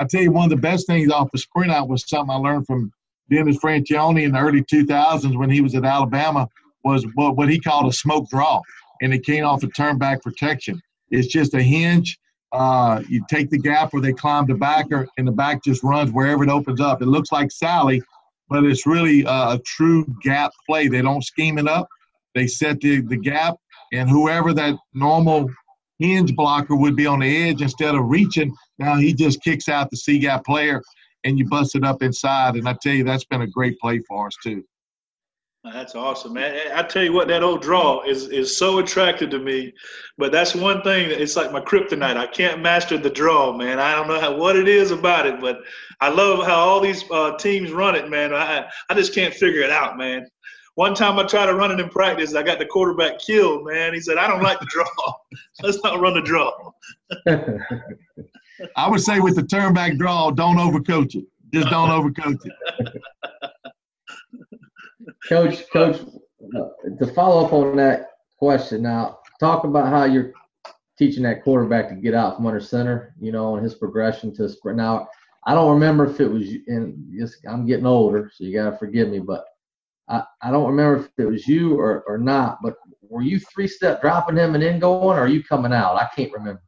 I 0.02 0.06
tell 0.06 0.24
you, 0.24 0.32
one 0.32 0.46
of 0.46 0.50
the 0.50 0.56
best 0.56 0.88
things 0.88 1.12
off 1.12 1.32
the 1.32 1.38
sprint 1.38 1.72
out 1.72 1.88
was 1.88 2.04
something 2.10 2.32
I 2.32 2.40
learned 2.40 2.66
from 2.66 2.92
Dennis 3.30 3.60
Franchione 3.60 4.24
in 4.24 4.32
the 4.32 4.40
early 4.40 4.64
2000s 4.64 5.38
when 5.38 5.52
he 5.52 5.62
was 5.62 5.76
at 5.76 5.86
Alabama 5.86 6.50
was 6.84 7.06
what, 7.14 7.38
what 7.38 7.50
he 7.50 7.60
called 7.60 7.88
a 7.88 7.94
smoke 7.94 8.28
draw, 8.28 8.62
and 9.04 9.14
it 9.14 9.24
came 9.24 9.46
off 9.46 9.62
a 9.62 9.68
turn 9.68 10.00
back 10.00 10.24
protection. 10.24 10.82
It's 11.12 11.28
just 11.28 11.54
a 11.54 11.62
hinge. 11.62 12.18
Uh, 12.52 13.04
you 13.08 13.24
take 13.30 13.52
the 13.52 13.60
gap 13.60 13.94
where 13.94 14.02
they 14.02 14.12
climb 14.12 14.48
the 14.48 14.56
backer, 14.56 15.08
and 15.20 15.28
the 15.28 15.32
back 15.32 15.64
just 15.64 15.84
runs 15.84 16.12
wherever 16.12 16.44
it 16.44 16.50
opens 16.50 16.82
up. 16.82 17.04
It 17.04 17.08
looks 17.08 17.32
like 17.32 17.52
Sally, 17.52 18.02
but 18.50 18.64
it's 18.64 18.88
really 18.88 19.22
a, 19.26 19.28
a 19.28 19.62
true 19.68 20.04
gap 20.24 20.52
play. 20.66 20.88
They 20.88 21.04
don't 21.04 21.24
scheme 21.24 21.60
it 21.60 21.68
up. 21.68 21.88
They 22.34 22.48
set 22.48 22.82
the, 22.82 23.02
the 23.02 23.18
gap, 23.18 23.56
and 23.94 24.10
whoever 24.10 24.52
that 24.56 24.80
normal 24.96 25.48
hinge 26.00 26.36
blocker 26.36 26.76
would 26.76 26.96
be 26.96 27.06
on 27.06 27.20
the 27.20 27.50
edge 27.50 27.62
instead 27.62 27.94
of 27.94 28.06
reaching. 28.06 28.56
Now 28.82 28.96
he 28.96 29.14
just 29.14 29.44
kicks 29.44 29.70
out 29.70 29.92
the 29.92 29.98
C 29.98 30.18
gap 30.18 30.44
player 30.44 30.82
and 31.24 31.38
you 31.38 31.48
bust 31.48 31.76
it 31.76 31.84
up 31.84 32.02
inside. 32.02 32.56
And 32.56 32.68
I 32.68 32.76
tell 32.82 32.94
you, 32.94 33.04
that's 33.04 33.26
been 33.26 33.42
a 33.42 33.48
great 33.48 33.78
play 33.80 34.00
for 34.00 34.26
us 34.26 34.34
too. 34.44 34.64
That's 35.64 35.94
awesome, 35.94 36.34
man. 36.34 36.72
I 36.74 36.82
tell 36.82 37.04
you 37.04 37.14
what, 37.14 37.28
that 37.28 37.44
old 37.44 37.62
draw 37.62 38.02
is 38.02 38.30
is 38.30 38.58
so 38.58 38.80
attractive 38.80 39.30
to 39.30 39.38
me. 39.38 39.72
But 40.18 40.32
that's 40.32 40.56
one 40.56 40.82
thing 40.82 41.10
that 41.10 41.22
it's 41.22 41.36
like 41.36 41.52
my 41.52 41.62
kryptonite. 41.62 42.18
I 42.18 42.26
can't 42.26 42.64
master 42.64 42.98
the 42.98 43.12
draw, 43.12 43.56
man. 43.56 43.80
I 43.80 43.94
don't 43.94 44.08
know 44.08 44.20
how, 44.20 44.36
what 44.36 44.56
it 44.56 44.68
is 44.68 44.90
about 44.90 45.28
it, 45.28 45.40
but 45.40 45.60
I 46.00 46.10
love 46.10 46.44
how 46.48 46.56
all 46.56 46.80
these 46.80 47.04
uh, 47.12 47.38
teams 47.38 47.72
run 47.72 47.96
it, 47.96 48.10
man. 48.10 48.34
I 48.34 48.68
I 48.90 48.96
just 48.96 49.14
can't 49.14 49.36
figure 49.36 49.62
it 49.62 49.70
out, 49.70 50.00
man. 50.00 50.26
One 50.74 50.96
time 50.96 51.20
I 51.20 51.24
tried 51.26 51.46
to 51.46 51.54
run 51.54 51.70
it 51.70 51.80
in 51.80 51.90
practice, 51.90 52.34
I 52.34 52.42
got 52.42 52.58
the 52.58 52.66
quarterback 52.66 53.20
killed, 53.20 53.68
man. 53.68 53.94
He 53.94 54.00
said, 54.00 54.18
I 54.18 54.26
don't 54.28 54.42
like 54.42 54.60
the 54.60 54.66
draw. 54.66 55.14
Let's 55.62 55.84
not 55.84 56.00
run 56.00 56.16
the 56.16 56.22
draw. 56.22 56.52
I 58.76 58.90
would 58.90 59.02
say 59.02 59.20
with 59.20 59.36
the 59.36 59.44
turn 59.44 59.74
back 59.74 59.98
draw, 59.98 60.32
don't 60.32 60.58
overcoach 60.58 61.16
it. 61.16 61.26
Just 61.54 61.70
don't 61.70 61.90
overcoach 62.16 62.40
it. 62.46 63.02
Coach, 65.28 65.64
coach, 65.72 66.02
uh, 66.56 66.96
to 67.00 67.14
follow 67.14 67.46
up 67.46 67.54
on 67.54 67.76
that 67.78 68.10
question 68.38 68.82
now, 68.82 69.20
talk 69.40 69.64
about 69.64 69.88
how 69.88 70.06
you're 70.06 70.34
teaching 70.98 71.24
that 71.24 71.44
quarterback 71.44 71.90
to 71.90 71.96
get 71.96 72.14
out 72.14 72.36
from 72.36 72.46
under 72.46 72.60
center, 72.60 73.14
you 73.20 73.32
know, 73.32 73.56
on 73.56 73.64
his 73.64 73.76
progression 73.76 74.34
to 74.36 74.50
sprint. 74.50 74.78
Now, 74.78 75.08
I 75.46 75.54
don't 75.56 75.72
remember 75.72 76.10
if 76.10 76.20
it 76.20 76.28
was, 76.28 76.48
and 76.68 77.12
just, 77.18 77.38
I'm 77.48 77.66
getting 77.66 77.86
older, 77.86 78.32
so 78.34 78.44
you 78.44 78.54
got 78.54 78.70
to 78.72 78.78
forgive 78.78 79.10
me, 79.10 79.20
but 79.20 79.44
I, 80.08 80.24
I 80.42 80.52
don't 80.52 80.68
remember 80.70 81.06
if 81.06 81.10
it 81.18 81.26
was 81.26 81.48
you 81.48 81.80
or, 81.80 82.04
or 82.08 82.18
not, 82.18 82.60
but 82.62 82.76
were 83.02 83.22
you 83.22 83.40
three 83.40 83.68
step 83.68 84.02
dropping 84.02 84.38
him 84.38 84.54
and 84.54 84.64
then 84.64 84.80
going, 84.80 85.18
or 85.18 85.22
are 85.22 85.28
you 85.28 85.44
coming 85.44 85.74
out? 85.74 85.96
I 85.96 86.08
can't 86.16 86.32
remember. 86.32 86.62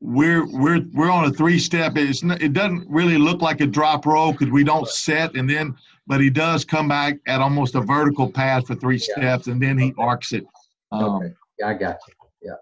We're 0.00 0.46
we're 0.46 0.82
we're 0.92 1.10
on 1.10 1.24
a 1.24 1.30
three 1.30 1.58
step. 1.58 1.96
It's 1.96 2.22
not, 2.22 2.42
it 2.42 2.52
doesn't 2.52 2.86
really 2.88 3.16
look 3.16 3.40
like 3.40 3.60
a 3.60 3.66
drop 3.66 4.04
roll 4.04 4.32
because 4.32 4.50
we 4.50 4.62
don't 4.62 4.86
set 4.88 5.34
and 5.36 5.48
then, 5.48 5.74
but 6.06 6.20
he 6.20 6.28
does 6.28 6.64
come 6.64 6.88
back 6.88 7.16
at 7.26 7.40
almost 7.40 7.74
a 7.74 7.80
vertical 7.80 8.30
pass 8.30 8.64
for 8.64 8.74
three 8.74 8.96
yeah. 8.96 9.14
steps 9.16 9.46
and 9.46 9.60
then 9.60 9.78
he 9.78 9.94
arcs 9.96 10.32
it. 10.32 10.46
Um, 10.92 11.04
okay, 11.04 11.32
I 11.64 11.74
got 11.74 11.98
you. 12.06 12.14
Yeah. 12.42 12.52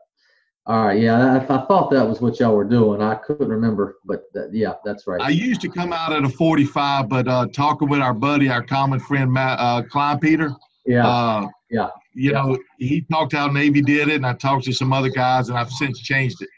All 0.67 0.87
right, 0.87 0.99
yeah, 1.01 1.35
I, 1.35 1.43
I 1.43 1.67
thought 1.67 1.91
that 1.91 2.09
was 2.09 2.21
what 2.21 2.39
y'all 2.39 2.55
were 2.55 2.65
doing. 2.65 3.03
I 3.03 3.17
couldn't 3.17 3.49
remember, 3.49 3.97
but 4.05 4.33
that, 4.33 4.55
yeah, 4.55 4.75
that's 4.85 5.07
right. 5.07 5.21
I 5.21 5.29
used 5.29 5.61
to 5.63 5.69
come 5.69 5.93
out 5.93 6.13
at 6.13 6.25
a 6.25 6.29
45, 6.29 7.09
but 7.09 7.29
uh, 7.29 7.47
talking 7.53 7.89
with 7.89 8.01
our 8.01 8.15
buddy, 8.15 8.49
our 8.49 8.63
common 8.63 9.01
friend, 9.01 9.31
Matt 9.31 9.59
uh, 9.59 9.83
Kleinpeter, 9.83 10.57
yeah, 10.87 11.07
uh, 11.07 11.49
yeah, 11.69 11.89
you 12.15 12.31
yeah. 12.31 12.43
know, 12.43 12.59
he 12.79 13.03
talked 13.03 13.33
how 13.33 13.49
Navy 13.49 13.83
did 13.83 14.09
it, 14.09 14.15
and 14.15 14.27
I 14.27 14.33
talked 14.35 14.65
to 14.65 14.73
some 14.73 14.93
other 14.93 15.11
guys, 15.11 15.49
and 15.49 15.59
I've 15.59 15.71
since 15.71 16.01
changed 16.01 16.41
it. 16.41 16.49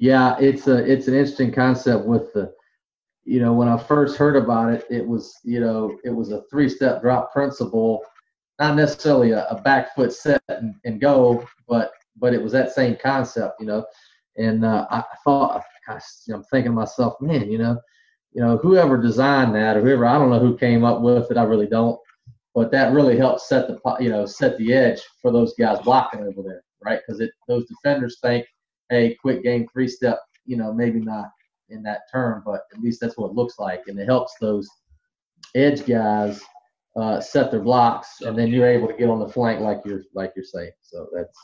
Yeah. 0.00 0.36
It's 0.40 0.66
a 0.66 0.78
it's 0.90 1.06
an 1.06 1.14
interesting 1.14 1.52
concept 1.52 2.06
with 2.06 2.32
the, 2.32 2.52
you 3.24 3.38
know, 3.38 3.52
when 3.52 3.68
I 3.68 3.76
first 3.76 4.16
heard 4.16 4.34
about 4.34 4.72
it, 4.72 4.84
it 4.90 5.06
was 5.06 5.38
you 5.44 5.60
know 5.60 5.98
it 6.04 6.10
was 6.10 6.32
a 6.32 6.42
three 6.50 6.68
step 6.68 7.02
drop 7.02 7.32
principle, 7.32 8.02
not 8.58 8.76
necessarily 8.76 9.32
a, 9.32 9.46
a 9.48 9.60
back 9.60 9.94
foot 9.94 10.12
set 10.12 10.42
and, 10.48 10.74
and 10.84 11.00
go, 11.00 11.46
but 11.68 11.92
but 12.16 12.32
it 12.34 12.42
was 12.42 12.52
that 12.52 12.72
same 12.72 12.96
concept, 13.02 13.60
you 13.60 13.66
know. 13.66 13.84
And 14.36 14.64
uh, 14.64 14.86
I 14.90 15.04
thought, 15.22 15.62
gosh, 15.86 16.02
I'm 16.32 16.44
thinking 16.44 16.72
to 16.72 16.76
myself, 16.76 17.20
man, 17.20 17.50
you 17.50 17.58
know, 17.58 17.78
you 18.32 18.40
know, 18.40 18.56
whoever 18.56 18.96
designed 18.96 19.54
that 19.54 19.76
or 19.76 19.82
whoever, 19.82 20.06
I 20.06 20.18
don't 20.18 20.30
know 20.30 20.38
who 20.38 20.56
came 20.56 20.84
up 20.84 21.02
with 21.02 21.30
it. 21.30 21.36
I 21.36 21.42
really 21.42 21.66
don't. 21.66 21.98
But 22.54 22.70
that 22.72 22.92
really 22.92 23.16
helps 23.16 23.48
set 23.48 23.68
the, 23.68 23.96
you 24.00 24.08
know, 24.08 24.26
set 24.26 24.56
the 24.58 24.72
edge 24.72 25.00
for 25.20 25.30
those 25.30 25.54
guys 25.54 25.78
blocking 25.80 26.20
over 26.20 26.42
there, 26.42 26.62
right? 26.82 27.00
Because 27.04 27.20
it 27.20 27.30
those 27.48 27.66
defenders 27.66 28.18
think, 28.22 28.46
hey, 28.90 29.16
quick 29.20 29.42
game 29.42 29.66
three 29.72 29.88
step, 29.88 30.18
you 30.44 30.56
know, 30.56 30.72
maybe 30.72 31.00
not 31.00 31.30
in 31.68 31.82
that 31.84 32.00
term, 32.12 32.42
but 32.44 32.62
at 32.74 32.80
least 32.80 33.00
that's 33.00 33.16
what 33.16 33.28
it 33.30 33.34
looks 33.34 33.58
like, 33.58 33.82
and 33.86 33.98
it 33.98 34.06
helps 34.06 34.34
those 34.40 34.68
edge 35.54 35.86
guys 35.86 36.40
uh, 36.96 37.20
set 37.20 37.50
their 37.50 37.60
blocks, 37.60 38.20
and 38.22 38.36
then 38.36 38.48
you're 38.48 38.66
able 38.66 38.88
to 38.88 38.94
get 38.94 39.08
on 39.08 39.20
the 39.20 39.28
flank 39.28 39.60
like 39.60 39.80
you're 39.84 40.02
like 40.14 40.32
you're 40.34 40.44
saying. 40.44 40.72
So 40.82 41.06
that's 41.14 41.38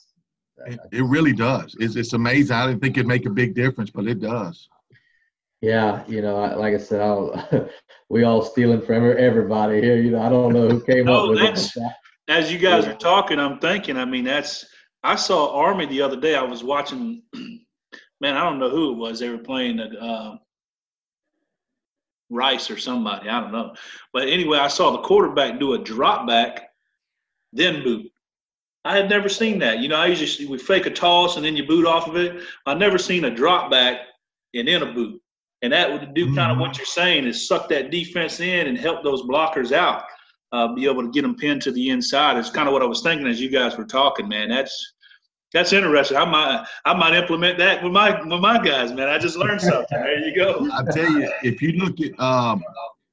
It, 0.67 0.81
it 0.93 1.03
really 1.05 1.33
does. 1.33 1.77
It's, 1.79 1.95
it's 1.97 2.13
amazing. 2.13 2.57
I 2.57 2.67
didn't 2.67 2.83
think 2.83 2.97
it'd 2.97 3.07
make 3.07 3.27
a 3.27 3.31
big 3.31 3.55
difference, 3.55 3.91
but 3.91 4.07
it 4.07 4.21
does. 4.21 4.69
Yeah, 5.61 6.05
you 6.07 6.21
know, 6.21 6.37
I, 6.39 6.55
like 6.55 6.75
I 6.75 6.79
said, 6.79 7.01
I'll, 7.01 7.69
we 8.09 8.25
all 8.25 8.43
stealing 8.43 8.83
from 8.83 9.05
everybody 9.17 9.81
here. 9.81 9.97
You 9.97 10.11
know, 10.11 10.23
I 10.23 10.29
don't 10.29 10.53
know 10.53 10.69
who 10.69 10.83
came 10.83 11.05
No, 11.07 11.25
up 11.25 11.31
with 11.31 11.39
that's- 11.39 11.77
it. 11.77 11.83
As 12.29 12.53
you 12.53 12.59
guys 12.59 12.87
are 12.87 12.95
talking, 12.97 13.39
I'm 13.39 13.61
thinking. 13.61 13.97
I 13.97 14.05
mean, 14.05 14.25
that's. 14.25 14.67
I 15.07 15.15
saw 15.17 15.55
Army 15.55 15.87
the 15.87 16.03
other 16.03 16.17
day. 16.21 16.35
I 16.35 16.43
was 16.43 16.65
watching. 16.65 17.23
Man, 18.21 18.37
I 18.37 18.45
don't 18.45 18.59
know 18.59 18.71
who 18.71 18.93
it 18.93 18.97
was. 18.97 19.19
They 19.21 19.29
were 19.29 19.39
playing 19.39 19.79
at 19.79 19.95
uh, 19.95 20.37
Rice 22.31 22.71
or 22.71 22.79
somebody. 22.79 23.29
I 23.29 23.41
don't 23.41 23.53
know. 23.53 23.75
But 24.13 24.29
anyway, 24.29 24.59
I 24.59 24.69
saw 24.69 24.91
the 24.91 25.03
quarterback 25.03 25.61
do 25.61 25.75
a 25.75 25.79
drop 25.79 26.27
back, 26.27 26.71
then 27.53 27.83
boot. 27.85 28.11
I 28.85 28.97
had 28.97 29.11
never 29.11 29.29
seen 29.29 29.59
that. 29.61 29.81
You 29.81 29.89
know, 29.89 29.97
I 29.97 30.07
usually 30.07 30.49
we 30.49 30.59
fake 30.59 30.87
a 30.87 30.91
toss 30.91 31.37
and 31.37 31.45
then 31.45 31.57
you 31.57 31.67
boot 31.67 31.87
off 31.87 32.09
of 32.09 32.17
it. 32.17 32.43
I've 32.67 32.79
never 32.79 32.99
seen 32.99 33.25
a 33.25 33.31
drop 33.35 33.71
back 33.71 34.01
and 34.55 34.67
then 34.67 34.83
a 34.83 34.93
boot. 34.93 35.21
And 35.63 35.73
that 35.73 35.91
would 35.91 36.15
do 36.15 36.35
kind 36.35 36.53
of 36.53 36.59
Mhm. 36.59 36.61
what 36.61 36.79
you're 36.79 36.87
saying 36.87 37.27
is 37.27 37.47
suck 37.49 37.69
that 37.69 37.91
defense 37.91 38.41
in 38.41 38.67
and 38.67 38.79
help 38.79 39.03
those 39.03 39.23
blockers 39.23 39.73
out 39.73 40.05
uh, 40.53 40.69
be 40.69 40.87
able 40.87 41.03
to 41.03 41.11
get 41.11 41.23
them 41.23 41.35
pinned 41.35 41.61
to 41.63 41.73
the 41.73 41.91
inside. 41.91 42.37
It's 42.39 42.51
kind 42.51 42.69
of 42.69 42.73
what 42.73 42.83
I 42.83 42.87
was 42.87 43.03
thinking 43.03 43.27
as 43.27 43.41
you 43.41 43.49
guys 43.51 43.77
were 43.77 43.85
talking, 43.85 44.29
man. 44.29 44.49
That's 44.49 44.95
that's 45.53 45.73
interesting. 45.73 46.17
I 46.17 46.25
might 46.25 46.67
I 46.85 46.95
might 46.95 47.15
implement 47.15 47.59
that 47.59 47.83
with 47.83 47.93
my 47.93 48.21
with 48.23 48.41
my 48.41 48.63
guys, 48.63 48.93
man. 48.93 49.09
I 49.09 49.19
just 49.19 49.37
learned 49.37 49.61
something. 49.61 49.87
There 49.91 50.19
you 50.19 50.35
go. 50.35 50.69
I 50.73 50.83
tell 50.91 51.11
you, 51.11 51.31
if 51.43 51.63
you 51.63 51.73
look 51.73 52.01
at 52.01 52.19
um, 52.21 52.63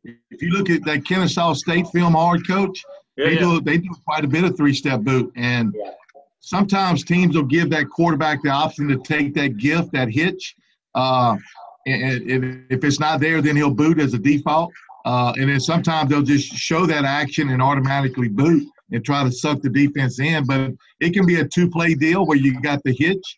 if 0.04 0.42
you 0.42 0.50
look 0.52 0.70
at 0.70 0.84
that 0.86 1.06
Kennesaw 1.06 1.54
State 1.54 1.88
film 1.88 2.14
hard 2.14 2.46
coach, 2.48 2.84
Yeah, 3.18 3.26
they 3.26 3.34
yeah. 3.34 3.40
do 3.40 3.62
they 3.62 3.78
do 3.78 3.90
quite 4.06 4.26
a 4.26 4.28
bit 4.28 4.44
of 4.44 4.58
three 4.58 4.74
step 4.74 5.02
boot, 5.02 5.32
and 5.36 5.74
Yeah. 5.78 5.92
sometimes 6.40 7.04
teams 7.04 7.36
will 7.36 7.44
give 7.44 7.70
that 7.70 7.90
quarterback 7.90 8.42
the 8.44 8.50
option 8.50 8.88
to 8.90 8.98
take 8.98 9.34
that 9.36 9.58
gift, 9.58 9.92
that 9.94 10.10
hitch. 10.10 10.56
Uh, 10.96 11.38
and, 11.86 12.22
and 12.32 12.66
if 12.70 12.84
it's 12.84 13.00
not 13.00 13.20
there, 13.20 13.42
then 13.42 13.56
he'll 13.56 13.74
boot 13.74 14.00
as 14.00 14.14
a 14.14 14.18
default. 14.20 14.72
Uh, 15.06 15.34
and 15.38 15.50
then 15.50 15.60
sometimes 15.60 16.10
they'll 16.10 16.22
just 16.22 16.48
show 16.54 16.86
that 16.86 17.04
action 17.04 17.50
and 17.50 17.62
automatically 17.62 18.30
boot 18.30 18.64
and 18.92 19.04
try 19.04 19.24
to 19.24 19.32
suck 19.32 19.62
the 19.62 19.70
defense 19.70 20.20
in. 20.20 20.46
But 20.46 20.72
it 21.00 21.14
can 21.14 21.26
be 21.26 21.40
a 21.40 21.48
two 21.48 21.70
play 21.70 21.94
deal 21.94 22.26
where 22.26 22.38
you 22.38 22.60
got 22.62 22.82
the 22.84 22.94
hitch 22.94 23.38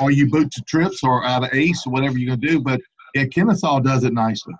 or 0.00 0.10
you 0.10 0.30
boot 0.30 0.50
to 0.52 0.62
trips 0.62 1.02
or 1.02 1.24
out 1.24 1.44
of 1.44 1.50
ace 1.52 1.86
or 1.86 1.92
whatever 1.92 2.18
you're 2.18 2.28
going 2.28 2.40
to 2.40 2.46
do. 2.46 2.60
But 2.60 2.80
yeah, 3.14 3.24
Kennesaw 3.26 3.80
does 3.80 4.04
it 4.04 4.12
nicely. 4.12 4.54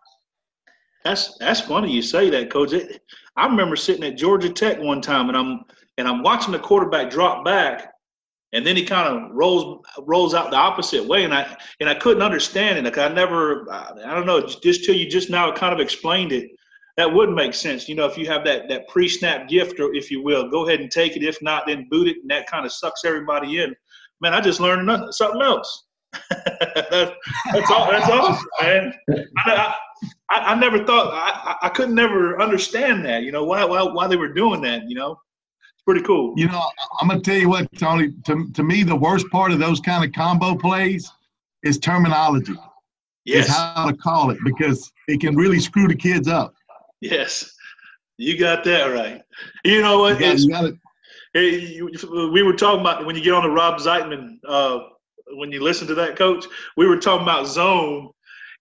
That's 1.04 1.38
that's 1.38 1.60
funny 1.60 1.92
you 1.92 2.02
say 2.02 2.30
that, 2.30 2.50
coach. 2.50 2.72
It, 2.72 3.00
I 3.36 3.46
remember 3.46 3.76
sitting 3.76 4.02
at 4.02 4.16
Georgia 4.16 4.50
Tech 4.50 4.80
one 4.80 5.00
time, 5.00 5.28
and 5.28 5.36
I'm 5.36 5.64
and 5.98 6.08
I'm 6.08 6.22
watching 6.22 6.52
the 6.52 6.58
quarterback 6.58 7.10
drop 7.10 7.44
back, 7.44 7.92
and 8.52 8.66
then 8.66 8.76
he 8.76 8.84
kind 8.84 9.06
of 9.06 9.30
rolls 9.30 9.84
rolls 10.00 10.34
out 10.34 10.50
the 10.50 10.56
opposite 10.56 11.04
way, 11.04 11.24
and 11.24 11.32
I 11.32 11.56
and 11.80 11.88
I 11.88 11.94
couldn't 11.94 12.22
understand 12.22 12.78
it. 12.78 12.84
Like 12.84 12.98
I 12.98 13.08
never, 13.08 13.70
I 13.70 14.14
don't 14.14 14.26
know, 14.26 14.46
just 14.46 14.84
till 14.84 14.96
you 14.96 15.08
just 15.08 15.30
now 15.30 15.52
kind 15.52 15.72
of 15.72 15.78
explained 15.78 16.32
it, 16.32 16.50
that 16.96 17.12
would 17.12 17.30
make 17.30 17.54
sense. 17.54 17.88
You 17.88 17.94
know, 17.94 18.06
if 18.06 18.16
you 18.16 18.26
have 18.26 18.44
that 18.44 18.68
that 18.68 18.88
pre 18.88 19.08
snap 19.08 19.48
gift, 19.48 19.78
or 19.80 19.94
if 19.94 20.10
you 20.10 20.22
will, 20.22 20.50
go 20.50 20.66
ahead 20.66 20.80
and 20.80 20.90
take 20.90 21.16
it. 21.16 21.22
If 21.22 21.40
not, 21.42 21.66
then 21.66 21.88
boot 21.90 22.08
it, 22.08 22.16
and 22.22 22.30
that 22.30 22.46
kind 22.46 22.64
of 22.64 22.72
sucks 22.72 23.04
everybody 23.04 23.60
in. 23.60 23.74
Man, 24.20 24.32
I 24.32 24.40
just 24.40 24.60
learned 24.60 24.86
nothing, 24.86 25.12
something 25.12 25.42
else. 25.42 25.84
that, 26.30 27.12
that's 27.52 27.70
all. 27.70 27.90
That's 27.90 28.08
awesome, 28.08 28.48
man. 28.62 28.94
I, 29.44 29.74
I, 30.30 30.38
I, 30.38 30.54
never 30.54 30.84
thought 30.84 31.12
I, 31.12 31.56
I- 31.66 31.68
couldn't 31.68 31.94
never 31.94 32.40
understand 32.40 33.04
that. 33.04 33.22
You 33.22 33.32
know 33.32 33.44
why 33.44 33.64
why 33.64 33.82
why 33.82 34.06
they 34.06 34.16
were 34.16 34.32
doing 34.32 34.62
that. 34.62 34.88
You 34.88 34.96
know, 34.96 35.12
it's 35.74 35.82
pretty 35.84 36.02
cool. 36.02 36.32
You 36.36 36.48
know, 36.48 36.64
I'm 37.00 37.08
gonna 37.08 37.20
tell 37.20 37.36
you 37.36 37.50
what, 37.50 37.68
Tony. 37.76 38.12
To, 38.24 38.50
to 38.54 38.62
me, 38.62 38.82
the 38.82 38.96
worst 38.96 39.28
part 39.30 39.52
of 39.52 39.58
those 39.58 39.80
kind 39.80 40.02
of 40.02 40.12
combo 40.12 40.54
plays 40.54 41.12
is 41.62 41.78
terminology. 41.78 42.54
Yes, 43.26 43.48
Is 43.48 43.54
how 43.54 43.90
to 43.90 43.96
call 43.96 44.30
it 44.30 44.38
because 44.44 44.90
it 45.08 45.20
can 45.20 45.36
really 45.36 45.58
screw 45.58 45.88
the 45.88 45.96
kids 45.96 46.28
up. 46.28 46.54
Yes, 47.10 47.54
you 48.18 48.38
got 48.38 48.64
that 48.64 48.86
right. 48.86 49.22
You 49.64 49.82
know 49.82 49.98
what? 50.00 50.20
you 50.20 50.48
got 50.50 50.62
to, 50.62 50.78
Hey, 51.34 51.58
you- 51.60 52.30
we 52.32 52.42
were 52.42 52.54
talking 52.54 52.80
about 52.80 53.04
when 53.04 53.16
you 53.16 53.22
get 53.22 53.34
on 53.34 53.42
the 53.42 53.50
Rob 53.50 53.78
Zeitman, 53.78 54.38
uh, 54.46 54.80
when 55.34 55.52
you 55.52 55.62
listen 55.62 55.86
to 55.88 55.94
that 55.96 56.16
coach, 56.16 56.46
we 56.76 56.86
were 56.86 56.96
talking 56.98 57.22
about 57.24 57.46
zone 57.46 58.10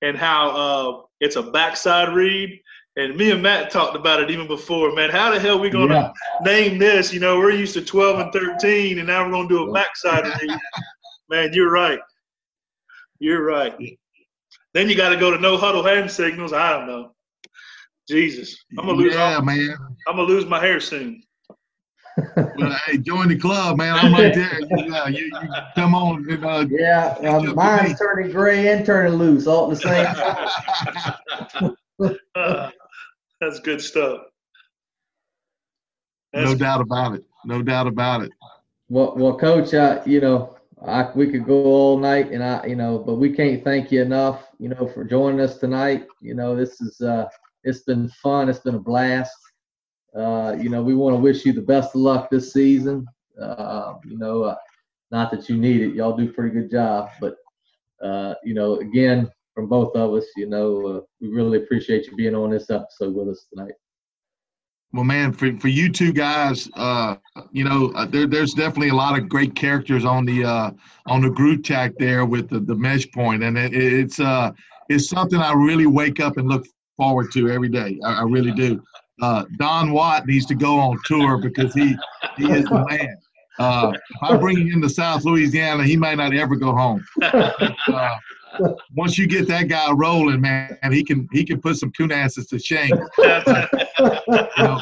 and 0.01 0.17
how 0.17 0.49
uh, 0.49 1.01
it's 1.21 1.35
a 1.37 1.43
backside 1.43 2.13
read. 2.13 2.59
And 2.97 3.15
me 3.17 3.31
and 3.31 3.41
Matt 3.43 3.71
talked 3.71 3.95
about 3.95 4.21
it 4.21 4.29
even 4.31 4.47
before, 4.47 4.93
man. 4.93 5.09
How 5.09 5.29
the 5.31 5.39
hell 5.39 5.57
are 5.57 5.61
we 5.61 5.69
going 5.69 5.89
to 5.89 5.95
Yeah, 5.95 6.11
name 6.41 6.77
this? 6.77 7.13
You 7.13 7.19
know, 7.19 7.37
we're 7.37 7.51
used 7.51 7.73
to 7.75 7.81
12 7.83 8.19
and 8.19 8.33
13, 8.33 8.99
and 8.99 9.07
now 9.07 9.25
we're 9.25 9.31
going 9.31 9.47
to 9.49 9.55
do 9.55 9.69
a 9.69 9.73
backside 9.73 10.25
read. 10.25 10.57
Man, 11.29 11.51
you're 11.53 11.71
right. 11.71 11.99
You're 13.19 13.43
right. 13.43 13.75
Then 14.73 14.89
you 14.89 14.95
got 14.95 15.09
to 15.09 15.17
go 15.17 15.31
to 15.31 15.39
no 15.39 15.57
huddle 15.57 15.83
hand 15.83 16.11
signals. 16.11 16.53
I 16.53 16.71
don't 16.77 16.87
know. 16.87 17.14
Jesus, 18.07 18.55
I'm 18.77 18.85
gonna 18.85 18.97
lose. 18.97 19.13
yeah, 19.13 19.35
all- 19.35 19.41
man. 19.41 19.75
I'm 20.07 20.15
gonna 20.15 20.27
lose 20.27 20.45
my 20.45 20.59
hair 20.59 20.79
soon. 20.79 21.21
Well, 22.37 22.77
hey, 22.85 22.97
join 22.97 23.27
the 23.27 23.37
club, 23.37 23.77
man. 23.77 23.93
I'm 23.93 24.13
right 24.13 24.33
there. 24.33 24.61
Yeah, 24.61 25.07
you, 25.09 25.25
you 25.25 25.49
come 25.75 25.93
on. 25.93 26.25
And, 26.29 26.45
uh, 26.45 26.65
yeah. 26.69 27.17
Um, 27.27 27.53
mine's 27.55 27.99
turning 27.99 28.31
gray 28.31 28.69
and 28.69 28.85
turning 28.85 29.15
loose 29.15 29.47
all 29.47 29.69
at 29.69 29.77
the 29.77 29.83
same 29.83 30.05
time. 32.07 32.15
Uh, 32.35 32.69
that's 33.41 33.59
good 33.59 33.81
stuff. 33.81 34.21
That's, 36.31 36.51
no 36.51 36.55
doubt 36.55 36.79
about 36.79 37.15
it. 37.15 37.25
No 37.43 37.61
doubt 37.61 37.87
about 37.87 38.21
it. 38.21 38.31
Well, 38.87 39.13
well, 39.17 39.37
coach, 39.37 39.73
I, 39.73 40.03
you 40.05 40.21
know, 40.21 40.55
I, 40.85 41.09
we 41.15 41.29
could 41.29 41.45
go 41.45 41.63
all 41.65 41.97
night, 41.97 42.31
and 42.31 42.43
I, 42.43 42.65
you 42.65 42.75
know, 42.75 42.99
but 42.99 43.15
we 43.15 43.31
can't 43.33 43.63
thank 43.63 43.91
you 43.91 44.01
enough, 44.01 44.47
you 44.59 44.69
know, 44.69 44.87
for 44.87 45.03
joining 45.03 45.41
us 45.41 45.57
tonight. 45.57 46.07
You 46.21 46.35
know, 46.35 46.55
this 46.55 46.79
is, 46.79 47.01
uh, 47.01 47.27
it's 47.65 47.81
been 47.81 48.07
fun. 48.09 48.47
It's 48.47 48.59
been 48.59 48.75
a 48.75 48.79
blast. 48.79 49.35
Uh, 50.15 50.55
you 50.59 50.69
know, 50.69 50.81
we 50.81 50.95
want 50.95 51.13
to 51.13 51.19
wish 51.19 51.45
you 51.45 51.51
the 51.51 51.61
best 51.61 51.93
of 51.93 52.01
luck 52.01 52.29
this 52.29 52.53
season. 52.53 53.05
Uh, 53.41 53.95
you 54.05 54.17
know, 54.17 54.43
uh, 54.43 54.55
not 55.11 55.29
that 55.31 55.49
you 55.49 55.57
need 55.57 55.81
it, 55.81 55.93
y'all 55.93 56.15
do 56.15 56.31
pretty 56.31 56.51
good 56.51 56.71
job, 56.71 57.09
but 57.19 57.35
uh, 58.01 58.35
you 58.43 58.53
know, 58.53 58.77
again, 58.77 59.29
from 59.53 59.67
both 59.67 59.95
of 59.95 60.13
us, 60.13 60.25
you 60.35 60.47
know, 60.47 60.87
uh, 60.87 61.01
we 61.19 61.29
really 61.29 61.57
appreciate 61.57 62.07
you 62.07 62.15
being 62.15 62.35
on 62.35 62.49
this 62.49 62.69
episode 62.69 63.13
with 63.13 63.29
us 63.29 63.45
tonight. 63.53 63.73
Well, 64.93 65.03
man, 65.03 65.33
for, 65.33 65.57
for 65.59 65.67
you 65.67 65.91
two 65.91 66.13
guys, 66.13 66.69
uh, 66.75 67.17
you 67.51 67.65
know, 67.65 67.91
uh, 67.95 68.05
there, 68.05 68.27
there's 68.27 68.53
definitely 68.53 68.89
a 68.89 68.95
lot 68.95 69.17
of 69.17 69.27
great 69.27 69.53
characters 69.53 70.05
on 70.05 70.25
the 70.25 70.45
uh, 70.45 70.71
on 71.07 71.21
the 71.21 71.29
group 71.29 71.65
chat 71.65 71.97
there 71.97 72.25
with 72.25 72.49
the, 72.49 72.61
the 72.61 72.75
mesh 72.75 73.09
point, 73.11 73.43
and 73.43 73.57
it, 73.57 73.73
it's 73.73 74.19
uh, 74.21 74.51
it's 74.87 75.09
something 75.09 75.39
I 75.39 75.53
really 75.53 75.85
wake 75.85 76.21
up 76.21 76.37
and 76.37 76.47
look 76.47 76.65
forward 76.97 77.31
to 77.33 77.49
every 77.49 77.69
day. 77.69 77.99
I, 78.03 78.21
I 78.21 78.23
really 78.23 78.51
do. 78.51 78.81
Uh, 79.21 79.45
Don 79.57 79.91
Watt 79.91 80.27
needs 80.27 80.45
to 80.47 80.55
go 80.55 80.77
on 80.77 80.99
tour 81.05 81.37
because 81.37 81.73
he 81.73 81.95
he 82.37 82.51
is 82.51 82.65
the 82.65 82.85
man. 82.89 83.17
Uh, 83.57 83.93
if 83.93 84.01
I 84.21 84.35
bring 84.35 84.67
him 84.67 84.81
to 84.81 84.89
South 84.89 85.23
Louisiana, 85.23 85.85
he 85.85 85.95
might 85.95 86.15
not 86.15 86.33
ever 86.33 86.55
go 86.55 86.73
home. 86.73 87.05
Uh, 87.21 88.17
once 88.95 89.17
you 89.17 89.27
get 89.27 89.47
that 89.49 89.67
guy 89.67 89.91
rolling, 89.91 90.39
man, 90.39 90.77
he 90.91 91.03
can 91.03 91.27
he 91.31 91.43
can 91.43 91.61
put 91.61 91.77
some 91.77 91.91
coonasses 91.91 92.47
to 92.47 92.59
shame. 92.59 92.91
You 93.17 93.25
know, 94.57 94.81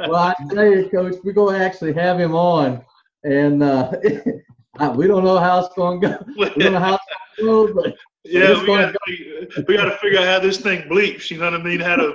well, 0.00 0.14
I 0.14 0.34
tell 0.50 0.66
you, 0.66 0.88
Coach, 0.90 1.14
we're 1.24 1.32
going 1.32 1.58
to 1.58 1.64
actually 1.64 1.92
have 1.94 2.18
him 2.18 2.34
on 2.34 2.84
and 3.24 3.62
uh, 3.62 3.90
we 4.94 5.06
don't 5.06 5.24
know 5.24 5.38
how 5.38 5.60
it's 5.60 5.74
going 5.74 6.00
to 6.00 6.08
go. 6.08 6.24
We 6.36 6.62
don't 6.62 6.74
know 6.74 6.78
how 6.78 6.94
it's 6.94 7.04
going 7.42 7.66
to 7.68 7.72
go, 7.72 7.82
but 7.82 7.96
yeah, 8.24 8.60
we 8.60 8.66
got, 8.66 8.92
to, 8.92 9.64
we 9.68 9.76
got 9.76 9.84
to 9.84 9.98
figure 9.98 10.18
out 10.18 10.26
how 10.26 10.38
this 10.40 10.58
thing 10.58 10.88
bleeps. 10.88 11.30
You 11.30 11.38
know 11.38 11.50
what 11.50 11.60
I 11.60 11.62
mean? 11.62 11.80
How 11.80 11.96
to. 11.96 12.14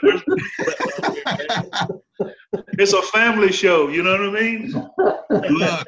it's 2.80 2.94
a 2.94 3.02
family 3.04 3.52
show. 3.52 3.90
You 3.90 4.04
know 4.04 4.12
what 4.12 4.22
I 4.22 4.42
mean? 4.42 4.72
Look, 5.30 5.88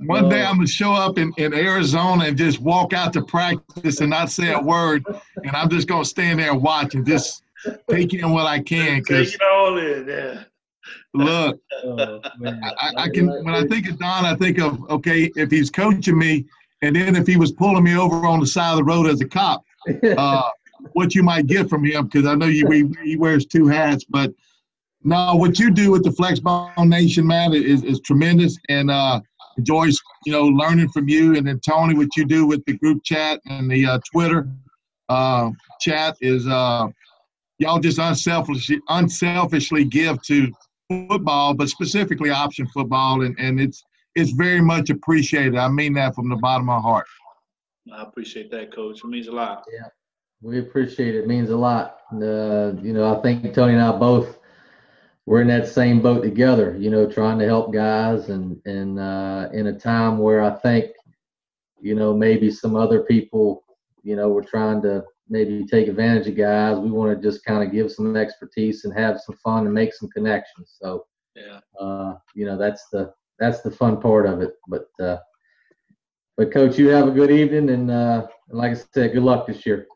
one 0.00 0.28
day 0.28 0.44
I'm 0.44 0.56
gonna 0.56 0.66
show 0.66 0.92
up 0.92 1.18
in, 1.18 1.32
in 1.38 1.54
Arizona 1.54 2.24
and 2.24 2.36
just 2.36 2.60
walk 2.60 2.92
out 2.92 3.12
to 3.14 3.24
practice 3.24 4.00
and 4.00 4.10
not 4.10 4.30
say 4.30 4.52
a 4.52 4.60
word, 4.60 5.04
and 5.42 5.56
I'm 5.56 5.70
just 5.70 5.88
gonna 5.88 6.04
stand 6.04 6.38
there 6.38 6.52
and 6.52 6.62
watch 6.62 6.94
and 6.94 7.06
just 7.06 7.42
take 7.88 8.12
in 8.14 8.30
what 8.30 8.46
I 8.46 8.60
can. 8.60 9.02
Take 9.04 9.34
it 9.34 9.42
all 9.42 9.78
in, 9.78 10.06
yeah. 10.08 10.44
Look, 11.12 11.60
oh, 11.84 12.20
I, 12.44 12.92
I, 12.96 13.08
can 13.08 13.26
when 13.26 13.54
I 13.54 13.64
think 13.64 13.88
of 13.88 13.98
Don, 13.98 14.24
I 14.24 14.34
think 14.34 14.58
of 14.58 14.88
okay, 14.90 15.30
if 15.36 15.50
he's 15.50 15.70
coaching 15.70 16.18
me, 16.18 16.46
and 16.82 16.96
then 16.96 17.16
if 17.16 17.26
he 17.26 17.36
was 17.36 17.52
pulling 17.52 17.84
me 17.84 17.96
over 17.96 18.26
on 18.26 18.40
the 18.40 18.46
side 18.46 18.72
of 18.72 18.78
the 18.78 18.84
road 18.84 19.06
as 19.06 19.20
a 19.20 19.26
cop, 19.26 19.64
uh, 20.16 20.48
what 20.92 21.14
you 21.14 21.22
might 21.22 21.46
get 21.46 21.68
from 21.68 21.84
him, 21.84 22.06
because 22.06 22.26
I 22.26 22.34
know 22.34 22.46
you 22.46 22.66
he, 22.70 22.84
he 23.04 23.16
wears 23.16 23.46
two 23.46 23.66
hats, 23.66 24.04
but 24.04 24.32
no, 25.02 25.34
what 25.34 25.58
you 25.58 25.70
do 25.70 25.90
with 25.90 26.04
the 26.04 26.10
Flexbone 26.10 26.88
Nation, 26.88 27.26
man, 27.26 27.54
is, 27.54 27.82
is 27.84 28.00
tremendous, 28.00 28.58
and 28.68 28.90
uh, 28.90 29.20
enjoys 29.56 29.98
you 30.26 30.32
know 30.32 30.44
learning 30.44 30.88
from 30.90 31.08
you. 31.08 31.36
And 31.36 31.46
then 31.46 31.60
Tony, 31.60 31.94
what 31.94 32.16
you 32.16 32.24
do 32.24 32.46
with 32.46 32.64
the 32.66 32.76
group 32.78 33.02
chat 33.04 33.40
and 33.46 33.70
the 33.70 33.86
uh, 33.86 33.98
Twitter 34.12 34.48
uh, 35.08 35.50
chat 35.80 36.16
is 36.20 36.46
uh, 36.46 36.88
y'all 37.58 37.80
just 37.80 37.98
unselfishly 37.98 38.80
unselfishly 38.88 39.84
give 39.84 40.20
to 40.22 40.52
football, 40.88 41.54
but 41.54 41.68
specifically 41.68 42.30
option 42.30 42.66
football, 42.68 43.22
and, 43.22 43.38
and 43.38 43.60
it's 43.60 43.84
it's 44.14 44.32
very 44.32 44.60
much 44.60 44.90
appreciated. 44.90 45.56
I 45.56 45.68
mean 45.68 45.94
that 45.94 46.14
from 46.14 46.28
the 46.28 46.36
bottom 46.36 46.68
of 46.68 46.82
my 46.82 46.88
heart. 46.88 47.06
I 47.92 48.02
appreciate 48.02 48.50
that, 48.50 48.74
Coach. 48.74 49.00
It 49.02 49.06
means 49.06 49.28
a 49.28 49.32
lot. 49.32 49.64
Yeah, 49.72 49.88
we 50.42 50.58
appreciate 50.58 51.14
it. 51.14 51.24
it 51.24 51.26
means 51.26 51.50
a 51.50 51.56
lot. 51.56 51.98
Uh, 52.12 52.72
you 52.82 52.92
know, 52.92 53.16
I 53.16 53.20
think 53.22 53.54
Tony 53.54 53.74
and 53.74 53.82
I 53.82 53.96
both 53.96 54.38
we're 55.26 55.42
in 55.42 55.48
that 55.48 55.68
same 55.68 56.00
boat 56.00 56.22
together. 56.22 56.76
You 56.78 56.90
know, 56.90 57.10
trying 57.10 57.38
to 57.38 57.46
help 57.46 57.72
guys, 57.72 58.28
and 58.30 58.60
and 58.64 58.98
uh, 58.98 59.48
in 59.52 59.68
a 59.68 59.78
time 59.78 60.18
where 60.18 60.42
I 60.42 60.50
think, 60.50 60.92
you 61.80 61.94
know, 61.94 62.14
maybe 62.14 62.50
some 62.50 62.76
other 62.76 63.02
people, 63.02 63.64
you 64.02 64.16
know, 64.16 64.28
we're 64.28 64.42
trying 64.42 64.82
to 64.82 65.04
maybe 65.28 65.64
take 65.64 65.88
advantage 65.88 66.26
of 66.26 66.36
guys. 66.36 66.78
We 66.78 66.90
want 66.90 67.16
to 67.16 67.28
just 67.28 67.44
kind 67.44 67.62
of 67.62 67.72
give 67.72 67.92
some 67.92 68.16
expertise 68.16 68.84
and 68.84 68.92
have 68.98 69.20
some 69.20 69.36
fun 69.36 69.66
and 69.66 69.74
make 69.74 69.94
some 69.94 70.08
connections. 70.10 70.76
So, 70.80 71.06
yeah, 71.36 71.60
uh, 71.80 72.16
you 72.34 72.44
know, 72.44 72.58
that's 72.58 72.88
the 72.88 73.12
that's 73.40 73.62
the 73.62 73.70
fun 73.70 74.00
part 74.00 74.26
of 74.26 74.40
it. 74.42 74.52
But 74.68 74.86
uh, 75.00 75.16
but 76.36 76.52
coach, 76.52 76.78
you 76.78 76.88
have 76.88 77.08
a 77.08 77.10
good 77.10 77.30
evening, 77.30 77.70
and, 77.70 77.90
uh, 77.90 78.26
and 78.48 78.58
like 78.58 78.72
I 78.72 78.80
said, 78.94 79.12
good 79.12 79.22
luck 79.22 79.46
this 79.46 79.66
year. 79.66 79.86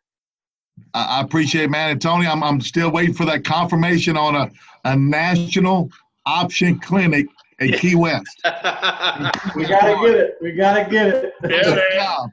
I 0.93 1.21
appreciate 1.21 1.65
it, 1.65 1.71
man. 1.71 1.91
And 1.91 2.03
Tony, 2.03 2.27
I'm 2.27 2.43
I'm 2.43 2.61
still 2.61 2.91
waiting 2.91 3.15
for 3.15 3.25
that 3.27 3.45
confirmation 3.45 4.17
on 4.17 4.35
a, 4.35 4.51
a 4.85 4.97
national 4.97 5.91
option 6.27 6.81
clinic 6.81 7.27
at 7.61 7.79
Key 7.79 7.95
West. 7.95 8.27
we 9.55 9.67
gotta 9.67 9.97
get 10.03 10.15
it. 10.17 10.37
We 10.41 10.53
gotta 10.53 10.91
get 10.91 11.07
it. 11.09 11.33
Yeah, 11.49 11.75
man. 11.75 12.33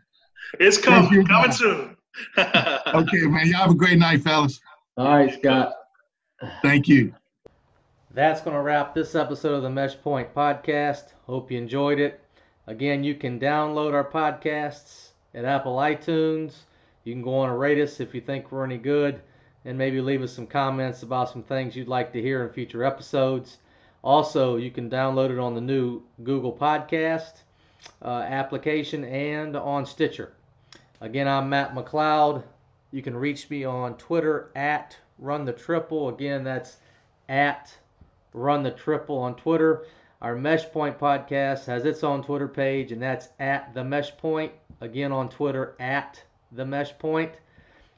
It's 0.59 0.77
coming. 0.77 1.25
Coming 1.25 1.51
soon. 1.51 1.97
okay, 2.37 3.21
man. 3.21 3.47
Y'all 3.47 3.61
have 3.61 3.71
a 3.71 3.75
great 3.75 3.99
night, 3.99 4.21
fellas. 4.21 4.59
All 4.97 5.07
right, 5.07 5.33
Scott. 5.33 5.73
Thank 6.61 6.87
you. 6.87 7.13
That's 8.13 8.41
going 8.41 8.57
to 8.57 8.61
wrap 8.61 8.93
this 8.93 9.15
episode 9.15 9.53
of 9.53 9.63
the 9.63 9.69
Mesh 9.69 9.95
Point 10.01 10.35
podcast. 10.35 11.13
Hope 11.27 11.49
you 11.49 11.57
enjoyed 11.57 11.97
it. 11.97 12.19
Again, 12.67 13.05
you 13.05 13.15
can 13.15 13.39
download 13.39 13.93
our 13.93 14.03
podcasts 14.03 15.11
at 15.33 15.45
Apple 15.45 15.77
iTunes. 15.77 16.55
You 17.05 17.13
can 17.13 17.21
go 17.21 17.35
on 17.35 17.49
and 17.49 17.57
rate 17.57 17.81
us 17.81 18.01
if 18.01 18.13
you 18.13 18.19
think 18.19 18.51
we're 18.51 18.65
any 18.65 18.77
good, 18.77 19.21
and 19.63 19.77
maybe 19.77 20.01
leave 20.01 20.21
us 20.21 20.33
some 20.33 20.45
comments 20.45 21.03
about 21.03 21.29
some 21.29 21.41
things 21.41 21.73
you'd 21.73 21.87
like 21.87 22.11
to 22.11 22.21
hear 22.21 22.43
in 22.45 22.51
future 22.51 22.83
episodes. 22.83 23.59
Also, 24.03 24.57
you 24.57 24.71
can 24.71 24.89
download 24.89 25.29
it 25.29 25.39
on 25.39 25.55
the 25.55 25.61
new 25.61 26.01
Google 26.21 26.51
Podcast 26.51 27.43
uh, 28.03 28.25
application 28.27 29.05
and 29.05 29.55
on 29.55 29.85
Stitcher. 29.85 30.33
Again, 30.99 31.29
I'm 31.29 31.47
Matt 31.47 31.73
McLeod. 31.73 32.43
You 32.91 33.03
can 33.03 33.15
reach 33.15 33.49
me 33.49 33.63
on 33.63 33.95
Twitter 33.95 34.51
at 34.53 34.97
Run 35.17 35.45
the 35.45 35.53
Triple. 35.53 36.09
Again, 36.09 36.43
that's 36.43 36.75
at 37.29 37.73
Run 38.33 38.63
the 38.63 38.71
Triple 38.71 39.17
on 39.17 39.35
Twitter. 39.35 39.85
Our 40.21 40.35
Mesh 40.35 40.69
Point 40.71 40.99
podcast 40.99 41.65
has 41.65 41.83
its 41.83 42.03
own 42.03 42.23
Twitter 42.23 42.47
page, 42.47 42.91
and 42.91 43.01
that's 43.01 43.29
at 43.39 43.73
the 43.73 43.83
Mesh 43.83 44.15
Point. 44.17 44.51
Again, 44.79 45.11
on 45.11 45.29
Twitter 45.29 45.75
at 45.79 46.23
the 46.51 46.65
Mesh 46.65 46.97
Point. 46.97 47.33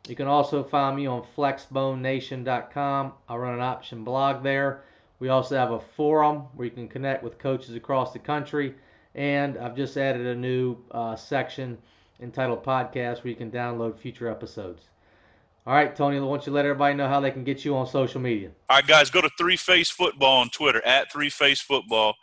You 0.08 0.16
can 0.16 0.28
also 0.28 0.64
find 0.64 0.96
me 0.96 1.06
on 1.06 1.26
flexbonenation.com. 1.36 3.14
I 3.30 3.36
run 3.36 3.54
an 3.54 3.62
option 3.62 4.04
blog 4.04 4.44
there. 4.44 4.84
We 5.20 5.30
also 5.30 5.56
have 5.56 5.72
a 5.72 5.80
forum 5.80 6.48
where 6.56 6.66
you 6.66 6.72
can 6.72 6.90
connect 6.90 7.24
with 7.24 7.40
coaches 7.40 7.76
across 7.76 8.12
the 8.12 8.20
country. 8.20 8.76
And 9.16 9.58
I've 9.58 9.76
just 9.76 9.96
added 9.96 10.26
a 10.26 10.36
new 10.36 10.78
uh, 10.92 11.16
section 11.16 11.78
entitled 12.20 12.64
Podcast 12.64 13.24
where 13.24 13.30
you 13.32 13.36
can 13.36 13.52
download 13.52 13.98
future 13.98 14.28
episodes. 14.30 14.90
All 15.66 15.74
right, 15.74 15.96
Tony, 15.96 16.20
why 16.20 16.28
don't 16.28 16.46
you 16.46 16.52
let 16.52 16.66
everybody 16.66 16.94
know 16.94 17.08
how 17.08 17.22
they 17.22 17.32
can 17.32 17.46
get 17.46 17.64
you 17.64 17.74
on 17.78 17.88
social 17.88 18.20
media? 18.20 18.52
All 18.70 18.78
right, 18.78 18.86
guys, 18.86 19.10
go 19.10 19.22
to 19.22 19.30
Three 19.38 19.56
Phase 19.56 19.90
Football 19.90 20.42
on 20.42 20.50
Twitter 20.50 20.86
at 20.86 21.10
Three 21.10 21.30
Phase 21.30 21.62
Football, 21.62 22.16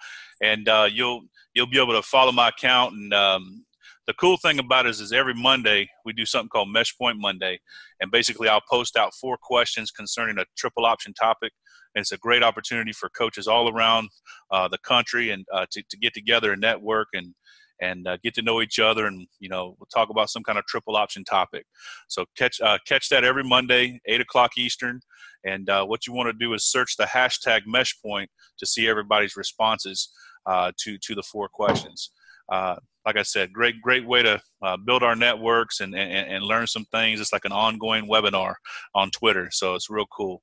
and 0.42 0.68
uh, 0.68 0.88
you'll 0.92 1.22
you'll 1.54 1.66
be 1.66 1.80
able 1.80 1.94
to 1.94 2.02
follow 2.02 2.32
my 2.32 2.48
account. 2.48 2.92
And 2.92 3.14
um, 3.14 3.64
the 4.06 4.12
cool 4.12 4.36
thing 4.36 4.58
about 4.58 4.84
it 4.84 4.90
is, 4.90 5.00
is 5.00 5.12
every 5.12 5.32
Monday 5.32 5.88
we 6.04 6.12
do 6.12 6.26
something 6.26 6.50
called 6.50 6.70
Mesh 6.70 6.94
Point 6.98 7.18
Monday, 7.18 7.58
and 8.00 8.10
basically 8.10 8.46
I'll 8.46 8.60
post 8.70 8.94
out 8.94 9.14
four 9.14 9.38
questions 9.40 9.90
concerning 9.90 10.36
a 10.36 10.44
triple 10.58 10.84
option 10.84 11.14
topic. 11.14 11.52
And 11.94 12.02
it's 12.02 12.12
a 12.12 12.18
great 12.18 12.42
opportunity 12.42 12.92
for 12.92 13.08
coaches 13.08 13.48
all 13.48 13.68
around 13.68 14.10
uh, 14.50 14.68
the 14.68 14.78
country 14.78 15.30
and 15.30 15.46
uh, 15.52 15.66
to, 15.72 15.82
to 15.88 15.96
get 15.96 16.12
together 16.14 16.52
and 16.52 16.60
network 16.60 17.08
and 17.14 17.34
and 17.80 18.06
uh, 18.06 18.16
get 18.22 18.34
to 18.34 18.42
know 18.42 18.60
each 18.60 18.78
other 18.78 19.06
and 19.06 19.26
you 19.38 19.48
know 19.48 19.76
we'll 19.78 19.88
talk 19.92 20.10
about 20.10 20.30
some 20.30 20.42
kind 20.42 20.58
of 20.58 20.66
triple 20.66 20.96
option 20.96 21.24
topic. 21.24 21.64
So 22.08 22.24
catch 22.36 22.60
uh, 22.60 22.78
catch 22.86 23.08
that 23.08 23.24
every 23.24 23.44
monday 23.44 24.00
8 24.06 24.20
o'clock 24.20 24.52
eastern 24.58 25.00
and 25.44 25.68
uh, 25.68 25.84
what 25.84 26.06
you 26.06 26.12
want 26.12 26.28
to 26.28 26.32
do 26.32 26.52
is 26.54 26.64
search 26.64 26.96
the 26.96 27.04
hashtag 27.04 27.60
meshpoint 27.66 28.26
to 28.58 28.66
see 28.66 28.88
everybody's 28.88 29.36
responses 29.36 30.10
uh, 30.46 30.72
to 30.78 30.98
to 30.98 31.14
the 31.14 31.22
four 31.22 31.48
questions. 31.48 32.10
Uh, 32.50 32.76
like 33.06 33.16
i 33.16 33.22
said 33.22 33.52
great 33.52 33.80
great 33.80 34.06
way 34.06 34.22
to 34.22 34.40
uh, 34.62 34.76
build 34.76 35.02
our 35.02 35.14
networks 35.14 35.80
and, 35.80 35.94
and, 35.94 36.28
and 36.28 36.44
learn 36.44 36.66
some 36.66 36.84
things. 36.86 37.20
It's 37.20 37.32
like 37.32 37.44
an 37.44 37.52
ongoing 37.52 38.08
webinar 38.08 38.54
on 38.94 39.10
twitter 39.10 39.48
so 39.50 39.74
it's 39.74 39.90
real 39.90 40.06
cool. 40.06 40.42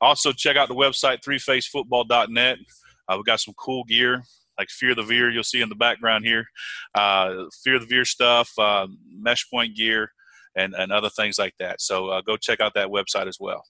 Also 0.00 0.32
check 0.32 0.56
out 0.56 0.68
the 0.68 0.74
website 0.74 1.22
threephasefootball.net 1.22 2.58
uh, 3.08 3.16
we 3.16 3.22
got 3.22 3.40
some 3.40 3.54
cool 3.56 3.84
gear 3.84 4.22
like 4.58 4.68
Fear 4.70 4.94
the 4.94 5.02
Veer, 5.02 5.30
you'll 5.30 5.42
see 5.42 5.60
in 5.60 5.68
the 5.68 5.74
background 5.74 6.24
here. 6.24 6.46
Uh, 6.94 7.44
Fear 7.62 7.78
the 7.80 7.86
Veer 7.86 8.04
stuff, 8.04 8.50
uh, 8.58 8.86
mesh 9.10 9.48
point 9.50 9.76
gear, 9.76 10.10
and, 10.56 10.74
and 10.74 10.92
other 10.92 11.10
things 11.10 11.38
like 11.38 11.54
that. 11.58 11.80
So 11.80 12.08
uh, 12.08 12.20
go 12.22 12.36
check 12.36 12.60
out 12.60 12.74
that 12.74 12.88
website 12.88 13.26
as 13.26 13.38
well. 13.40 13.64